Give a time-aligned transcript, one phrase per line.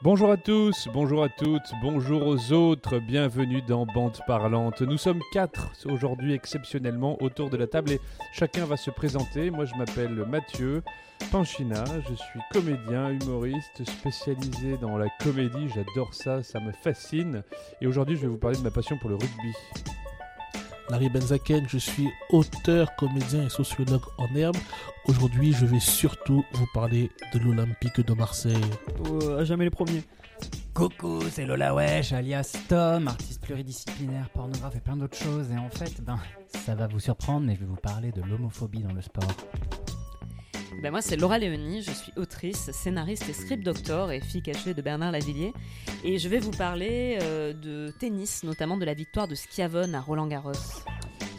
[0.00, 4.80] Bonjour à tous, bonjour à toutes, bonjour aux autres, bienvenue dans Bande Parlante.
[4.80, 8.00] Nous sommes quatre aujourd'hui exceptionnellement autour de la table et
[8.32, 9.50] chacun va se présenter.
[9.50, 10.84] Moi je m'appelle Mathieu
[11.32, 17.42] Panchina, je suis comédien, humoriste, spécialisé dans la comédie, j'adore ça, ça me fascine.
[17.80, 19.52] Et aujourd'hui je vais vous parler de ma passion pour le rugby.
[20.90, 24.56] Larry Benzaken, je suis auteur, comédien et sociologue en herbe.
[25.06, 28.54] Aujourd'hui, je vais surtout vous parler de l'Olympique de Marseille.
[29.04, 30.02] Oh, jamais les premiers.
[30.72, 35.50] Coucou, c'est Lola Wesh, alias Tom, artiste pluridisciplinaire, pornographe et plein d'autres choses.
[35.50, 36.18] Et en fait, ben,
[36.64, 39.28] ça va vous surprendre, mais je vais vous parler de l'homophobie dans le sport.
[40.76, 44.74] Ben moi, c'est Laura Léonie, je suis autrice, scénariste et script doctor et fille cachée
[44.74, 45.52] de Bernard Lavillier.
[46.04, 50.00] Et je vais vous parler euh, de tennis, notamment de la victoire de Schiavone à
[50.00, 50.52] Roland-Garros.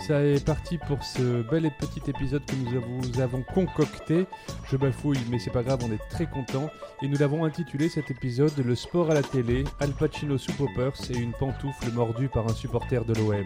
[0.09, 4.25] Ça est parti pour ce bel et petit épisode que nous vous avons concocté.
[4.65, 6.71] Je bafouille, mais c'est pas grave, on est très content.
[7.03, 10.95] Et nous l'avons intitulé cet épisode Le sport à la télé, Al Pacino sous poppers
[11.11, 13.45] et une pantoufle mordue par un supporter de l'OM.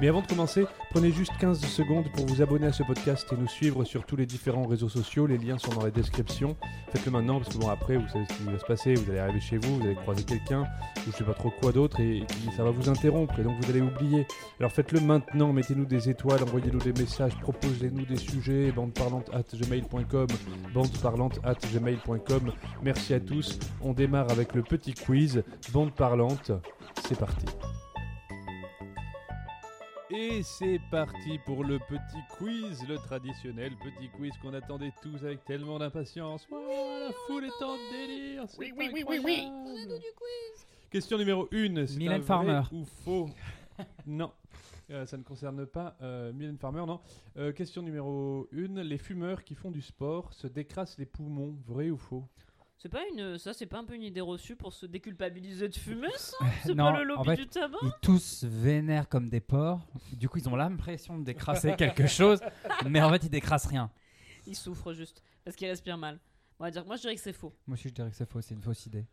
[0.00, 3.36] Mais avant de commencer, prenez juste 15 secondes pour vous abonner à ce podcast et
[3.36, 5.26] nous suivre sur tous les différents réseaux sociaux.
[5.26, 6.56] Les liens sont dans la description.
[6.90, 8.94] Faites-le maintenant parce que bon après vous savez ce qui va se passer.
[8.94, 10.62] Vous allez arriver chez vous, vous allez croiser quelqu'un
[11.06, 12.24] ou je sais pas trop quoi d'autre et,
[12.56, 14.26] ça va vous interrompre et donc vous allez oublier.
[14.58, 15.52] Alors faites-le maintenant.
[15.52, 18.72] Mettez-nous des étoiles, envoyez-nous des messages, proposez-nous des sujets.
[18.72, 20.26] Bande parlante at gmail.com,
[20.74, 22.52] bande parlante at gmail.com.
[22.82, 23.58] Merci à tous.
[23.80, 25.42] On démarre avec le petit quiz.
[25.72, 26.52] Bande parlante.
[27.06, 27.46] C'est parti.
[30.12, 35.44] Et c'est parti pour le petit quiz, le traditionnel petit quiz qu'on attendait tous avec
[35.44, 36.48] tellement d'impatience.
[36.50, 38.44] La foule est en délire.
[38.58, 39.48] Oui, oui, oui, oui, oui.
[40.90, 41.86] Question numéro 1.
[41.86, 42.62] C'est Mylène vrai Farmer.
[42.72, 43.30] ou faux?
[44.06, 44.32] Non.
[44.90, 47.00] Euh, ça ne concerne pas euh, Mylène Farmer, non.
[47.36, 48.82] Euh, question numéro 1.
[48.82, 51.56] Les fumeurs qui font du sport se décrassent les poumons.
[51.64, 52.26] Vrai ou faux?
[52.76, 55.76] C'est pas une, ça, c'est pas un peu une idée reçue pour se déculpabiliser de
[55.76, 56.38] fumer, ça?
[56.64, 57.78] C'est Non, pas le lobby en fait, du tabac?
[57.82, 59.86] Ils tous vénèrent comme des porcs.
[60.14, 62.40] Du coup, ils ont l'impression de décrasser quelque chose,
[62.88, 63.90] mais en fait, ils décrassent rien.
[64.46, 66.18] Il souffre juste parce qu'il respire mal.
[66.58, 67.54] On va dire, moi, je dirais que c'est faux.
[67.66, 69.04] Moi aussi, je dirais que c'est faux, c'est une fausse idée.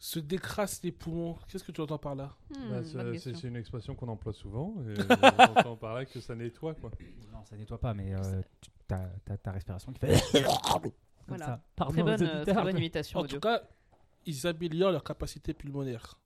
[0.00, 1.36] Se décrasse les poumons.
[1.48, 2.36] Qu'est-ce que tu entends par là?
[2.50, 4.74] Hmm, Bah, C'est une expression qu'on emploie souvent.
[4.88, 4.94] Et
[5.56, 6.90] on entend par là que ça nettoie, quoi.
[7.32, 10.14] Non, ça nettoie pas, mais euh, tu- t'as t'as ta respiration qui fait.
[11.26, 11.44] Voilà.
[11.46, 11.62] ça.
[11.76, 12.54] Pardon Très bonne, euh, auditeurs.
[12.56, 13.36] très bonne imitation En audio.
[13.36, 13.60] tout cas,
[14.24, 16.18] ils améliorent leur capacité pulmonaire.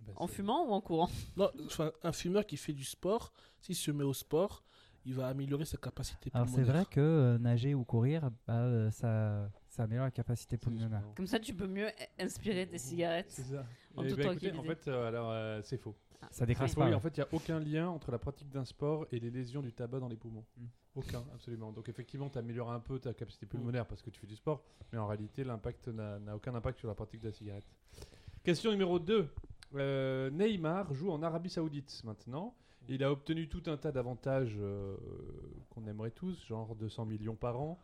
[0.00, 1.08] Bah, En fumant ou en courant?
[1.36, 4.64] Non, enfin, un fumeur qui fait du sport, s'il se met au sport,
[5.04, 6.66] il va améliorer sa capacité Alors, pulmonaire.
[6.66, 11.02] c'est vrai que euh, nager ou courir, bah, euh, ça, ça améliore la capacité pulmonaire.
[11.16, 13.30] Comme ça, tu peux mieux inspirer tes cigarettes.
[13.30, 13.66] C'est ça.
[13.96, 15.96] En Eh toute ben, écoutez, en fait, euh, alors euh, c'est faux.
[16.30, 16.86] Ça décrasse C'est faux, pas.
[16.86, 19.30] oui, en fait, il n'y a aucun lien entre la pratique d'un sport et les
[19.30, 20.44] lésions du tabac dans les poumons.
[20.56, 20.64] Mm.
[20.94, 21.72] Aucun, absolument.
[21.72, 24.62] Donc effectivement, tu améliores un peu ta capacité pulmonaire parce que tu fais du sport,
[24.92, 27.66] mais en réalité, l'impact n'a aucun impact sur la pratique de la cigarette.
[28.44, 29.28] Question numéro 2.
[30.30, 32.54] Neymar joue en Arabie Saoudite maintenant.
[32.88, 34.94] Il a obtenu tout un tas d'avantages euh,
[35.70, 37.80] qu'on aimerait tous, genre 200 millions par an,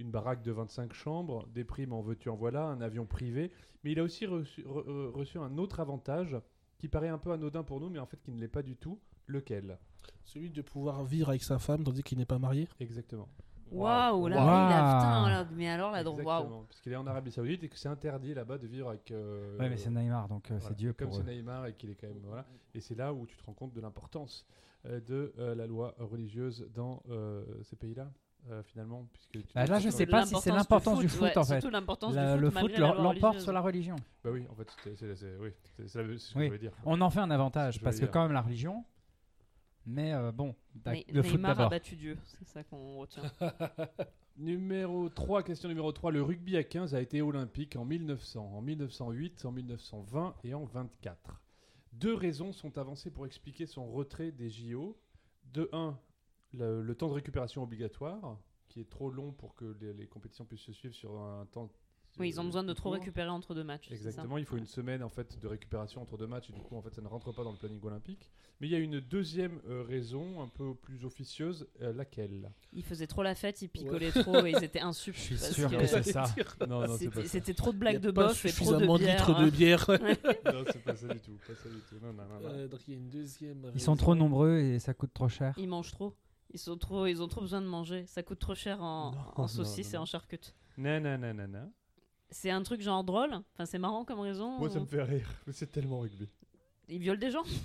[0.00, 3.50] une baraque de 25 chambres, des primes en veux-tu en voilà, un avion privé.
[3.84, 6.36] Mais il a aussi reçu, re- euh, reçu un autre avantage
[6.78, 8.76] qui paraît un peu anodin pour nous, mais en fait qui ne l'est pas du
[8.76, 8.98] tout.
[9.26, 9.78] Lequel?
[10.24, 12.68] Celui de pouvoir vivre avec sa femme tandis qu'il n'est pas marié.
[12.80, 13.28] Exactement.
[13.70, 16.64] Waouh, là, là, putain, là, mais alors là, donc, waouh.
[16.68, 19.12] Parce qu'il est en Arabie Saoudite et que c'est interdit là-bas de vivre avec.
[19.12, 20.68] euh, Ouais, mais c'est Neymar, donc euh, voilà.
[20.68, 21.22] c'est Dieu Comme c'est.
[21.22, 22.18] Neymar et qu'il est quand même.
[22.24, 22.44] Voilà.
[22.74, 24.44] Et c'est là où tu te rends compte de l'importance
[24.86, 28.10] euh, de euh, la loi religieuse dans euh, ces pays-là,
[28.50, 29.06] euh, finalement.
[29.12, 29.90] Puisque tu Bah, là, je Ouais.
[29.90, 31.60] sais pas si c'est l'importance du foot, ouais, en fait.
[31.60, 33.96] Surtout l'importance La- du le foot, foot l'em- loi l'emporte sur la religion.
[34.24, 35.50] Bah oui, en fait, c'est oui,
[35.88, 36.44] ce que Oui.
[36.44, 36.72] je voulais dire.
[36.84, 38.84] On en fait un avantage, parce que quand même la religion.
[39.86, 40.54] Mais euh, bon,
[40.86, 41.70] Mais le foot Neymar a d'abord.
[41.70, 43.22] battu Dieu, c'est ça qu'on retient.
[44.36, 46.12] Numéro 3, question numéro 3.
[46.12, 50.64] Le rugby à 15 a été olympique en 1900, en 1908, en 1920 et en
[50.64, 51.40] 24.
[51.92, 54.96] Deux raisons sont avancées pour expliquer son retrait des JO.
[55.52, 55.98] De 1,
[56.52, 58.38] le, le temps de récupération obligatoire,
[58.68, 61.70] qui est trop long pour que les, les compétitions puissent se suivre sur un temps.
[62.18, 62.98] Oui, ils ont besoin de trop court.
[62.98, 63.90] récupérer entre deux matchs.
[63.90, 66.76] Exactement, il faut une semaine en fait de récupération entre deux matchs et du coup
[66.76, 68.30] en fait ça ne rentre pas dans le planning olympique.
[68.60, 72.52] Mais il y a une deuxième euh, raison un peu plus officieuse, euh, laquelle?
[72.74, 75.14] Ils faisaient trop la fête, ils picolaient trop et ils étaient insup.
[75.16, 76.24] Je suis sûr que que c'est ça.
[76.68, 78.98] Non, non, C'était trop de Il y blagues a de pas bof et trop suffisamment
[78.98, 79.40] de bière.
[79.40, 79.86] de bière.
[80.52, 81.38] non, c'est pas ça du tout.
[81.46, 81.94] Pas ça du tout.
[82.02, 82.48] Non, non, non, non.
[82.54, 83.70] Euh, donc il y a une deuxième.
[83.74, 83.96] Ils sont raison.
[84.02, 85.54] trop nombreux et ça coûte trop cher.
[85.56, 86.14] Ils mangent trop.
[86.52, 87.06] Ils, sont trop.
[87.06, 88.06] ils ont trop besoin de manger.
[88.06, 90.54] Ça coûte trop cher en, Non, en saucisse non, et en charcute.
[90.76, 91.72] Non, non, non, non, non.
[92.30, 93.34] C'est un truc genre drôle.
[93.54, 94.58] Enfin, c'est marrant comme raison.
[94.58, 95.28] Moi, ça me fait rire.
[95.46, 96.28] Mais c'est tellement rugby.
[96.88, 97.42] Ils violent des gens.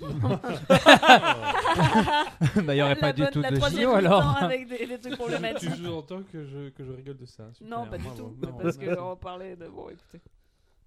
[2.64, 4.36] bah, il y aurait pas du tout de mi-temps alors.
[4.42, 5.74] avec des, des trucs tu problématiques.
[5.74, 7.52] sous-entends que je, que je rigole de ça.
[7.52, 8.36] Super, Non, pas du tout.
[8.40, 9.68] Non, parce qu'on parlait de.
[9.68, 10.20] Bon, écoutez.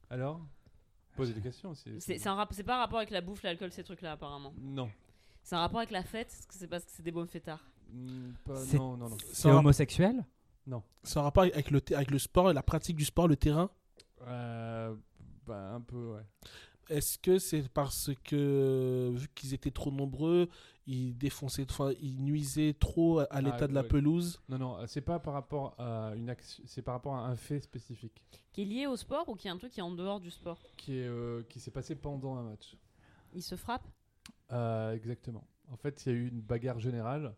[0.10, 0.40] Alors
[1.16, 1.76] poser des questions.
[1.76, 4.14] c'est- C'est c'est un rap- c'est pas un rapport avec la bouffe, l'alcool, ces trucs-là,
[4.14, 4.54] apparemment.
[4.58, 4.90] Non.
[5.44, 7.66] C'est un rapport avec la fête, parce que c'est parce que c'est des bons fêtards.
[7.92, 9.18] Mm, pas- C'est- non, non, non.
[9.20, 10.26] C'est Ça- homosexuel?
[11.04, 13.72] C'est un rapport avec le, avec le sport et la pratique du sport, le terrain?
[14.28, 14.94] Euh,
[15.48, 16.22] bah, un peu, ouais.
[16.90, 20.50] Est-ce que c'est parce que, vu qu'ils étaient trop nombreux,
[20.88, 23.88] ils défonçaient, enfin, ils nuisaient trop à l'état de la ouais.
[23.88, 24.42] pelouse?
[24.50, 27.62] Non, non, c'est pas par rapport à une action, c'est par rapport à un fait
[27.62, 28.22] spécifique
[28.52, 30.32] Qui est lié au sport ou qui est un truc qui est en dehors du
[30.32, 30.60] sport?
[30.78, 32.76] Qui est euh, qui s'est passé pendant un match.
[33.34, 33.88] Il se frappe?
[34.52, 35.46] Euh, exactement.
[35.72, 37.36] En fait, il y a eu une bagarre générale,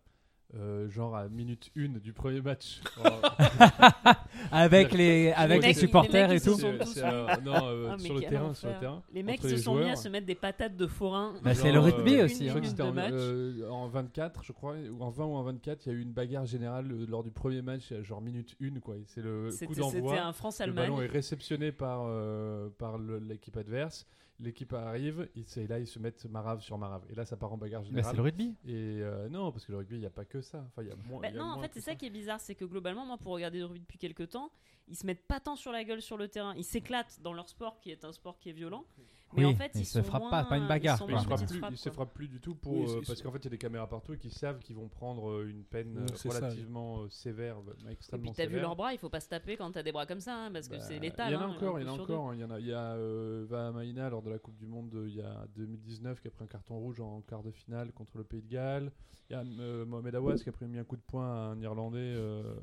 [0.56, 2.81] euh, genre à minute 1 du premier match.
[3.03, 3.21] Alors,
[4.51, 8.21] Avec les, avec les, mecs- supporters les et tout euh, non, euh, Ah, sur le
[8.21, 8.80] terrain, sur le enfer.
[8.80, 9.03] terrain.
[9.13, 11.33] Les mecs se les sont mis à se mettre des patates de forain.
[11.44, 12.50] Bah, c'est le rugby euh, aussi.
[12.50, 12.62] hein.
[12.80, 13.12] En, match.
[13.13, 16.01] euh, en 24, je crois, ou en 20 ou en 24, il y a eu
[16.01, 18.95] une bagarre générale euh, lors du premier match, euh, genre minute 1, quoi.
[18.97, 20.19] Et C'est le coup C'était c'était d'envoi.
[20.21, 20.89] un Le France-Allemagne.
[20.89, 24.06] ballon est réceptionné par, euh, par le- l'équipe adverse.
[24.42, 27.06] L'équipe arrive, et là ils se mettent marave sur marave.
[27.10, 28.12] Et là ça part en bagarre générale.
[28.12, 28.56] c'est le rugby.
[28.66, 30.66] Et euh, non, parce que le rugby, il n'y a pas que ça.
[30.68, 31.22] Enfin, il y a moins.
[31.22, 33.06] Bah il y a non, en fait, c'est ça qui est bizarre, c'est que globalement,
[33.06, 34.52] moi, pour regarder le rugby depuis quelques temps,
[34.88, 36.54] ils se mettent pas tant sur la gueule sur le terrain.
[36.58, 38.86] Ils s'éclatent dans leur sport, qui est un sport qui est violent.
[39.33, 41.07] Mais Oui, en fait, ils ils se frappent moins- pas, pas une ils bagarre, sont
[41.07, 41.22] Mais quoi.
[41.22, 41.94] il se moins frappe petites plus, frappes, il se quoi.
[41.94, 43.88] frappe plus du tout pour, Oui, euh, parce qu'en fait il y a des caméras
[43.88, 46.30] partout et qu'ils savent qu'ils vont prendre euh, une peine euh, ça.
[46.30, 49.57] relativement sévère, euh, Et extrêmement puis t'as vu leurs bras, il faut pas se taper
[49.57, 51.30] quand t'as des bras comme ça, hein, parce que Bah, c'est létal.
[51.30, 52.33] Il y en a hein, encore, un il y en a encore.
[52.33, 54.92] Il y en a, il y a euh, Vahamaina lors de la Coupe du Monde
[55.07, 58.18] il y a 2019 qui a pris un carton rouge en quart de finale contre
[58.18, 58.92] le Pays de Galles.
[59.30, 61.51] Il y a euh, Mohamed Awas qui a pris mis un coup de poing à
[61.51, 62.16] un Irlandais,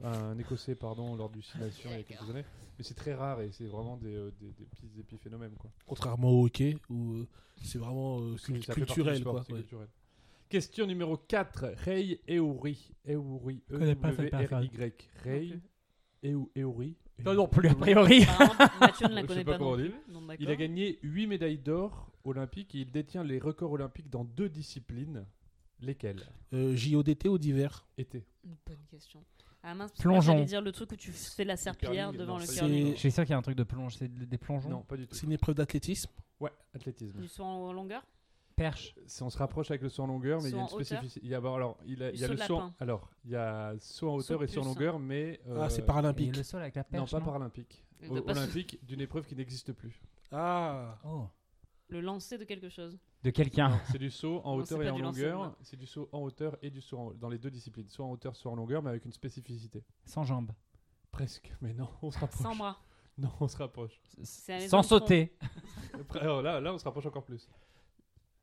[0.04, 2.44] à un Écossais pardon, lors du Six Nations il y a quelques années.
[2.76, 5.70] Mais c'est très rare et c'est vraiment des, des, des petits épiphénomènes quoi.
[5.86, 7.26] Contrairement au hockey, où euh,
[7.62, 9.18] c'est vraiment euh, cult- culturel.
[9.18, 9.60] sport, Quoi, ouais.
[9.62, 9.88] culturel.
[10.48, 11.74] Question numéro 4.
[11.84, 12.90] Rei Eouri.
[13.06, 13.62] Eouri.
[13.70, 14.64] E connais pas cette personne.
[14.64, 15.08] Y.
[15.22, 15.60] Rei
[16.24, 16.96] Non Eouri.
[17.24, 18.20] Non, non plus, a priori.
[18.80, 19.58] Mathieu ne la connaît pas
[20.38, 24.48] Il a gagné 8 médailles d'or olympiques et il détient les records olympiques dans deux
[24.48, 25.26] disciplines.
[25.80, 26.26] Lesquelles?
[26.54, 29.22] Euh, JODT ou d'hiver Une bonne question.
[29.62, 30.32] Ah mince, parce que Plongeon.
[30.32, 32.94] j'allais dire le truc où tu fais la serpillière devant non, le curling.
[32.96, 33.96] Suis sûr qu'il y a un truc de plonge.
[33.96, 35.14] C'est des plongeons Non, pas du tout.
[35.14, 36.10] C'est une épreuve d'athlétisme.
[36.40, 37.18] Ouais, athlétisme.
[37.20, 38.02] Du saut en longueur
[38.54, 38.94] Perche.
[39.06, 40.84] Si on se rapproche avec le saut en longueur, mais il y a Saut une
[40.84, 41.20] spécificité.
[41.24, 42.62] Il y a, alors, il, a, Du il y a saut le saut.
[42.80, 45.68] Alors, il y a saut en Saut hauteur et saut en longueur, mais Ah, euh,
[45.68, 46.36] c'est Et paralympique.
[46.36, 47.24] le sol avec la non, perche.
[47.24, 47.84] paralympique.
[48.02, 50.00] O- doit pas se- olympique d'une épreuve qui n'existe plus.
[50.32, 51.26] Ah, Oh.
[51.90, 52.98] Le lancer de quelque chose.
[53.22, 53.80] De quelqu'un.
[53.90, 55.56] C'est du saut en hauteur et en longueur.
[55.62, 57.88] C'est du saut en hauteur et du saut en- dans les deux disciplines.
[57.88, 59.82] Soit en hauteur, soit en longueur, mais avec une spécificité.
[60.04, 60.52] Sans jambes.
[61.10, 62.42] Presque, mais non, on se rapproche.
[62.42, 62.78] Sans bras.
[63.16, 63.98] Non, on se rapproche.
[64.22, 65.34] Sans sauter.
[66.20, 67.48] Alors là, là, on se rapproche encore plus.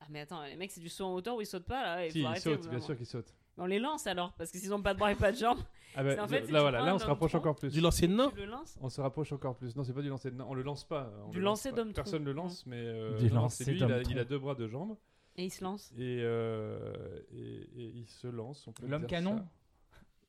[0.02, 2.06] Ah mais attends, les mecs c'est du saut en hauteur où ils sautent pas là.
[2.06, 3.34] Il si, faut il arrêter, saute, au bout d'un bien sûr qu'il saute.
[3.58, 5.60] On les lance alors, parce que s'ils ont pas de bras et pas de jambes,
[5.96, 7.72] Ah bah, en fait, là, voilà, on se rapproche encore plus.
[7.72, 8.78] du lancer de nain tu le lances.
[8.82, 9.76] On se rapproche encore plus.
[9.76, 10.46] Non, c'est pas du lancer de nain.
[10.50, 11.12] On le lance pas.
[11.26, 11.76] on Du le lance lancer pas.
[11.78, 13.80] d'homme Personne le lance, mais euh, Du non, lancer c'est lui.
[13.80, 14.30] Il a, d'homme il a tronc.
[14.30, 14.98] deux bras, deux jambes,
[15.38, 15.92] Et il se lance.
[15.98, 18.68] et, euh, et, et il se lance.
[18.68, 19.46] on peut L'homme canon ça.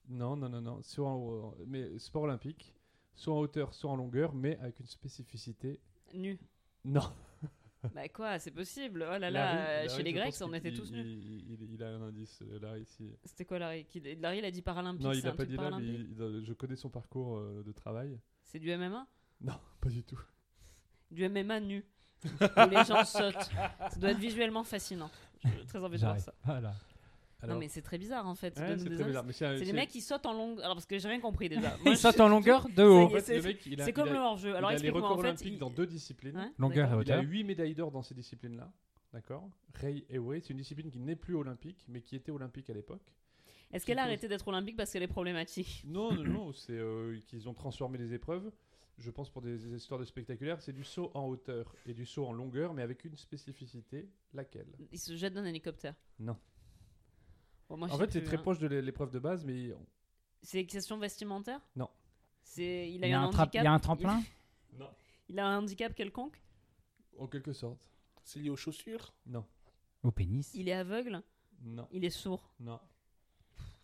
[0.09, 0.79] Non, non, non, non.
[0.83, 2.75] Soit en- mais sport olympique,
[3.15, 5.81] soit en hauteur, soit en longueur, mais avec une spécificité.
[6.15, 6.39] Nu.
[6.85, 7.01] Non.
[7.95, 9.03] bah quoi, c'est possible.
[9.07, 11.01] Oh là là, Larry- euh, Larry, chez les je Grecs, on était tous nus.
[11.03, 13.11] Il, il- il a un indice, euh, Larry, ici.
[13.25, 13.87] C'était quoi Larry
[14.21, 15.03] Larry, il a dit paralympique.
[15.05, 16.09] Non, il n'a pas dit là, mais paralympique.
[16.19, 18.19] il- je connais son parcours euh, de travail.
[18.45, 19.07] C'est du MMA
[19.41, 20.21] Non, pas du tout.
[21.11, 21.85] Du MMA nu.
[22.25, 23.51] où les gens sautent.
[23.91, 25.11] Ça doit être visuellement fascinant.
[25.45, 26.33] J'ai très envie de voir ça.
[26.45, 26.75] Voilà.
[27.43, 28.59] Alors, Non mais c'est très bizarre en fait.
[28.59, 30.59] ouais, c'est c'est- mecs qui sautent en longue.
[30.63, 31.61] Alors parce que j'ai rien compris déjà.
[31.85, 33.11] Moi, Il je- saute en longueur de haut.
[33.21, 34.51] C'est- il il comme le hors-jeu.
[34.51, 35.21] il Alors a les records en fait.
[35.29, 36.37] olympiques il- dans deux disciplines.
[36.37, 37.23] Ouais, Longueur et Il a hauteur.
[37.23, 38.73] 8 médailles d'or dans ces disciplines-là.
[39.13, 42.75] D'accord Rei Ewe, c'est une discipline qui n'est plus olympique, mais qui était olympique à
[42.75, 43.13] l'époque.
[43.73, 45.83] Est-ce qu'elle a arrêté d'être olympique parce qu'elle est problématique?
[45.87, 48.51] Non, non, non, c'est euh, qu'ils ont transformé les épreuves.
[48.99, 52.07] Je pense pour des, des histoires de spectaculaires, c'est du saut en hauteur et du
[52.07, 54.09] saut en longueur, mais avec une spécificité.
[54.33, 54.69] Laquelle?
[54.91, 55.95] Il se jette d'un hélicoptère.
[56.19, 56.37] Non.
[57.69, 58.43] Bon, moi, je En fait, c'est très hein.
[58.43, 59.73] proche de l'é- l'épreuve de base, mais
[60.43, 61.61] C'est question vestimentaire?
[61.75, 61.89] Non.
[62.43, 63.51] C'est il Il a y a un handicap.
[63.55, 64.23] il y a un tremplin?
[64.79, 64.91] Non,
[65.29, 66.41] Il a un handicap quelconque?
[67.19, 67.89] En quelque sorte.
[68.23, 69.15] C'est lié aux chaussures?
[69.27, 69.45] Non,
[70.03, 70.53] Au pénis?
[70.55, 71.23] Il est aveugle?
[71.63, 72.51] Non, Il est sourd?
[72.61, 72.79] Non.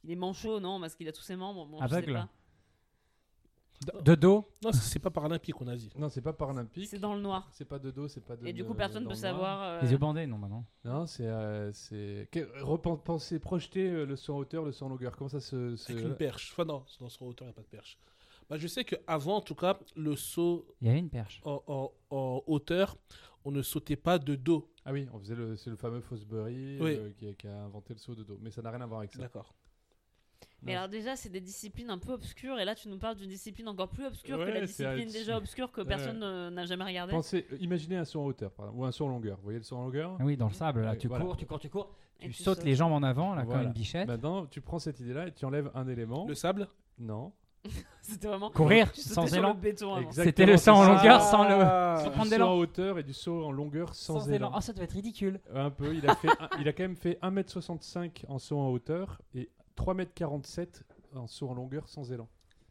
[0.04, 1.64] Il est manchot Non, parce qu'il a tous ses membres.
[1.66, 2.28] Bon, je sais Aveugle pas.
[4.02, 5.90] De- dos Non, c'est- pas paralympique, on a dit.
[5.96, 6.86] Non, c'est pas paralympique.
[6.88, 7.48] C'est dans le noir.
[7.52, 8.46] C'est pas de dos, c'est pas de.
[8.46, 9.62] Et du coup, personne dans peut savoir.
[9.62, 10.64] euh, Les yeux bandés, non, bah non.
[10.84, 11.26] Non, c'est.
[11.26, 11.70] euh,
[12.60, 15.16] Repenser, projeter euh, le saut en hauteur, le saut en longueur.
[15.16, 15.76] Comment ça se.
[15.76, 16.52] se- Avec une perche.
[16.52, 17.98] Enfin, non, dans son hauteur, il n'y a pas de perche.
[18.50, 21.40] Bah, je sais qu'avant, en tout cas, le saut Il y avait une perche.
[21.44, 22.96] en, en- en hauteur,
[23.44, 24.68] on ne sautait pas de dos.
[24.84, 26.96] Ah oui, on faisait le, c'est le fameux Fosbury Oui.
[26.98, 28.38] euh, qui a inventé le saut de dos.
[28.42, 29.20] Mais ça n'a rien à voir avec ça.
[29.20, 29.54] D'accord.
[30.64, 33.28] Mais alors déjà, c'est des disciplines un peu obscures, et là tu nous parles d'une
[33.28, 35.86] discipline encore plus obscure que la discipline déjà obscure que Ouais.
[35.86, 37.10] personne n'a jamais regardé.
[37.12, 39.36] Pensez, euh, imaginez un saut en hauteur, par exemple, ou un saut en longueur.
[39.38, 40.16] Vous voyez le saut en longueur?
[40.20, 41.24] Oui, dans le sable, là, tu voilà.
[41.24, 41.90] cours, tu cours, tu cours,
[42.20, 42.64] Et tu tu sautes sautes.
[42.64, 43.60] les jambes en avant, là, Voilà.
[43.60, 44.06] comme une bichette.
[44.06, 46.26] Maintenant, tu prends cette idée-là et tu enlèves un élément.
[46.28, 46.68] Le sable?
[46.98, 47.32] Non.
[48.02, 48.50] C'était vraiment.
[48.50, 49.56] Courir sans élan.
[50.10, 51.64] C'était le saut en longueur sans le.
[52.04, 54.48] Sans Du saut en hauteur et du saut en longueur sans, Sans élan.
[54.48, 54.52] élan.
[54.54, 55.40] Ah, ça doit être ridicule.
[55.54, 55.94] Un peu.
[55.94, 59.48] Il a, fait un- il a quand même fait 1m65 en saut en hauteur et
[59.76, 60.82] 3m47
[61.14, 62.28] en saut en longueur sans élan.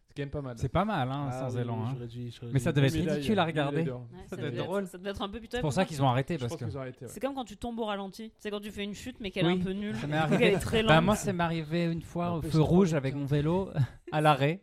[0.08, 0.56] C'est quand même pas mal.
[0.58, 1.86] C'est pas mal, hein, Ah sans oui, élan.
[1.86, 1.96] hein.
[1.98, 3.84] Mais dû- ça devait être ridicule à regarder.
[3.84, 3.88] Ouais,
[4.26, 4.88] Ça ça, doit être devait drôle.
[4.88, 5.62] ça devait être un peu C'est pitoyable.
[5.66, 6.66] pour ça qu'ils ont arrêté parce que.
[7.08, 8.30] C'est comme quand tu tombes au ralenti.
[8.38, 9.96] C'est quand tu fais une chute mais qu'elle Oui, est un peu nulle.
[9.96, 10.38] ça m'est Ou arrivé.
[10.38, 10.90] qu'elle est très lente.
[10.90, 13.22] Bah, moi, ça m'est arrivé une fois En au plus, feu c'est rouge avec putain.
[13.22, 13.70] mon vélo
[14.12, 14.62] à l'arrêt.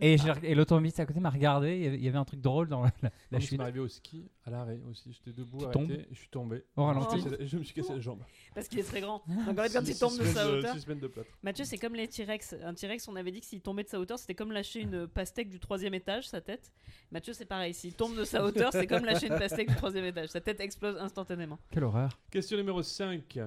[0.00, 1.76] Et, et l'automobiliste à côté m'a regardé.
[1.94, 3.58] il y avait- un truc drôle dans la, la Moi, ça chute.
[3.58, 5.12] m'est arrivé au ski à l'arrêt aussi.
[5.12, 6.64] J'étais debout, arrêté, je suis tombé.
[6.76, 7.18] Au ralenti.
[7.20, 8.22] Je me suis cassé- Je me suis cassé la jambe.
[8.54, 9.22] Parce qu'il est très grand.
[9.26, 10.74] Donc en fait, quand Six- il tombe de sa hauteur.
[10.74, 11.30] Six semaines de plâtre.
[11.42, 12.56] Mathieu, c'est comme les T-Rex.
[12.64, 15.06] Un T-Rex, on avait dit que s'il tombait de sa hauteur, c'était comme lâcher une
[15.06, 16.72] pastèque du troisième étage, sa tête.
[17.12, 17.74] Mathieu, c'est pareil.
[17.74, 20.28] S'il tombe de sa hauteur, c'est comme lâcher une pastèque du troisième étage.
[20.30, 21.58] Sa tête explose instantanément.
[21.70, 22.18] Quelle horreur.
[22.30, 23.38] Question numéro 5.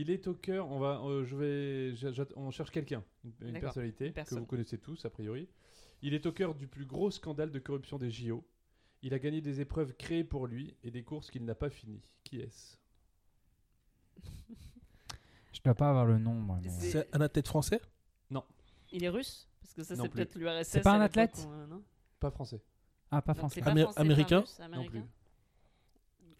[0.00, 0.70] Il est au cœur.
[0.70, 1.92] On va, euh, je vais,
[2.36, 4.36] on cherche quelqu'un, une, une D'accord, personnalité une personne.
[4.38, 5.48] que vous connaissez tous a priori.
[6.02, 8.46] Il est au cœur du plus gros scandale de corruption des JO.
[9.02, 12.00] Il a gagné des épreuves créées pour lui et des courses qu'il n'a pas finies.
[12.22, 12.76] Qui est-ce?
[15.52, 16.60] Je dois pas avoir le nom, moi.
[16.62, 17.80] mais- C'est- C'est un athlète français?
[18.90, 19.46] Il est russe?
[19.60, 20.16] Parce que ça, Non c'est plus.
[20.24, 20.68] peut-être l'URSS.
[20.70, 21.46] C'est pas un athlète?
[21.46, 21.82] euh, non?
[22.20, 22.62] Pas français.
[23.10, 23.56] Ah, pas français.
[23.56, 24.40] c'est pas Amé- français, pas américain?
[24.40, 25.02] russe, Non plus.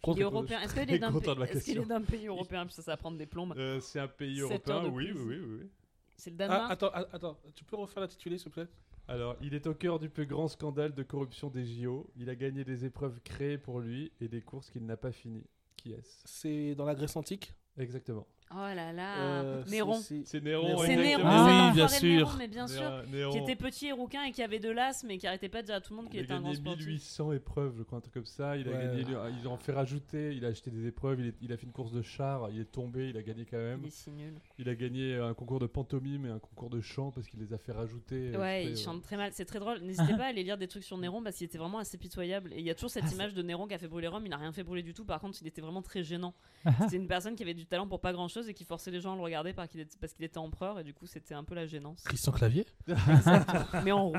[0.07, 0.59] Est européen.
[0.61, 1.85] Est-ce qu'il est d'un pays- est-ce qu'il est question.
[1.85, 3.53] d'un pays européen Puis ça, ça va prendre des plombes.
[3.57, 4.85] Euh, c'est un pays européen.
[4.85, 5.69] Oui, oui, oui.
[6.17, 8.67] C'est le Ah, Danemark attends, ah, attends, tu peux refaire l'intitulé s'il te plaît?
[9.07, 12.07] Alors, il est au cœur du plus grand scandale de corruption des JO.
[12.15, 15.47] Il a gagné des épreuves créées pour lui et des courses qu'il n'a pas finies.
[15.77, 16.21] Qui est-ce?
[16.25, 17.53] C'est dans la Grèce antique?
[17.77, 18.27] Exactement.
[18.51, 19.15] Oh là là.
[19.43, 19.93] Euh, Néron.
[19.99, 20.67] c'est- Néron.
[20.67, 20.83] Néron.
[20.83, 21.21] C'est Néron.
[21.25, 22.37] Ah, oui, bien enfoiré de Néron, sûr.
[22.39, 23.03] mais bien sûr.
[23.11, 23.31] Néron-.
[23.31, 25.67] Qui était petit et rouquin et qui avait de l'as, mais qui arrêtait pas de
[25.67, 26.85] dire à tout le monde qu'il Il était a un grand gagné sportif.
[26.87, 28.57] 1800 épreuves, je crois, un truc comme ça.
[28.57, 28.77] Il a Ouais.
[28.85, 29.05] gagné,
[29.39, 31.71] ils ont fait rajouter, il a acheté des épreuves, il, est- il a fait une
[31.71, 33.81] course de char, il est tombé, il a gagné quand même.
[33.83, 34.33] Il est si nul.
[34.57, 37.53] Il a gagné un concours de pantomime et un concours de chant parce qu'il les
[37.53, 38.31] a fait rajouter.
[38.33, 38.75] euh, Ouais, il ouais.
[38.75, 39.31] chante très mal.
[39.33, 39.79] C'est très drôle.
[39.81, 42.51] N'hésitez pas à aller lire des trucs sur Néron parce qu'il était vraiment assez pitoyable.
[42.53, 44.25] Et il y a toujours cette Ah, image de Néron qui a fait brûler Rome.
[44.25, 45.05] Il n'a rien fait brûler du tout.
[45.05, 46.33] Par contre, il était vraiment très gênant.
[46.81, 49.01] C'était une personne qui avait du talent pour pas grand chose et qui forçait les
[49.01, 50.79] gens à le regarder parce qu'il était, parce qu'il était empereur.
[50.79, 52.03] Et du coup, c'était un peu la gênance.
[52.05, 52.65] Christian Clavier
[53.83, 54.17] Mais en roue.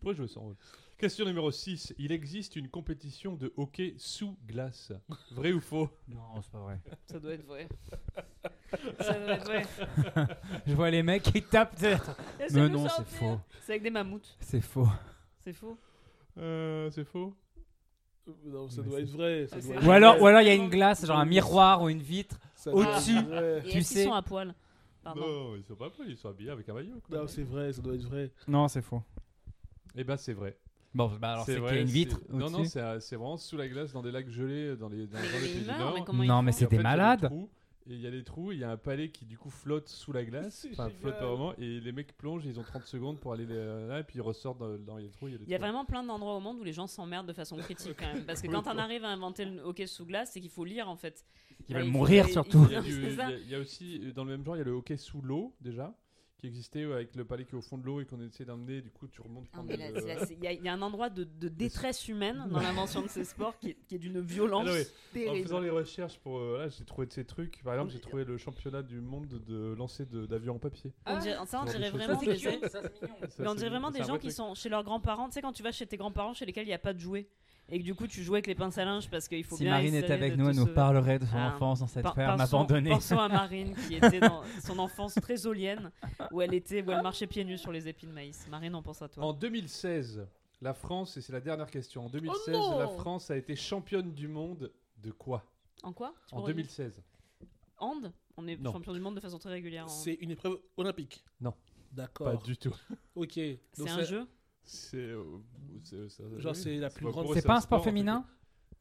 [0.00, 0.54] Pourquoi je me sens
[0.98, 1.94] Question numéro 6.
[1.98, 4.92] Il existe une compétition de hockey sous glace.
[5.32, 5.88] Vrai ou faux?
[6.08, 6.80] Non, c'est pas vrai.
[7.10, 7.68] Ça doit être vrai.
[9.00, 9.62] Ça doit être vrai.
[10.66, 11.82] Je vois les mecs qui tapent.
[11.82, 11.96] Et
[12.52, 13.40] Mais non, c'est faux.
[13.62, 14.36] C'est avec des mammouths.
[14.40, 14.88] C'est faux.
[15.40, 15.76] C'est faux.
[16.38, 17.34] Euh, C'est faux?
[18.28, 19.46] Euh, Non, ça Mais doit c'est- être vrai.
[19.48, 19.86] ça Ah, doit c'est vrai.
[19.86, 20.22] Ou alors, vrai.
[20.22, 22.38] ou alors il y a une glace, genre un miroir ou une vitre.
[22.72, 23.16] Au-dessus.
[23.70, 24.54] Tu sais- sont à poil
[25.02, 25.20] Pardon.
[25.20, 27.00] Non, ils sont pas poils, ils sont habillés avec un maillot.
[27.06, 27.18] quoi.
[27.18, 28.30] Non, c'est vrai, ça doit être vrai.
[28.48, 29.02] Non, c'est faux.
[29.94, 30.56] Eh ben, c'est vrai.
[30.94, 33.36] Bon, bah alors c'est qu'il y a une vitre Non, non, c'est euh, c'est vraiment
[33.36, 35.66] sous la glace dans des lacs gelés dans les, dans, dans les il pays du
[35.66, 35.94] meurt, Nord.
[35.94, 37.30] mais comment ils Non, mais c'était il y a des malade.
[37.86, 39.90] Et il y a des trous, il y a un palais qui du coup flotte
[39.90, 43.18] sous la glace, enfin flotte pas vraiment, et les mecs plongent, ils ont 30 secondes
[43.20, 45.28] pour aller euh, là, et puis ils ressortent dans, dans les trous.
[45.28, 46.86] Il y a, des Il y a vraiment plein d'endroits au monde où les gens
[46.86, 48.24] s'emmerdent de façon critique quand même.
[48.24, 50.88] Parce que quand on arrive à inventer le hockey sous glace, c'est qu'il faut lire
[50.88, 51.26] en fait.
[51.68, 52.66] Ils Là, veulent mourir surtout.
[52.70, 55.20] Il y, a aussi, euh, dans le même genre, il y a le hockey sous
[55.22, 55.94] l'eau déjà,
[56.36, 58.44] qui existait euh, avec le palais qui est au fond de l'eau et qu'on essaie
[58.44, 59.46] d'emmener, du coup tu remontes.
[59.54, 62.44] Là, là, c'est- Il y, a- il y a un endroit de, de détresse humaine
[62.50, 64.76] dans l'invention de ces sports qui est, qui est d'une violence Ah non,
[65.14, 66.36] mais En faisant les recherches pour.
[66.38, 67.62] euh, voilà, j'ai trouvé de ces trucs.
[67.62, 70.92] Par exemple, j'ai trouvé le championnat du monde de lancer d'avions en papier.
[71.06, 72.00] On dirait- ça, on Ce genre de dirait choses.
[72.00, 75.28] vraiment des, Ça, on dirait vraiment des gens qui sont chez leurs grands-parents.
[75.28, 77.00] Tu sais, quand tu vas chez tes grands-parents chez lesquels il n'y a pas de
[77.00, 77.26] jouets
[77.70, 79.62] et que du coup tu joues avec les pinces à linge parce qu'il faut Si
[79.64, 79.72] bien.
[79.72, 81.54] Marine était avec nous, elle nous parlerait de son Ah.
[81.54, 82.90] enfance dans cette ferme abandonnée.
[82.90, 85.90] Pensons à Marine qui était dans son enfance très olienne
[86.30, 88.46] où elle était où elle marchait pieds nus sur les épis de maïs.
[88.50, 89.24] Marine, on pense à toi.
[89.24, 90.26] En 2016,
[90.60, 94.12] la France, et c'est la dernière question, en 2016, non la France a été championne
[94.12, 94.70] du monde
[95.02, 95.44] de quoi?
[95.82, 96.14] En quoi?
[96.32, 97.02] En redire 2016.
[97.78, 98.12] Hand?
[98.36, 98.72] On est Non.
[98.72, 99.84] champion du monde de façon très régulière.
[99.84, 101.54] en- C'est une épreuve olympique Non.
[101.92, 102.38] D'accord.
[102.38, 102.74] Pas du tout.
[103.14, 103.32] Ok.
[103.34, 104.26] C'est un jeu?
[104.64, 104.96] C'est.
[104.96, 105.22] euh,
[105.82, 108.24] c'est- Genre, c'est la plus pas- grande- C'est pas un sport féminin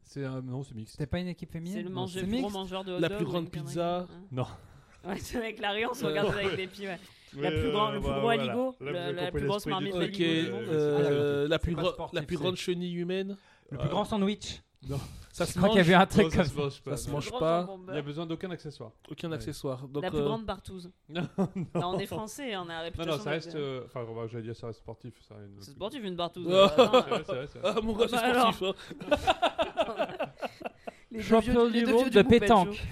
[0.01, 0.41] C'est un.
[0.41, 0.93] Non, c'est mixte.
[0.93, 3.49] C'était pas une équipe féminine C'est le manger, gros mangeur de hot La plus grande
[3.49, 4.07] pizza.
[4.07, 4.07] ça.
[4.31, 4.45] Non.
[5.05, 6.87] Ouais, c'est avec Larry, on se regarde avec des pieds.
[6.87, 6.97] ouais.
[7.37, 11.59] La plus grande- euh, le plus gros aligot, La- plus grosse marmite euh, c'est- la
[11.59, 13.35] plus grande, sportif, la plus c'est- grande chenille humaine.
[13.71, 14.61] Le Euh, plus grand sandwich.
[15.31, 16.61] Ça Je se crois qu'il y avait un Non, truc ça comme se ça.
[16.61, 16.91] mange pas.
[16.91, 17.13] Ça se non.
[17.13, 17.67] mange pas.
[17.69, 18.03] Il n'y a beurre.
[18.03, 18.91] besoin d'aucun accessoire.
[19.09, 19.35] Aucun Ouais.
[19.35, 19.87] accessoire.
[19.87, 20.91] Donc, La plus euh, grande partouze.
[21.09, 21.27] Non,
[21.75, 23.11] Non, on est français, on a la Non, réputation.
[23.17, 23.55] non, ça reste.
[23.55, 25.13] euh, Enfin, on va- j'allais dire, ça reste sportif.
[25.27, 26.47] ça, une- C'est sportif une partouze.
[26.49, 27.73] Euh, attends, C'est vrai, c'est vrai, c'est vrai.
[27.75, 28.53] Ah, mon gars, c'est Bah alors.
[28.53, 28.95] sportif.
[29.09, 29.15] hein.
[31.11, 32.73] les deux Champion vieux- les du deux monde de pétanque.
[32.73, 32.83] Show.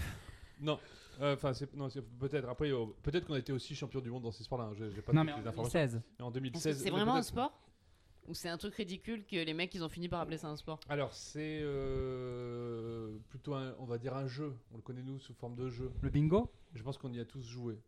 [0.62, 0.80] Non.
[1.22, 2.50] Euh, Enfin, c'est- non, c'est- peut-être.
[2.50, 4.66] Après, euh, peut-être qu'on a été aussi champion du monde dans ces sports-là.
[4.72, 5.80] hein, J'ai j'ai pas Non, toutes mais en les informations.
[5.80, 6.02] 2016.
[6.18, 6.78] Mais en Est-ce que 2016.
[6.80, 7.52] C'est mais vraiment un peut-être- sport?
[8.28, 10.56] Ou c'est un truc ridicule que les mecs ils ont fini par appeler ça un
[10.56, 14.54] sport Alors, c'est euh, plutôt, un- on va dire, un jeu.
[14.72, 15.92] On le connaît, nous, sous forme de jeu.
[16.02, 17.80] Le bingo Je pense qu'on y a tous joué.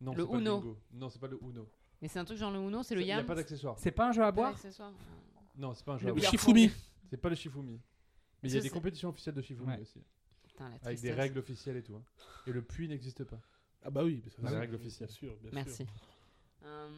[0.00, 0.54] Non, Le c'est pas Uno.
[0.56, 0.78] le bingo.
[0.92, 1.68] Non, c'est pas le Uno.
[2.02, 3.78] Mais c'est un truc genre le Uno, c'est le Il n'y a yam pas d'accessoire.
[3.78, 4.54] C'est pas un jeu à boire
[5.56, 6.06] Non, c'est pas un jeu.
[6.06, 6.30] Le à Le boire.
[6.30, 6.70] Shifumi.
[7.10, 7.80] C'est pas le Shifumi.
[8.42, 9.80] Mais il y Ça, a des c'est- compétitions officielles de Shifumi Ouais.
[9.80, 10.00] aussi.
[10.44, 11.16] Putain, la Avec des tristesse.
[11.16, 11.96] règles officielles et tout.
[11.96, 12.02] hein.
[12.46, 13.40] Et le puits n'existe pas.
[13.82, 15.08] Ah bah oui, mais ça, Dans les c'est- règles officielles.
[15.08, 15.76] Bien sûr, bien Merci.
[15.84, 15.86] sûr.
[16.64, 16.88] Euh,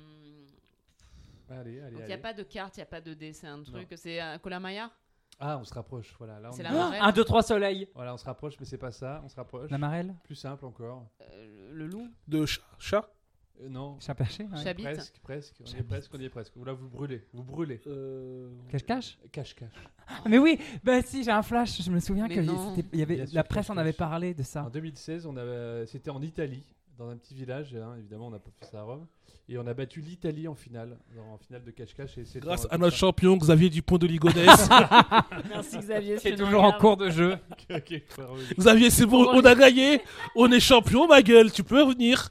[1.53, 2.13] Allez, allez, donc il n'y allez.
[2.15, 3.89] a pas de carte, il n'y a pas de dé, c'est un truc.
[3.97, 4.91] C'est un Colamaillard
[5.39, 6.15] Ah, on se rapproche.
[6.19, 8.25] Voilà, là, on C'est est- la Ah, marelle Un, deux, trois soleils Voilà, on se
[8.25, 9.21] rapproche, mais c'est pas ça.
[9.25, 9.71] On se rapproche.
[9.71, 10.15] La marelle?
[10.25, 11.07] Plus simple encore.
[11.21, 12.09] Euh, Le loup?
[12.29, 13.09] De chat, chat?
[13.61, 13.99] Euh, non.
[14.01, 14.63] Chat perché ouais.
[14.65, 15.57] Chabit Presque, presque.
[15.61, 16.57] On y est presque, on y est presque.
[16.57, 17.27] Ou là, vous brûlez.
[17.33, 17.81] Vous brûlez.
[17.87, 18.49] euh...
[18.71, 19.71] Cache-cache Cache, cache.
[20.27, 21.83] Mais oui, bah si, j'ai un flash.
[21.83, 22.75] Je me souviens Mais qu'il non.
[22.93, 23.77] y avait Bien sûr, la presse cache-cache.
[23.77, 24.65] en avait parlé de ça.
[24.65, 26.65] En 2016, on avait, c'était en Italie,
[27.03, 27.75] dans un petit village.
[27.75, 29.07] hein, évidemment, on n'a pas fait ça à Rome.
[29.49, 32.17] Et on a battu l'Italie en finale, en finale de cache-cache.
[32.17, 34.69] et c'était Grâce à notre champion Xavier Dupont de Ligonnès.
[35.49, 36.17] Merci Xavier.
[36.17, 37.37] Qui est toujours en cours de jeu.
[38.59, 40.01] Xavier, c'est bon, on a gagné.
[40.37, 41.51] On est champion, ma gueule.
[41.51, 42.31] Tu peux revenir.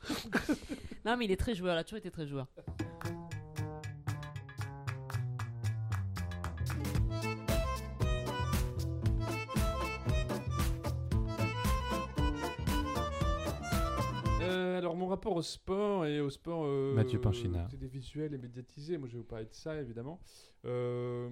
[1.05, 2.47] Non, mais il est très joueur, il a toujours été très joueur.
[14.81, 17.65] Alors mon rapport au sport et au sport euh, Mathieu Pinchina.
[17.65, 20.19] télévisuel et médiatisé, moi je vais vous parler de ça évidemment.
[20.65, 21.29] Euh,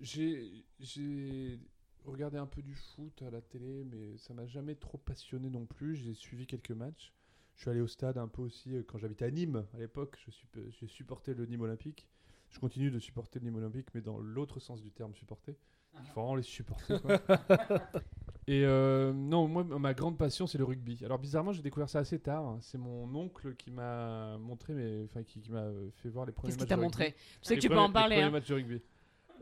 [0.00, 1.58] j'ai
[2.04, 5.66] regardé un peu du foot à la télé, mais ça m'a jamais trop passionné non
[5.66, 5.96] plus.
[5.96, 7.12] J'ai suivi quelques matchs.
[7.56, 10.24] Je suis allé au stade un peu aussi euh, quand j'habitais à Nîmes à l'époque.
[10.54, 12.06] J'ai supporté le Nîmes Olympique.
[12.50, 15.56] Je continue de supporter le Nîmes Olympique, mais dans l'autre sens du terme supporter.
[16.00, 17.00] Il faut vraiment les supporter.
[17.02, 17.18] quoi.
[18.46, 21.00] Et euh, non, moi, ma grande passion, c'est le rugby.
[21.04, 22.44] Alors, bizarrement, j'ai découvert ça assez tard.
[22.44, 22.58] hein.
[22.60, 25.66] C'est mon oncle qui m'a montré, mais enfin, qui, qui m'a
[26.02, 27.12] fait voir les premiers Qu'est-ce matchs qu'il t'a montré.
[27.12, 28.16] Tu sais que tu peux en parler.
[28.16, 28.26] Les hein.
[28.26, 28.82] premiers matchs de rugby.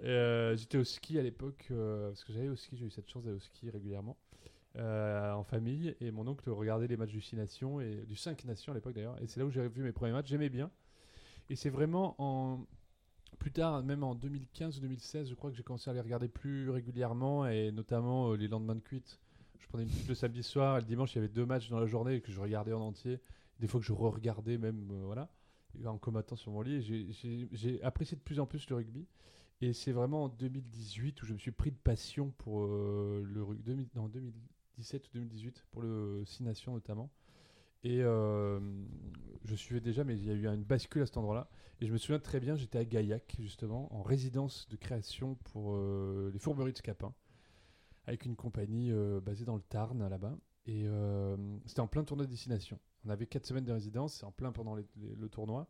[0.04, 3.09] Euh, J'étais au ski à l'époque, euh, parce que j'allais au ski, j'ai eu cette
[3.11, 4.16] chance d'aller au ski régulièrement,
[4.79, 5.96] en famille.
[6.00, 8.94] Et mon oncle regardait les matchs du 6 Nations, et du 5 Nations à l'époque
[8.94, 9.20] d'ailleurs.
[9.20, 10.29] Et c'est là où j'ai vu mes premiers matchs.
[10.29, 10.70] J'aimais bien.
[11.50, 12.61] Et c'est vraiment en.
[13.38, 16.29] Plus tard, même en 2015 ou 2016, je crois que j'ai commencé à les regarder
[16.29, 19.18] plus régulièrement, et notamment euh, les lendemains de cuite.
[19.59, 21.68] Je prenais une petite le samedi soir, et le dimanche, il y avait deux matchs
[21.68, 23.21] dans la journée que je regardais en entier.
[23.59, 25.29] Des fois que je re-regardais même, euh, voilà,
[25.85, 26.83] en combattant sur mon lit.
[27.53, 29.07] J'ai apprécié de plus en plus le rugby.
[29.61, 33.42] Et c'est vraiment en 2018 où je me suis pris de passion pour euh, le
[33.42, 33.88] rugby.
[33.95, 37.11] Non, 2017 ou 2018, pour le Six Nations notamment.
[37.85, 38.61] Et euh,
[39.45, 41.49] je suivais déjà, mais il y a eu une bascule à cet endroit-là.
[41.81, 45.75] Et je me souviens très bien, j'étais à Gaillac, justement, en résidence de création pour
[45.75, 47.12] euh, les Fourberies de Scapin,
[48.07, 50.37] avec une compagnie euh, basée dans le Tarn, là-bas.
[50.66, 50.87] Et
[51.66, 52.79] c'était en plein tournoi de destination.
[53.05, 55.66] On avait 4 semaines de résidence, c'est en plein pendant le tournoi.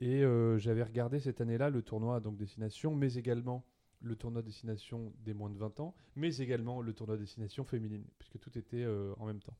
[0.00, 0.22] Et
[0.56, 3.62] j'avais regardé cette année-là le tournoi donc destination, mais également
[4.00, 8.40] le tournoi destination des moins de 20 ans, mais également le tournoi destination féminine, puisque
[8.40, 8.86] tout était
[9.18, 9.58] en même temps.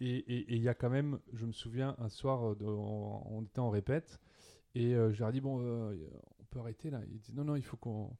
[0.00, 3.42] Et il y a quand même, je me souviens, un soir, euh, de- on, on
[3.42, 4.18] était en répète,
[4.74, 5.94] et euh, je leur ai dit, bon, euh,
[6.40, 7.00] on peut arrêter là.
[7.10, 8.10] Ils disent, non, non, il faut qu'on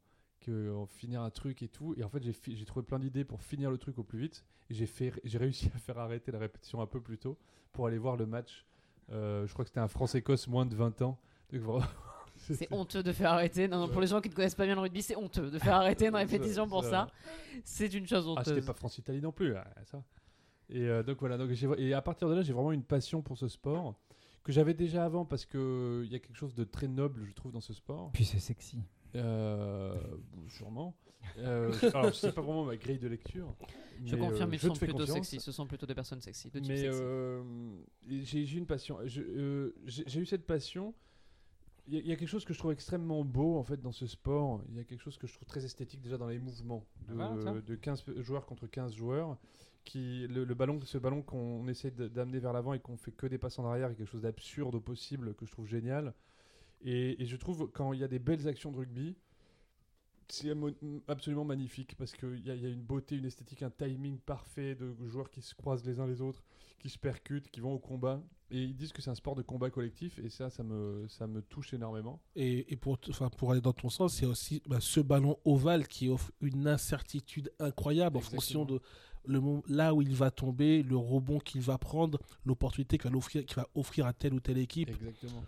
[0.45, 1.93] qu'on finisse un truc et tout.
[1.97, 4.19] Et en fait, j'ai fi- j'ai trouvé plein d'idées pour finir le truc au plus
[4.19, 4.45] vite.
[4.69, 7.37] Et j'ai fait- j'ai réussi à faire arrêter la répétition un peu plus tôt
[7.73, 8.65] pour aller voir le match.
[9.11, 11.19] Euh, je crois que c'était un France-Écosse moins de 20 ans.
[11.51, 11.85] Donc, vraiment,
[12.37, 13.67] C'est honteux de faire arrêter.
[13.67, 15.57] Non, non, pour les gens qui ne connaissent pas bien le rugby, c'est honteux de
[15.57, 17.07] faire arrêter une répétition pour ça-.
[17.63, 18.65] C'est une chose Ah, c'était honteuse.
[18.67, 20.01] pas France-Italie non plus, ah, ça.
[20.69, 23.21] Et euh, donc voilà, donc j'ai- et à partir de là, j'ai vraiment une passion
[23.21, 23.95] pour ce sport
[24.43, 27.33] que j'avais déjà avant parce que il y a quelque chose de très noble, je
[27.33, 28.11] trouve, dans ce sport.
[28.13, 28.79] Puis c'est sexy.
[29.15, 29.95] Euh,
[30.49, 30.95] sûrement.
[31.39, 33.53] Euh, alors, c'est pas vraiment ma grille de lecture.
[34.05, 35.15] Je mais, confirme, euh, ils sont plutôt confiance.
[35.15, 35.39] sexy.
[35.39, 36.49] Ce sont plutôt des personnes sexy.
[36.51, 37.41] De type Mais euh,
[38.07, 38.99] j'ai j'ai une passion.
[39.01, 40.93] Euh, J'ai eu cette passion.
[41.89, 43.81] Il y, a- il y a quelque chose que je trouve extrêmement beau en fait
[43.81, 44.61] dans ce sport.
[44.69, 47.15] Il y a quelque chose que je trouve très esthétique déjà dans les mouvements de,
[47.19, 47.55] Ah, tiens.
[47.65, 49.37] de 15 joueurs contre 15 joueurs.
[49.87, 53.25] Qui, le, le ballon, ce ballon qu'on essaie d'amener vers l'avant et qu'on fait que
[53.25, 56.13] des passes en arrière, est quelque chose d'absurde au possible que je trouve génial.
[56.81, 59.15] Et, et je trouve quand il y a des belles actions de rugby,
[60.27, 60.51] c'est
[61.07, 64.93] absolument magnifique parce qu'il y, y a une beauté, une esthétique, un timing parfait de
[65.07, 66.43] joueurs qui se croisent les uns les autres,
[66.79, 68.21] qui se percutent, qui vont au combat.
[68.51, 71.27] Et ils disent que c'est un sport de combat collectif et ça, ça me, ça
[71.27, 72.21] me touche énormément.
[72.35, 72.97] Et, et pour,
[73.37, 77.51] pour aller dans ton sens, c'est aussi bah, ce ballon ovale qui offre une incertitude
[77.59, 78.81] incroyable en fonction de
[79.27, 83.17] le moment, là où il va tomber, le rebond qu'il va prendre, l'opportunité qu'il va
[83.17, 84.89] offrir, qu'il va offrir à telle ou telle équipe.
[84.89, 85.43] Exactement.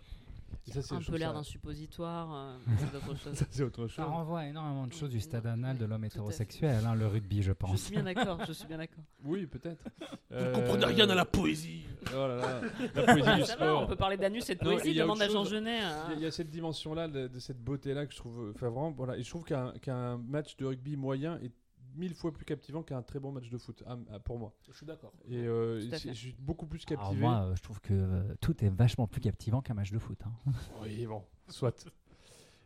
[0.72, 2.32] Ça, c'est- un je peu l'air d'un suppositoire.
[2.34, 2.56] euh,
[3.50, 3.94] c'est autre chose.
[3.96, 7.38] Ça, renvoie à énormément de choses du stade anal de l'homme hétérosexuel, hein, le rugby,
[7.42, 7.82] je Je pense.
[7.82, 9.02] suis bien d'accord, je suis bien d'accord.
[9.24, 9.82] Oui, peut-être.
[10.30, 11.82] Vous ne comprenez rien à la poésie.
[12.12, 12.60] Oh là là,
[12.94, 13.82] la poésie Ah, du ça va, sport.
[13.82, 15.44] on peut parler d'anus et de Non, poésie, demande à Jean.
[15.44, 15.76] Genet.
[15.78, 16.04] Il y hein.
[16.08, 18.52] a- il y, a cette dimension-là, de, de cette beauté-là que je trouve.
[18.54, 19.16] Enfin, vraiment, voilà.
[19.18, 21.52] Et je trouve qu'un qu'un match de rugby moyen est
[21.96, 24.52] mille fois plus captivant qu'un très bon match de foot, à- à- pour moi.
[24.70, 25.12] Je suis d'accord.
[25.28, 26.14] Et euh, Tout à c'est- fait.
[26.14, 27.22] je suis beaucoup plus Alors captivé.
[27.22, 30.18] moi, euh, je trouve que euh, tout est vachement plus captivant qu'un match de foot.
[30.24, 30.32] hein.
[30.82, 31.86] Oui, bon, soit.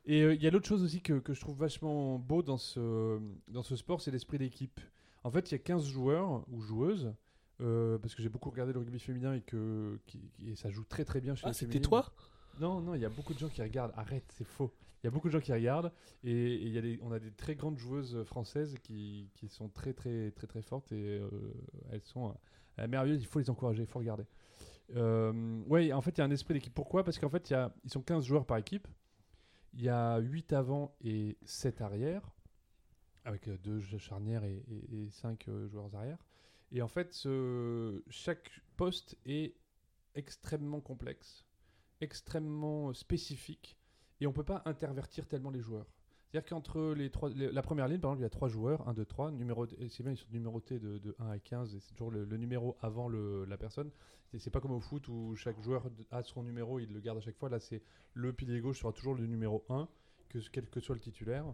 [0.06, 2.58] Et euh, il y a l'autre chose aussi que, que je trouve vachement beau dans
[2.58, 4.80] ce, dans ce sport, c'est l'esprit d'équipe.
[5.22, 7.14] En fait, il y a 15 joueurs ou joueuses,
[7.62, 10.70] euh, parce que j'ai beaucoup regardé le rugby féminin et que qui- qui- et ça
[10.70, 11.88] joue très très bien chez Ah, les c'était féminines.
[11.88, 12.12] toi?
[12.60, 13.92] Non, non, il y a beaucoup de gens qui regardent.
[13.96, 14.70] Arrête, c'est faux.
[15.05, 17.19] Il y a beaucoup de gens qui regardent et, et y a des, on a
[17.19, 21.29] des très grandes joueuses françaises qui, qui sont très très très très fortes et euh,
[21.93, 22.35] elles sont
[22.79, 23.21] euh, merveilleuses.
[23.21, 24.25] Il faut les encourager, il faut regarder.
[24.97, 26.73] Euh, ouais, en fait, il y a un esprit d'équipe.
[26.73, 27.05] Pourquoi?
[27.05, 28.88] Parce qu'en fait, y a, ils sont 15 joueurs par équipe.
[29.75, 32.31] Il y a 8 avant et 7 arrière,
[33.27, 34.62] avec 2 charnières et,
[35.11, 36.25] 5 joueurs arrière.
[36.73, 37.29] Et en fait,
[38.09, 39.55] chaque poste est
[40.14, 41.45] extrêmement complexe,
[42.01, 43.77] extrêmement spécifique,
[44.20, 45.87] et on peut pas intervertir tellement les joueurs.
[46.31, 48.94] C'est-à-dire qu'entre les trois, la première ligne, par exemple, il y a trois joueurs, 1,
[48.94, 51.92] 2, 3, numéro, c'est bien, ils sont numérotés de, de 1 à 15, et c'est
[51.92, 53.90] toujours le, le numéro avant le- la personne.
[54.33, 57.18] C'est, c'est pas comme au foot où chaque joueur a son numéro, il le garde
[57.18, 57.48] à chaque fois.
[57.48, 57.83] Là, c'est
[58.14, 59.88] le pilier gauche sera toujours le numéro 1,
[60.29, 61.44] que, quel que soit le titulaire.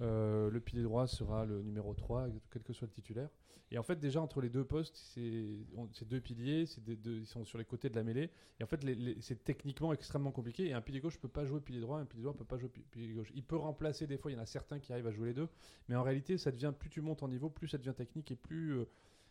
[0.00, 3.28] Euh, le pilier droit sera le numéro 3, quel que soit le titulaire.
[3.70, 6.66] Et en fait, déjà, entre les deux postes, c'est deux piliers,
[7.06, 8.28] ils sont sur les côtés de la mêlée.
[8.60, 8.80] Et en fait,
[9.20, 10.66] c'est techniquement extrêmement compliqué.
[10.68, 12.68] Et un pilier gauche peut pas jouer pilier droit, un pilier droit peut pas jouer
[12.68, 13.32] pi- pilier gauche.
[13.34, 15.34] Il peut remplacer des fois, il y en a certains qui arrivent à jouer les
[15.34, 15.48] deux.
[15.88, 18.36] Mais en réalité, ça devient, plus tu montes en niveau, plus ça devient technique et
[18.36, 18.76] plus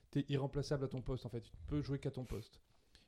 [0.09, 1.25] tu es irremplaçable à ton poste.
[1.27, 2.59] En fait, tu peux jouer qu'à ton poste.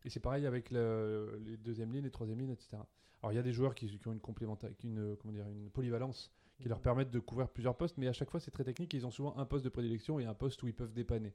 [0.05, 2.77] Et c'est pareil avec le- les deuxièmes lignes, les troisièmes lignes, etc.
[3.23, 4.19] Alors il y a des joueurs qui, ont une
[5.31, 6.31] dire, une polyvalence
[6.63, 9.05] qui leur permettent de couvrir plusieurs postes, mais à chaque fois c'est très technique ils
[9.05, 11.33] ont souvent un poste de prédilection et un poste où ils peuvent dépanner.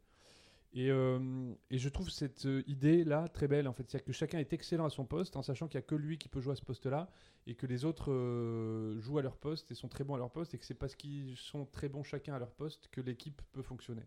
[0.74, 3.88] Et, euh, je trouve cette euh, idée-là très belle en fait.
[3.88, 6.18] C'est-à-dire que chacun est excellent à son poste en sachant qu'il n'y a que lui
[6.18, 7.08] qui peut jouer à ce poste-là
[7.46, 10.30] et que les autres euh, jouent à leur poste et sont très bons à leur
[10.30, 13.40] poste et que c'est parce qu'ils sont très bons chacun à leur poste que l'équipe
[13.52, 14.06] peut fonctionner.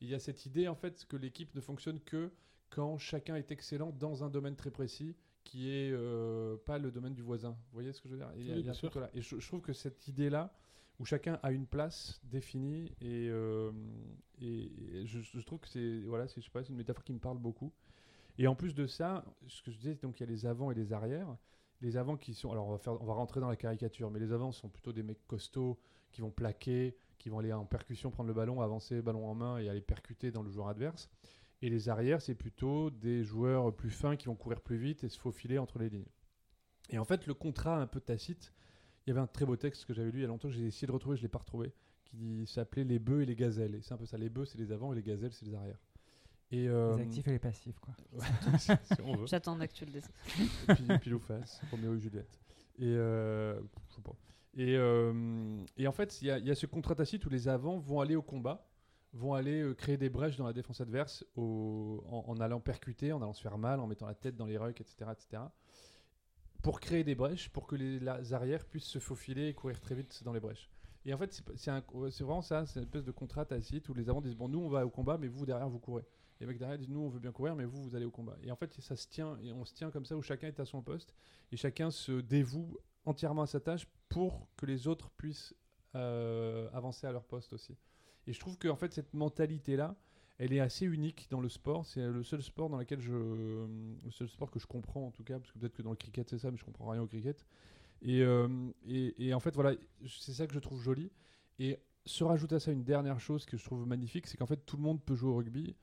[0.00, 2.32] Il y a cette idée en fait que l'équipe ne fonctionne que
[2.70, 5.14] quand chacun est excellent dans un domaine très précis
[5.50, 7.50] qui est euh, pas le domaine du voisin.
[7.50, 8.30] Vous voyez ce que je veux dire?
[8.36, 8.88] Il y a- Oui, bien sûr.
[9.14, 10.52] Et je, je trouve que cette idée-là,
[11.00, 13.72] où chacun a une place définie, et, euh,
[14.40, 17.02] et, et je, je trouve que c'est voilà, c'est je sais pas, c'est une métaphore
[17.04, 17.72] qui me parle beaucoup.
[18.38, 20.70] Et en plus de ça, ce que je disais, donc il y a les avants
[20.70, 21.36] et les arrières.
[21.82, 24.20] Les avants qui sont, alors on va faire, on va rentrer dans la caricature, mais
[24.20, 25.78] les avants sont plutôt des mecs costauds
[26.12, 29.58] qui vont plaquer, qui vont aller en percussion, prendre le ballon, avancer ballon en main
[29.58, 31.08] et aller percuter dans le joueur adverse.
[31.62, 35.08] Et les arrières, c'est plutôt des joueurs plus fins qui vont courir plus vite et
[35.08, 36.08] se faufiler entre les lignes.
[36.88, 38.52] Et en fait, le contrat un peu tacite,
[39.06, 40.54] il y avait un très beau texte que j'avais lu il y a longtemps, que
[40.54, 41.72] j'ai essayé de retrouver, je ne l'ai pas retrouvé,
[42.04, 43.74] qui s'appelait Les bœufs et les gazelles.
[43.74, 45.54] Et c'est un peu ça, les bœufs, c'est les avants et les gazelles, c'est les
[45.54, 45.80] arrières.
[46.50, 47.94] Et, euh, Les actifs et les passifs, quoi.
[48.58, 48.72] si
[49.04, 49.26] on veut.
[49.26, 50.10] J'attends le dises.
[51.02, 52.40] Pile, ou face, Roméo et Juliette.
[52.78, 53.60] Et, euh.
[54.54, 57.78] Et, euh, et en fait, il y, y a ce contrat tacite où les avants
[57.78, 58.69] vont aller au combat,
[59.12, 63.32] vont aller euh, créer des brèches dans la défense adverse en, allant percuter, en allant
[63.32, 65.42] se faire mal, en mettant la tête dans les rucks, etc., etc.
[66.62, 70.22] Pour créer des brèches, pour que les, arrières puissent se faufiler et courir très vite
[70.24, 70.70] dans les brèches.
[71.06, 74.20] Et en fait, c'est vraiment ça, c'est une espèce de contrat tacite où les avants
[74.20, 76.04] disent Bon, nous, on va au combat, mais vous, derrière, vous courez.
[76.38, 78.36] Les mecs derrière disent Nous, on veut bien courir, mais vous, vous allez au combat.
[78.42, 80.60] Et en fait, ça se tient, et on se tient comme ça où chacun est
[80.60, 81.14] à son poste
[81.50, 85.54] et chacun se dévoue entièrement à sa tâche pour que les autres puissent
[85.94, 87.76] euh, avancer à leur poste aussi.
[88.26, 89.96] Et je trouve que en fait cette mentalité là,
[90.38, 91.84] elle est assez unique dans le sport.
[91.86, 95.24] C'est le seul sport dans lequel je, le seul sport que je comprends en tout
[95.24, 97.06] cas, parce que peut-être que dans le cricket c'est ça, mais je comprends rien au
[97.06, 97.44] cricket.
[98.02, 98.48] Et, euh,
[98.86, 99.74] et, et en fait voilà,
[100.06, 101.10] c'est ça que je trouve joli.
[101.58, 104.64] Et se rajoute à ça une dernière chose que je trouve magnifique, c'est qu'en fait
[104.64, 105.74] tout le monde peut jouer au rugby.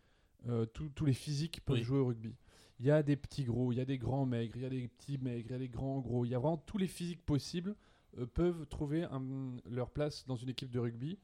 [0.48, 1.84] Euh, tous- tous les physiques peuvent Oui.
[1.84, 2.34] jouer au rugby.
[2.80, 4.70] Il y a des petits gros, il y a des grands maigres, il y a
[4.70, 6.26] des petits maigres, il y a des grands gros.
[6.26, 7.76] Il y a vraiment tous les physiques possibles
[8.20, 11.18] euh, peuvent trouver un- leur place dans une équipe de rugby.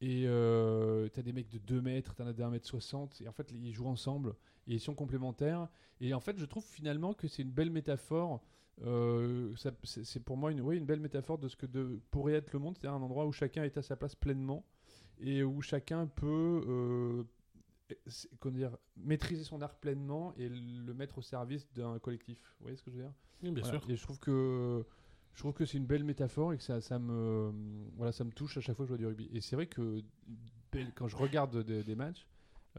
[0.00, 3.28] Et euh, t'as des mecs de 2 mètres, t'en as des 1 mètre 60, et
[3.28, 4.34] en fait ils jouent ensemble,
[4.66, 5.68] et ils sont complémentaires.
[6.00, 8.42] Et en fait je trouve finalement que c'est une belle métaphore,
[8.82, 12.52] euh, c'est pour moi une, oui, une belle métaphore de ce que de, pourrait être
[12.52, 14.64] le monde, c'est-à-dire un endroit où chacun est à sa place pleinement,
[15.20, 17.24] et où chacun peut euh,
[18.38, 22.38] comment dire, maîtriser son art pleinement et le mettre au service d'un collectif.
[22.58, 23.12] Vous voyez ce que je veux dire?
[23.42, 23.80] Oui, bien Voilà.
[23.80, 23.90] sûr.
[23.90, 24.84] Et je trouve que
[25.34, 27.52] je trouve que c'est une belle métaphore et que ça, me
[27.96, 29.28] voilà ça me touche à chaque fois que je vois du rugby.
[29.32, 30.02] Et c'est vrai que
[30.94, 32.26] quand je regarde des, matchs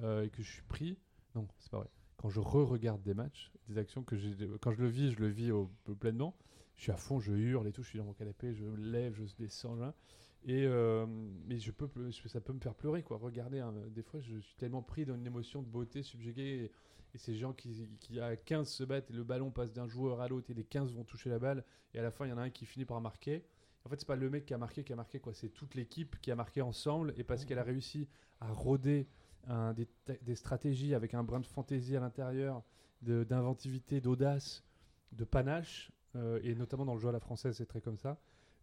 [0.02, 0.98] euh, et que je suis pris,
[1.36, 1.90] non c'est pas vrai.
[2.18, 5.28] Quand je re-regarde des matchs, des actions que j'ai, quand je le vis, je le
[5.28, 5.52] vis
[6.00, 6.36] pleinement.
[6.76, 8.78] je suis à fond, je hurle et tout, je suis dans mon canapé, je me
[8.78, 9.96] lève, je descends là.
[10.44, 11.06] Et euh,
[11.48, 11.88] mais je peux,
[12.28, 13.18] ça peut me faire pleurer quoi.
[13.18, 16.72] Regardez, des fois, je suis tellement pris dans une émotion de beauté subjuguée.
[17.14, 20.22] Et ces gens qui, qui à 15 se battent et le ballon passe d'un joueur
[20.22, 22.32] à l'autre et les 15 vont toucher la balle et à la fin il y
[22.34, 23.44] en a un qui finit par marquer.
[23.84, 25.76] En fait, c'est pas le mec qui a marqué qui a marqué quoi, c'est toute
[25.76, 28.08] l'équipe qui a marqué ensemble et parce qu'elle a réussi
[28.40, 29.08] à roder
[29.48, 32.64] un- des, stratégies avec un brin de fantaisie à l'intérieur,
[33.02, 34.64] d'inventivité, d'audace,
[35.12, 38.20] de panache euh, et notamment dans le jeu à la française, c'est très comme ça.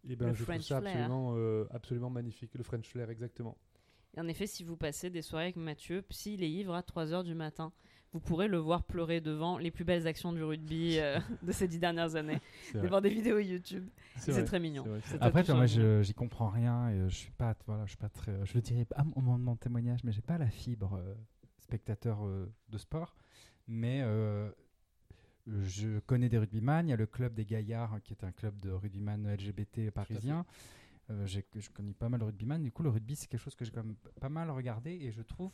[0.07, 0.93] Et ben Le je trouve French ça flair.
[0.93, 3.57] absolument, euh, absolument magnifique, le French flair exactement.
[4.15, 7.23] Et en effet, si vous passez des soirées avec Mathieu, s'il est ivre à 3h
[7.23, 7.71] du matin,
[8.13, 11.67] vous pourrez le voir pleurer devant les plus belles actions du rugby euh, de ces
[11.67, 12.39] dix dernières années.
[12.73, 13.87] Devant des vidéos YouTube.
[14.17, 14.83] C'est très mignon.
[15.21, 18.09] Après, moi, je- j'y comprends rien et euh, je suis pas, voilà, je suis pas
[18.09, 20.95] très, je le dirais pas au moment de mon témoignage, mais j'ai pas la fibre
[20.95, 21.13] euh,
[21.59, 23.15] spectateur euh, de sport.
[23.67, 24.49] Mais euh,
[25.47, 26.87] je connais des rugbyman.
[26.87, 29.91] Il y a le club des Gaillards, hein, qui est un club de rugbyman LGBT
[29.91, 30.45] parisien.
[31.11, 31.39] Euh, je
[31.73, 32.61] connais pas mal de rugbyman.
[32.61, 35.11] Du coup, le rugby, c'est quelque chose que j'ai quand même pas mal regardé et
[35.11, 35.51] je trouve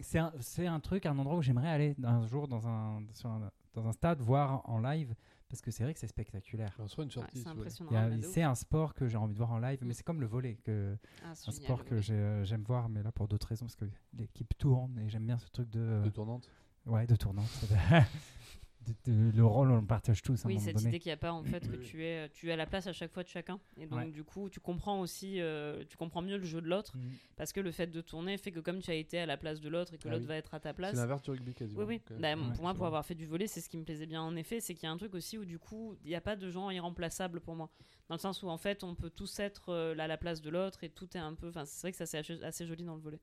[0.00, 3.30] c'est un, c'est un truc, un endroit où j'aimerais aller un jour dans un, sur
[3.30, 5.14] un- dans un stade, voir en live,
[5.48, 6.74] parce que c'est vrai que c'est spectaculaire.
[6.78, 7.38] On se fera une Ouais, sortie.
[7.40, 7.90] c'est impressionnant.
[7.92, 9.86] Ouais, un sport que j'ai envie de voir en live, Mm.
[9.86, 13.02] mais c'est comme le volet, que, Ah, un génial, sport que euh, j'aime voir, mais
[13.02, 16.10] là pour d'autres raisons, parce que l'équipe tourne et j'aime bien ce truc de, De
[16.10, 16.50] tournante.
[16.86, 17.48] ouais, de tournante.
[18.86, 20.88] De- de- le rôle, on le partage tous à Oui, cette donné.
[20.88, 22.86] idée qu'il n'y a pas en fait que tu es, tu es à la place
[22.86, 23.60] à chaque fois de chacun.
[23.76, 24.10] Et donc, Ouais.
[24.10, 26.96] du coup, tu comprends aussi, euh, tu comprends mieux le jeu de l'autre.
[26.96, 27.00] Mm.
[27.36, 29.60] Parce que le fait de tourner fait que comme tu as été à la place
[29.60, 30.28] de l'autre et que Ah l'autre oui.
[30.28, 30.94] va être à ta C'est place.
[30.94, 31.80] l'inverse du rugby quasiment.
[31.82, 32.16] Oui, oui.
[32.18, 32.40] même.
[32.40, 34.06] Bah, Ouais, pour moi, c'est pour avoir fait du volet, c'est ce qui me plaisait
[34.06, 36.14] bien en effet, c'est qu'il y a un truc aussi où du coup, il n'y
[36.14, 37.70] a pas de gens irremplaçables pour moi.
[38.08, 40.40] Dans le sens où en fait, on peut tous être euh, là à la place
[40.40, 41.48] de l'autre et tout est un peu.
[41.48, 43.20] Enfin, c'est vrai que ça c'est assez, assez joli dans le volet.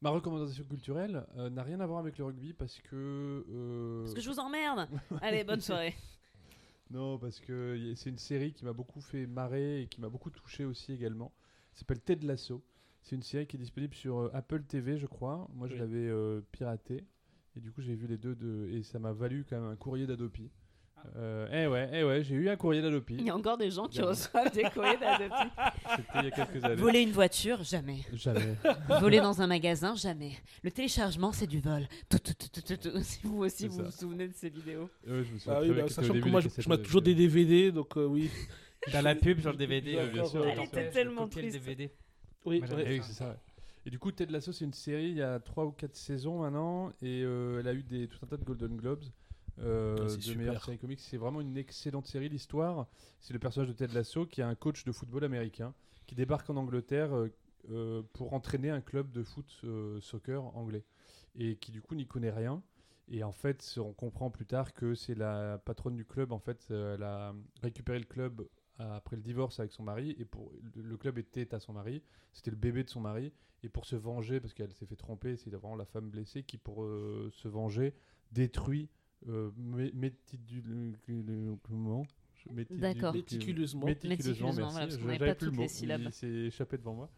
[0.00, 3.44] Ma recommandation culturelle euh, n'a rien à voir avec le rugby parce que.
[3.50, 4.88] euh, Parce que je vous emmerde
[5.22, 5.94] Allez, bonne soirée
[6.90, 10.30] Non, parce que c'est une série qui m'a beaucoup fait marrer et qui m'a beaucoup
[10.30, 11.32] touché aussi également.
[11.74, 12.62] S'appelle Ted Lasso.
[13.02, 15.48] C'est une série qui est disponible sur euh, Apple TV, je crois.
[15.54, 15.78] Moi, je Oui.
[15.80, 17.04] l'avais euh, piraté.
[17.56, 18.68] Et du coup, j'ai vu les deux de...
[18.72, 20.50] et ça m'a valu quand même un courrier d'Adopi.
[21.16, 23.14] Euh, eh ouais, eh ouais, j'ai eu un courrier d'Adopi.
[23.18, 25.48] Il y a encore des gens qui reçoivent des courriers d'Adopi.
[25.96, 26.74] C'était il y a quelques années.
[26.76, 28.00] Voler une voiture, jamais.
[28.12, 28.56] Jamais.
[29.00, 30.32] Voler dans un magasin, jamais.
[30.62, 31.88] Le téléchargement, c'est du vol.
[32.08, 33.02] Tout, tout, tout, tout, tout, tout.
[33.02, 34.90] Si vous aussi, vous vous souvenez de ces vidéos.
[35.06, 37.14] Ouais, je me souviens Ah oui, bah, sachant que moi, je, je mets toujours des
[37.14, 38.30] DVD, donc euh, oui.
[38.92, 39.98] T'as la pub sur le DVD.
[40.12, 40.46] Bien sûr.
[40.46, 41.58] Elle était tellement triste.
[41.58, 41.90] DVD.
[42.44, 43.36] Oui, oui, c'est ça.
[43.86, 46.40] Et du coup, Ted Lasso, c'est une série, il y a 3 ou 4 saisons
[46.40, 49.04] maintenant, et euh, elle a eu des, tout un tas de Golden Globes
[49.60, 50.38] euh, Ah, c'est de super.
[50.38, 51.00] meilleure série comique.
[51.00, 52.28] C'est vraiment une excellente série.
[52.28, 52.86] L'histoire,
[53.20, 55.74] c'est le personnage de Ted Lasso, qui est un coach de football américain,
[56.06, 57.28] qui débarque en Angleterre euh,
[57.70, 60.84] euh, pour entraîner un club de foot euh, soccer anglais,
[61.34, 62.62] et qui du coup n'y connaît rien.
[63.10, 66.30] Et en fait, on comprend plus tard que c'est la patronne du club.
[66.32, 68.46] En fait, elle a récupéré le club
[68.78, 72.02] après le divorce avec son mari, et pour le le club était à son mari.
[72.32, 73.32] C'était le bébé de son mari.
[73.62, 76.58] Et pour se venger, parce qu'elle s'est fait tromper, c'est vraiment la femme blessée qui,
[76.58, 77.94] pour euh, se venger,
[78.30, 78.88] détruit
[79.28, 82.06] euh, mé- méticuleusement.
[82.70, 83.14] D'accord.
[83.14, 83.86] Méticuleusement.
[83.86, 84.72] Méticuleusement, Méticuleusement, merci.
[84.72, 86.00] voilà, Je- n'avait j'avais pas le toutes les syllabes.
[86.06, 87.10] Il s'est échappé devant moi.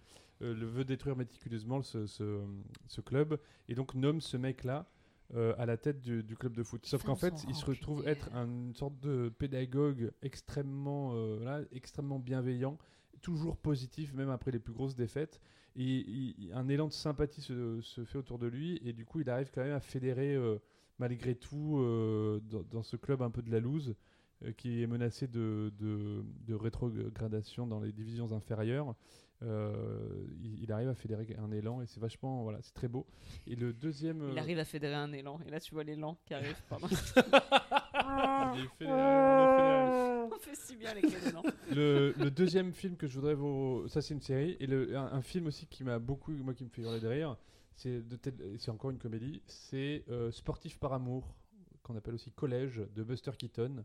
[0.43, 2.41] Euh, le veut détruire méticuleusement ce, ce,
[2.87, 4.91] ce club et donc nomme ce mec-là
[5.35, 6.87] euh, à la tête du, du club de foot.
[6.87, 12.19] Sauf qu'en fait, il se retrouve être une sorte de pédagogue extrêmement, euh, voilà, extrêmement
[12.19, 12.79] bienveillant,
[13.21, 15.41] toujours positif, même après les plus grosses défaites.
[15.77, 19.31] Et un élan de sympathie se, se fait autour de lui, et du coup, il
[19.31, 20.59] arrive quand même à fédérer, euh,
[21.01, 23.97] malgré tout, euh, dans, dans ce club un peu de la loose,
[24.45, 28.95] euh, qui est menacé de, de, de rétrogradation dans les divisions inférieures.
[29.43, 33.07] Euh, il, il arrive à fédérer un élan, et c'est vachement, voilà, c'est très beau.
[33.47, 34.29] Et le deuxième.
[34.31, 35.41] Il arrive à fédérer un élan.
[35.47, 36.57] Et là, tu vois l'élan qui arrive.
[36.69, 36.87] Pardon.
[38.55, 43.15] il est fédéré, on fait si bien avec les le, le deuxième film que je
[43.15, 43.89] voudrais vous.
[43.89, 44.57] Ça, c'est une série.
[44.61, 46.33] Et le, un, un film aussi qui m'a beaucoup.
[46.33, 47.37] Moi, qui me fait hurler de rire.
[47.83, 49.40] C'est de Ted- c'est encore une comédie.
[49.47, 51.35] C'est euh, Sportif par amour,
[51.83, 53.85] qu'on appelle aussi Collège, de Buster Keaton,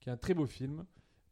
[0.00, 0.84] qui est un très beau film.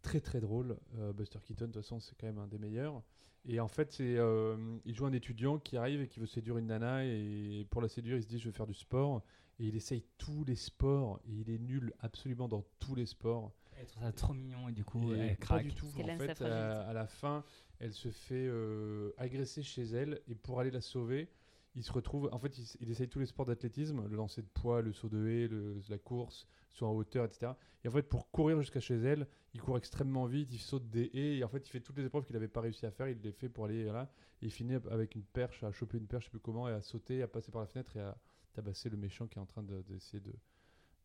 [0.03, 0.77] Très très drôle.
[0.99, 3.01] Euh, Buster Keaton, de toute façon, c'est quand même un des meilleurs.
[3.44, 6.59] Et en fait, c'est, euh, il joue un étudiant qui arrive et qui veut séduire
[6.59, 7.05] une nana.
[7.05, 9.23] Et pour la séduire, il se dit Je veux faire du sport.
[9.61, 11.20] Et il essaye tous les sports.
[11.29, 13.53] Et il est nul absolument dans tous les sports.
[13.79, 15.62] Elle trouve ça trop mignon et du coup, Et elle pas craque.
[15.64, 15.87] du tout.
[15.87, 17.44] En fait, à, à la fin,
[17.79, 21.29] elle se fait euh, agresser chez elle et pour aller la sauver,
[21.74, 22.28] il se retrouve.
[22.33, 25.26] En fait, il, essaye tous les sports d'athlétisme, le lancer de poids, le saut de
[25.28, 27.52] haie, le- la course, soit en hauteur, etc.
[27.85, 31.11] Et en fait, pour courir jusqu'à chez elle, il court extrêmement vite, il saute des
[31.14, 33.09] haies et en fait, il fait toutes les épreuves qu'il n'avait pas réussi à faire.
[33.09, 34.11] Il les fait pour aller là.
[34.42, 36.72] Et il finit avec une perche, à choper une perche, je sais plus comment, et
[36.72, 38.16] à sauter, à passer par la fenêtre et à
[38.52, 40.33] tabasser le méchant qui est en train de- d'essayer de,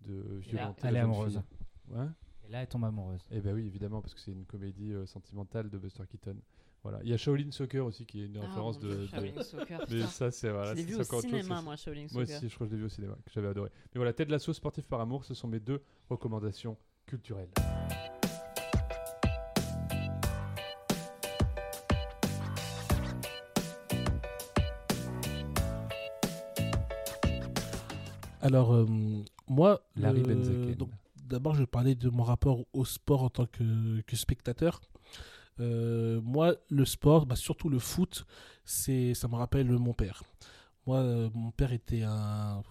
[0.01, 1.41] de, violenter elle est amoureuse.
[1.89, 2.07] Ouais.
[2.47, 3.21] Et là, elle tombe amoureuse.
[3.31, 6.37] Eh ben oui, évidemment, parce que c'est une comédie euh, sentimentale de Buster Keaton.
[6.85, 6.99] Voilà.
[7.03, 9.07] Il y a Shaolin Soccer aussi qui est une Ah, référence mon de.
[9.07, 12.01] Shaolin Soccer, Mais ça, c'est voilà, Je l'ai c'est vu au chose, cinéma, moi, Shaolin
[12.01, 12.37] Moi Soccer.
[12.37, 13.71] aussi, je crois que je l'ai vu au cinéma, que j'avais adoré.
[13.91, 17.49] Mais voilà, Ted Lasso, sportif par amour, ce sont mes deux recommandations culturelles.
[28.41, 28.85] Alors, euh,
[29.47, 30.21] moi, Larry
[30.75, 30.89] donc,
[31.23, 34.81] d'abord, je vais parler de mon rapport au sport en tant que, que spectateur.
[35.59, 38.25] Euh, moi, le sport, bah, surtout le foot,
[38.63, 40.23] c'est, ça me rappelle mon père.
[40.85, 42.61] Moi, euh, mon père était un,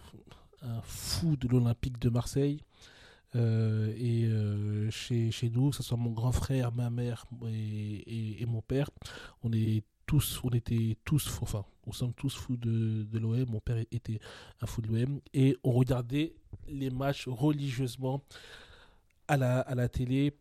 [0.82, 2.62] fou de l'Olympique de Marseille.
[3.36, 8.62] Euh, et chez, chez nous, que ce soit mon grand frère, ma mère et, mon
[8.62, 8.90] père,
[9.42, 13.46] on est tous, on était tous, enfin, on sommes tous fous de, de l'OM.
[13.50, 14.20] Mon père était
[14.60, 16.34] un fou de l'OM et on regardait
[16.68, 18.22] les matchs religieusement
[19.26, 20.36] à la, à la télé.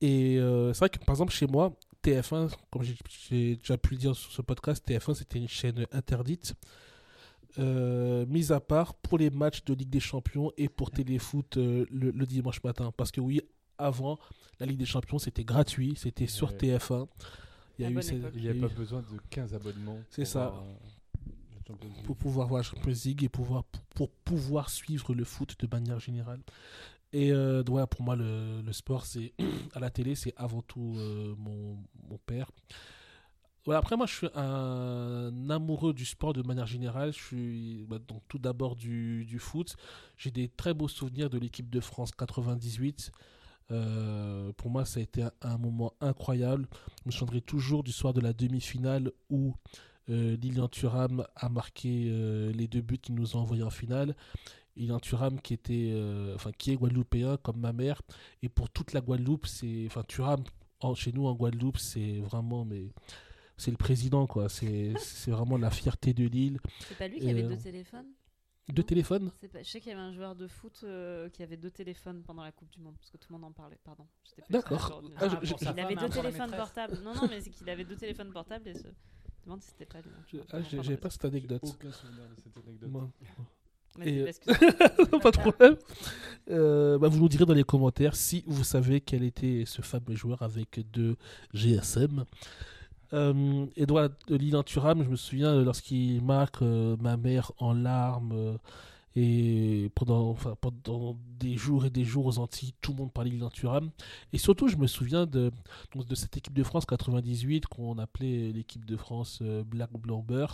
[0.00, 3.98] Et euh, c'est vrai que par exemple chez moi, TF1, comme j'ai- déjà pu le
[3.98, 6.54] dire sur ce podcast, TF1 c'était une chaîne interdite.
[7.58, 11.84] Euh, mis à part pour les matchs de Ligue des Champions et pour Téléfoot euh,
[11.90, 12.92] le, le dimanche matin.
[12.96, 13.40] Parce que oui,
[13.76, 14.18] avant,
[14.60, 16.56] la Ligue des Champions c'était gratuit, c'était sur Ouais.
[16.58, 17.08] TF1.
[17.78, 19.98] Il a eu ces- n'y y a eu- pas besoin de 15 abonnements.
[20.10, 20.54] C'est ça.
[22.04, 25.68] pour pouvoir voir la Champions League et pouvoir, pour, pour pouvoir suivre le foot de
[25.70, 26.40] manière générale.
[27.12, 29.32] Et euh, voilà, pour moi, le, sport, c'est
[29.74, 31.76] à la télé, c'est avant tout euh, mon,
[32.26, 32.50] père.
[33.64, 37.12] Voilà, après, moi, je suis un amoureux du sport de manière générale.
[37.12, 39.76] Je suis bah, donc tout d'abord du, foot.
[40.16, 43.10] J'ai des très beaux souvenirs de l'équipe de France 98.
[43.72, 46.68] Euh, pour moi, ça a été un, moment incroyable.
[47.02, 49.54] Je me souviendrai toujours du soir de la demi-finale où
[50.08, 52.10] euh, Lilian Thuram a marqué
[52.54, 54.14] les deux buts qu'il nous a envoyés en finale.
[54.76, 58.02] Lilian Thuram qui était, euh, enfin qui est guadeloupéen comme ma mère
[58.42, 60.42] et pour toute la Guadeloupe, c'est, enfin Thuram
[60.80, 62.92] en- chez nous en Guadeloupe, c'est vraiment mais
[63.56, 64.48] c'est le président quoi.
[64.48, 66.58] C'est c'est vraiment la fierté de l'île.
[66.88, 68.06] C'est pas lui qui avait Euh, deux téléphones?
[68.68, 68.86] Deux Non.
[68.86, 69.32] téléphones?
[69.40, 71.72] C'est pas- Je sais qu'il y avait un joueur de foot euh, qui avait deux
[71.72, 74.06] téléphones pendant la Coupe du Monde, parce que tout le monde en parlait, pardon.
[74.48, 75.02] D'accord.
[75.16, 76.98] Ah, je- pour je- sa Il avait deux téléphones portables.
[77.02, 79.86] Non, non, mais c'est qu'il avait deux téléphones portables et se je demande si c'était
[79.86, 80.40] pas lui.
[80.52, 81.62] Ah, j'ai- pas cette anecdote.
[81.64, 82.90] Aucun souvenir de cette anecdote.
[82.90, 83.10] Moi.
[84.04, 84.32] Et, euh,
[85.22, 85.76] pas de problème.
[86.50, 90.14] Euh, bah, vous nous direz dans les commentaires si vous savez quel était ce fameux
[90.14, 91.16] joueur avec deux
[91.54, 92.24] GSM.
[93.12, 93.66] Euh,
[94.28, 98.58] Lilian Thuram, je me souviens euh, lorsqu'il marque euh, ma mère en larmes
[99.16, 103.30] et pendant, enfin, pendant des jours et des jours aux Antilles, tout le monde parlait
[103.30, 103.90] de Thuram.
[104.32, 105.50] Et surtout, je me souviens de,
[106.14, 110.46] cette équipe de France 98 qu'on appelait l'équipe de France Black Blamber.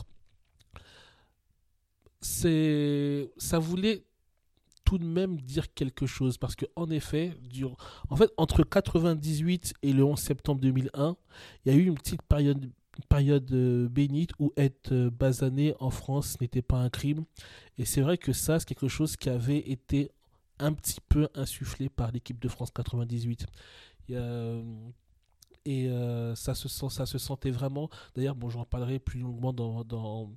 [2.27, 4.05] C'est, ça voulait
[4.85, 7.77] tout de même dire quelque chose parce que en effet, dur-
[8.11, 11.17] en fait, entre 98 et le 11 septembre 2001,
[11.65, 12.69] il y a eu une petite période,
[13.09, 17.25] période euh, bénite où être euh, basané en France n'était pas un crime.
[17.79, 20.11] Et c'est vrai que ça, c'est quelque chose qui avait été
[20.59, 23.47] un petit peu insufflé par l'équipe de France 98.
[24.09, 24.63] Il y a, euh,
[25.65, 25.89] et
[26.37, 27.91] ça, se sent, ça se sentait vraiment.
[28.15, 30.31] D'ailleurs, bon, j'en parlerai plus longuement dans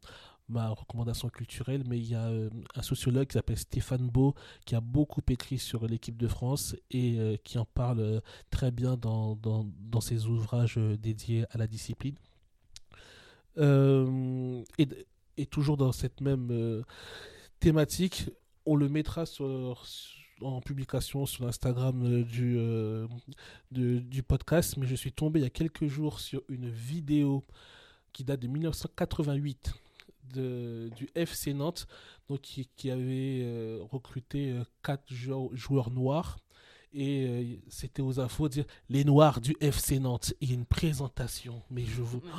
[0.50, 4.36] ma recommandation culturelle, mais il y a euh, un sociologue qui s'appelle Stéphane Beau
[4.66, 8.72] qui a beaucoup écrit sur l'équipe de France et euh, qui en parle euh, très
[8.72, 9.38] bien dans,
[10.02, 12.16] ses ouvrages dédiés à la discipline.
[13.58, 16.84] Et, toujours dans cette même
[17.60, 18.30] thématique,
[18.66, 19.26] on le mettra
[20.42, 26.20] en publication sur l'Instagram du podcast, mais je suis tombé il y a quelques jours
[26.20, 27.44] sur une vidéo
[28.14, 29.74] qui date de 1988
[30.34, 31.88] de, du FC Nantes,
[32.28, 36.38] donc qui, qui avait euh, recruté euh, quatre jou- joueurs noirs.
[36.92, 40.34] Et euh, c'était aux infos de dire les noirs du FC Nantes.
[40.42, 42.22] Il y a une présentation, mais je vous.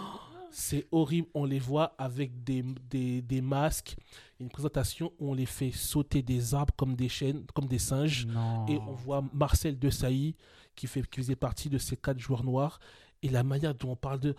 [0.53, 3.95] C'est horrible, on les voit avec des, des, des masques.
[4.41, 8.27] Une présentation où on les fait sauter des arbres comme des chaînes, comme des singes.
[8.27, 8.67] Non.
[8.67, 10.35] Et on voit Marcel Desailly
[10.75, 12.81] qui, fait, qui faisait partie de ces quatre joueurs noirs.
[13.23, 14.35] Et la manière dont on parle de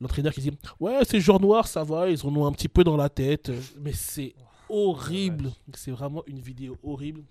[0.00, 2.84] l'entraîneur qui dit Ouais, ces joueurs noirs, ça va, ils en ont un petit peu
[2.84, 3.50] dans la tête.
[3.80, 4.34] Mais c'est
[4.68, 5.50] horrible.
[5.74, 7.22] C'est vraiment une vidéo horrible.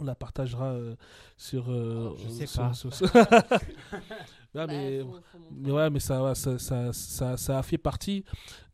[0.00, 0.94] On la partagera euh,
[1.36, 1.70] sur.
[1.70, 2.72] euh, Je sais sur- pas.
[2.72, 3.10] sur- sur-
[4.54, 5.56] Ah, Bah, mais, faut- faut montrer.
[5.56, 8.24] mais ouais, mais ça, ça, ça, ça, ça a fait partie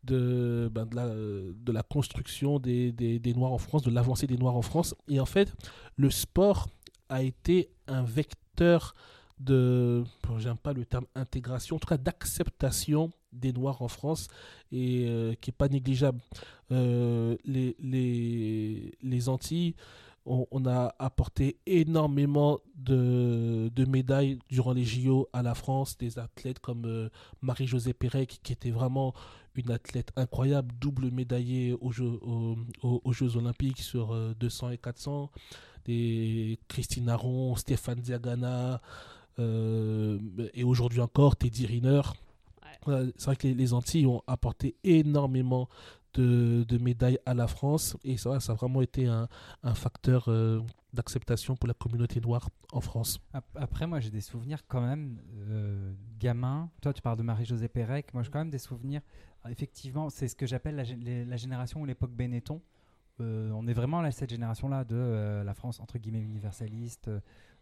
[0.03, 4.25] de, ben, de, la, de la construction des, des, des Noirs en France, de l'avancée
[4.25, 4.95] des Noirs en France.
[5.09, 5.53] Et en fait,
[5.97, 6.69] le sport
[7.09, 8.95] a été un vecteur
[9.39, 10.03] de,
[10.37, 14.27] j'aime pas le terme intégration, en tout cas d'acceptation des Noirs en France
[14.71, 16.19] et euh, qui est pas négligeable.
[16.71, 19.75] Euh, les, les, les Antilles
[20.25, 26.59] on, a apporté énormément de, de médailles durant les JO à la France, des athlètes
[26.59, 27.09] comme euh,
[27.41, 29.13] Marie-Josée Pérec, qui était vraiment
[29.53, 35.31] une athlète incroyable, double médaillée aux Jeux, aux, Jeux Olympiques sur euh, 200 et 400,
[35.85, 38.81] des Christine Aron, Stéphane Diagana,
[39.39, 42.01] et aujourd'hui encore Teddy Riner.
[42.85, 45.67] Voilà, C'est vrai que les, les Antilles ont apporté énormément
[46.13, 49.27] de, de médailles à la France et ça, ça a vraiment été un,
[49.63, 50.61] un facteur euh,
[50.93, 53.19] d'acceptation pour la communauté noire en France.
[53.33, 55.19] Ap- Après, moi, j'ai des souvenirs quand même
[55.49, 56.69] euh, gamin.
[56.81, 58.13] Toi, tu parles de Marie-Josée Pérec.
[58.13, 59.01] Moi, j'ai quand même des souvenirs.
[59.43, 62.61] Ah, Effectivement, c'est ce que j'appelle la, génération ou l'époque Benetton.
[63.19, 67.19] Euh, on est vraiment là, cette génération-là de euh, la France, entre guillemets, universaliste, euh,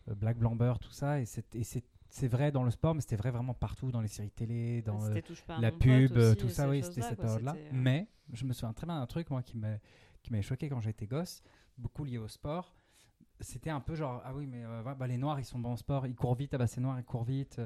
[0.07, 1.19] Black Blamber, tout ça.
[1.19, 4.81] Et c'est vrai dans le sport, mais c'était vrai vraiment partout, dans les séries télé,
[4.81, 5.19] dans euh,
[5.59, 7.55] la pub, euh, aussi, tout ça, oui, c'était cette période-là.
[7.57, 9.77] euh, Mais je me souviens très bien d'un truc, moi, qui m'a-
[10.21, 11.41] qui m'avait choqué quand j'étais gosse,
[11.77, 12.73] beaucoup lié au sport.
[13.39, 15.75] C'était un peu genre, ah oui, mais euh, bah, les Noirs, ils sont bons en
[15.77, 17.59] sport, ils courent vite, ah bah c'est noir, ils courent vite.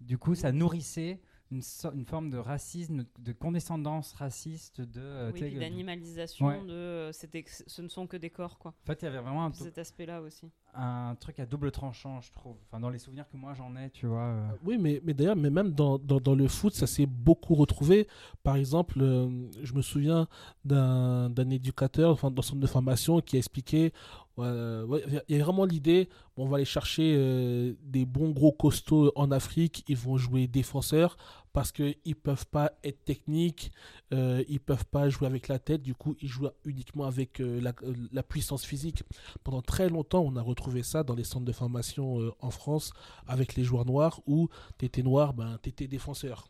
[0.00, 1.20] Du coup, ça nourrissait
[1.50, 5.00] une, so- une forme de racisme, de condescendance raciste, de.
[5.00, 6.62] euh, Oui, d'animalisation, Ouais.
[6.64, 8.70] de euh, c'était ce ne sont que des corps quoi.
[8.84, 10.50] En fait, il y avait vraiment un, Cet aspect-là aussi.
[10.78, 12.56] Un truc à double tranchant, je trouve.
[12.66, 14.22] Enfin, dans les souvenirs que moi j'en ai, tu vois.
[14.22, 14.48] euh.
[14.64, 18.06] Oui, mais, mais d'ailleurs, mais même dans, dans, le foot, ça s'est beaucoup retrouvé.
[18.44, 19.28] Par exemple, euh,
[19.62, 20.28] je me souviens
[20.64, 23.92] d'un éducateur enfin, dans son de formation qui a expliqué
[24.38, 29.32] euh, il y a vraiment l'idée on va aller chercher des bons gros costauds en
[29.32, 31.16] Afrique, ils vont jouer défenseurs
[31.52, 33.72] parce qu'ils ne peuvent pas être techniques,
[34.12, 37.40] euh, ils ne peuvent pas jouer avec la tête, du coup, ils jouent uniquement avec
[37.40, 39.02] euh, la, euh, la puissance physique.
[39.44, 42.92] Pendant très longtemps, on a retrouvé ça dans les centres de formation euh, en France
[43.26, 46.48] avec les joueurs noirs où tu étais noir, ben, tu étais défenseur.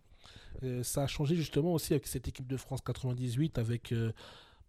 [0.83, 3.95] Ça a changé justement aussi avec cette équipe de France 98 avec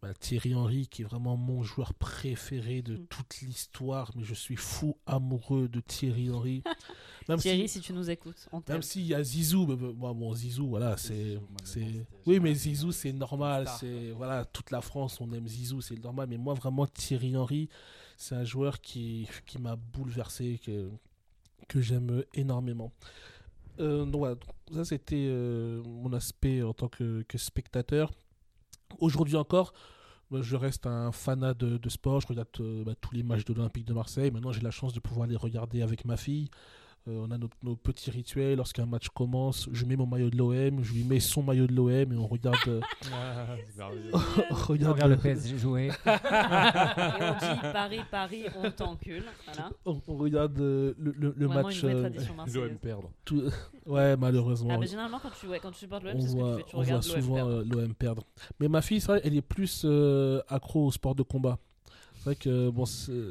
[0.03, 3.07] bah, Thierry Henry qui est vraiment mon joueur préféré de Mm.
[3.07, 4.11] toute l'histoire.
[4.15, 6.61] Mais je suis fou amoureux de Thierry Henry.
[7.29, 9.93] Même Thierry, si, si tu nous écoutes, on même s'il y a Zizou, mais, mais,
[9.93, 12.05] bon, bon, Zizou, voilà, c'est, c'est.
[12.25, 13.69] Oui, mais Zizou, c'est normal.
[13.79, 16.27] C'est voilà, toute la France, on aime Zizou, c'est normal.
[16.27, 17.69] Mais moi, vraiment, Thierry Henry,
[18.17, 20.89] c'est un joueur qui, qui m'a bouleversé, que,
[21.67, 22.91] que j'aime énormément.
[23.79, 24.35] Euh, donc voilà,
[24.73, 28.11] ça c'était euh, mon aspect en tant que, que spectateur.
[28.97, 29.71] Aujourd'hui encore,
[30.31, 32.21] moi, je reste un fanat de, de sport.
[32.21, 34.31] Je regarde euh, bah, tous les matchs de l'Olympique de Marseille.
[34.31, 36.49] Maintenant, j'ai la chance de pouvoir les regarder avec ma fille.
[37.09, 38.55] Euh, on a nos, nos petits rituels.
[38.57, 41.73] Lorsqu'un match commence, je mets mon maillot de l'OM, je lui mets son maillot de
[41.73, 42.57] l'OM et on regarde.
[42.67, 42.81] euh,
[43.81, 44.15] on
[44.51, 45.87] On regarde regarde le PSG jouer.
[46.05, 49.23] Et on dit Paris, Paris, on t'encule.
[49.45, 49.69] Voilà.
[49.85, 51.83] on, on regarde euh, le, le- le Vraiment match.
[51.83, 52.77] euh, marseillaise.
[52.81, 53.09] perdre.
[53.25, 53.43] tout-
[53.85, 54.69] Ouais, malheureusement.
[54.73, 56.43] Ah, bah, généralement, quand tu, ouais, quand tu supportes l'OM, on c'est ce que tu
[56.43, 56.63] voit, fais.
[56.63, 57.63] Tu on voit regardes l'OM souvent perdre.
[57.75, 58.23] l'OM perdre.
[58.59, 61.57] Mais ma fille, vrai, elle est plus euh, accro au sport de combat.
[62.19, 62.83] C'est vrai que bon,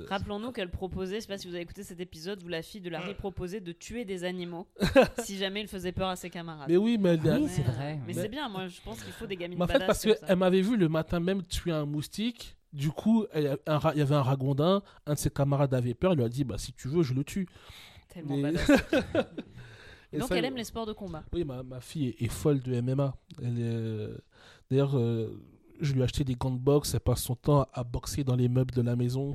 [0.09, 2.81] Rappelons-nous qu'elle proposait, je sais pas si vous avez écouté cet épisode, où la fille
[2.81, 4.67] de Larry proposait de tuer des animaux
[5.25, 6.71] si jamais il faisait peur à ses camarades.
[6.71, 7.97] mais oui, mais Ah oui, Mais, c'est vrai.
[8.07, 9.87] Mais Mais- c'est bien, moi je pense qu'il faut des gamines Mais en fait, badass
[9.87, 12.57] parce qu'elle m'avait vu le matin même tuer un moustique.
[12.73, 14.83] Du coup, elle- un ra- il y avait un ragondin.
[15.07, 16.13] Un de ses camarades avait peur.
[16.15, 17.47] Il lui a dit bah, Si tu veux, je le tue.
[18.09, 18.53] Tellement Mais-.
[20.13, 21.23] Et Donc ça, elle aime les sports de combat.
[21.35, 23.15] Oui, ma, ma fille est, est folle de MMA.
[23.43, 24.17] Elle est, euh,
[24.71, 25.39] D'ailleurs, euh,
[25.81, 26.95] je lui ai acheté des gants de boxe.
[26.95, 29.35] Elle passe son temps à boxer dans les meubles de la maison.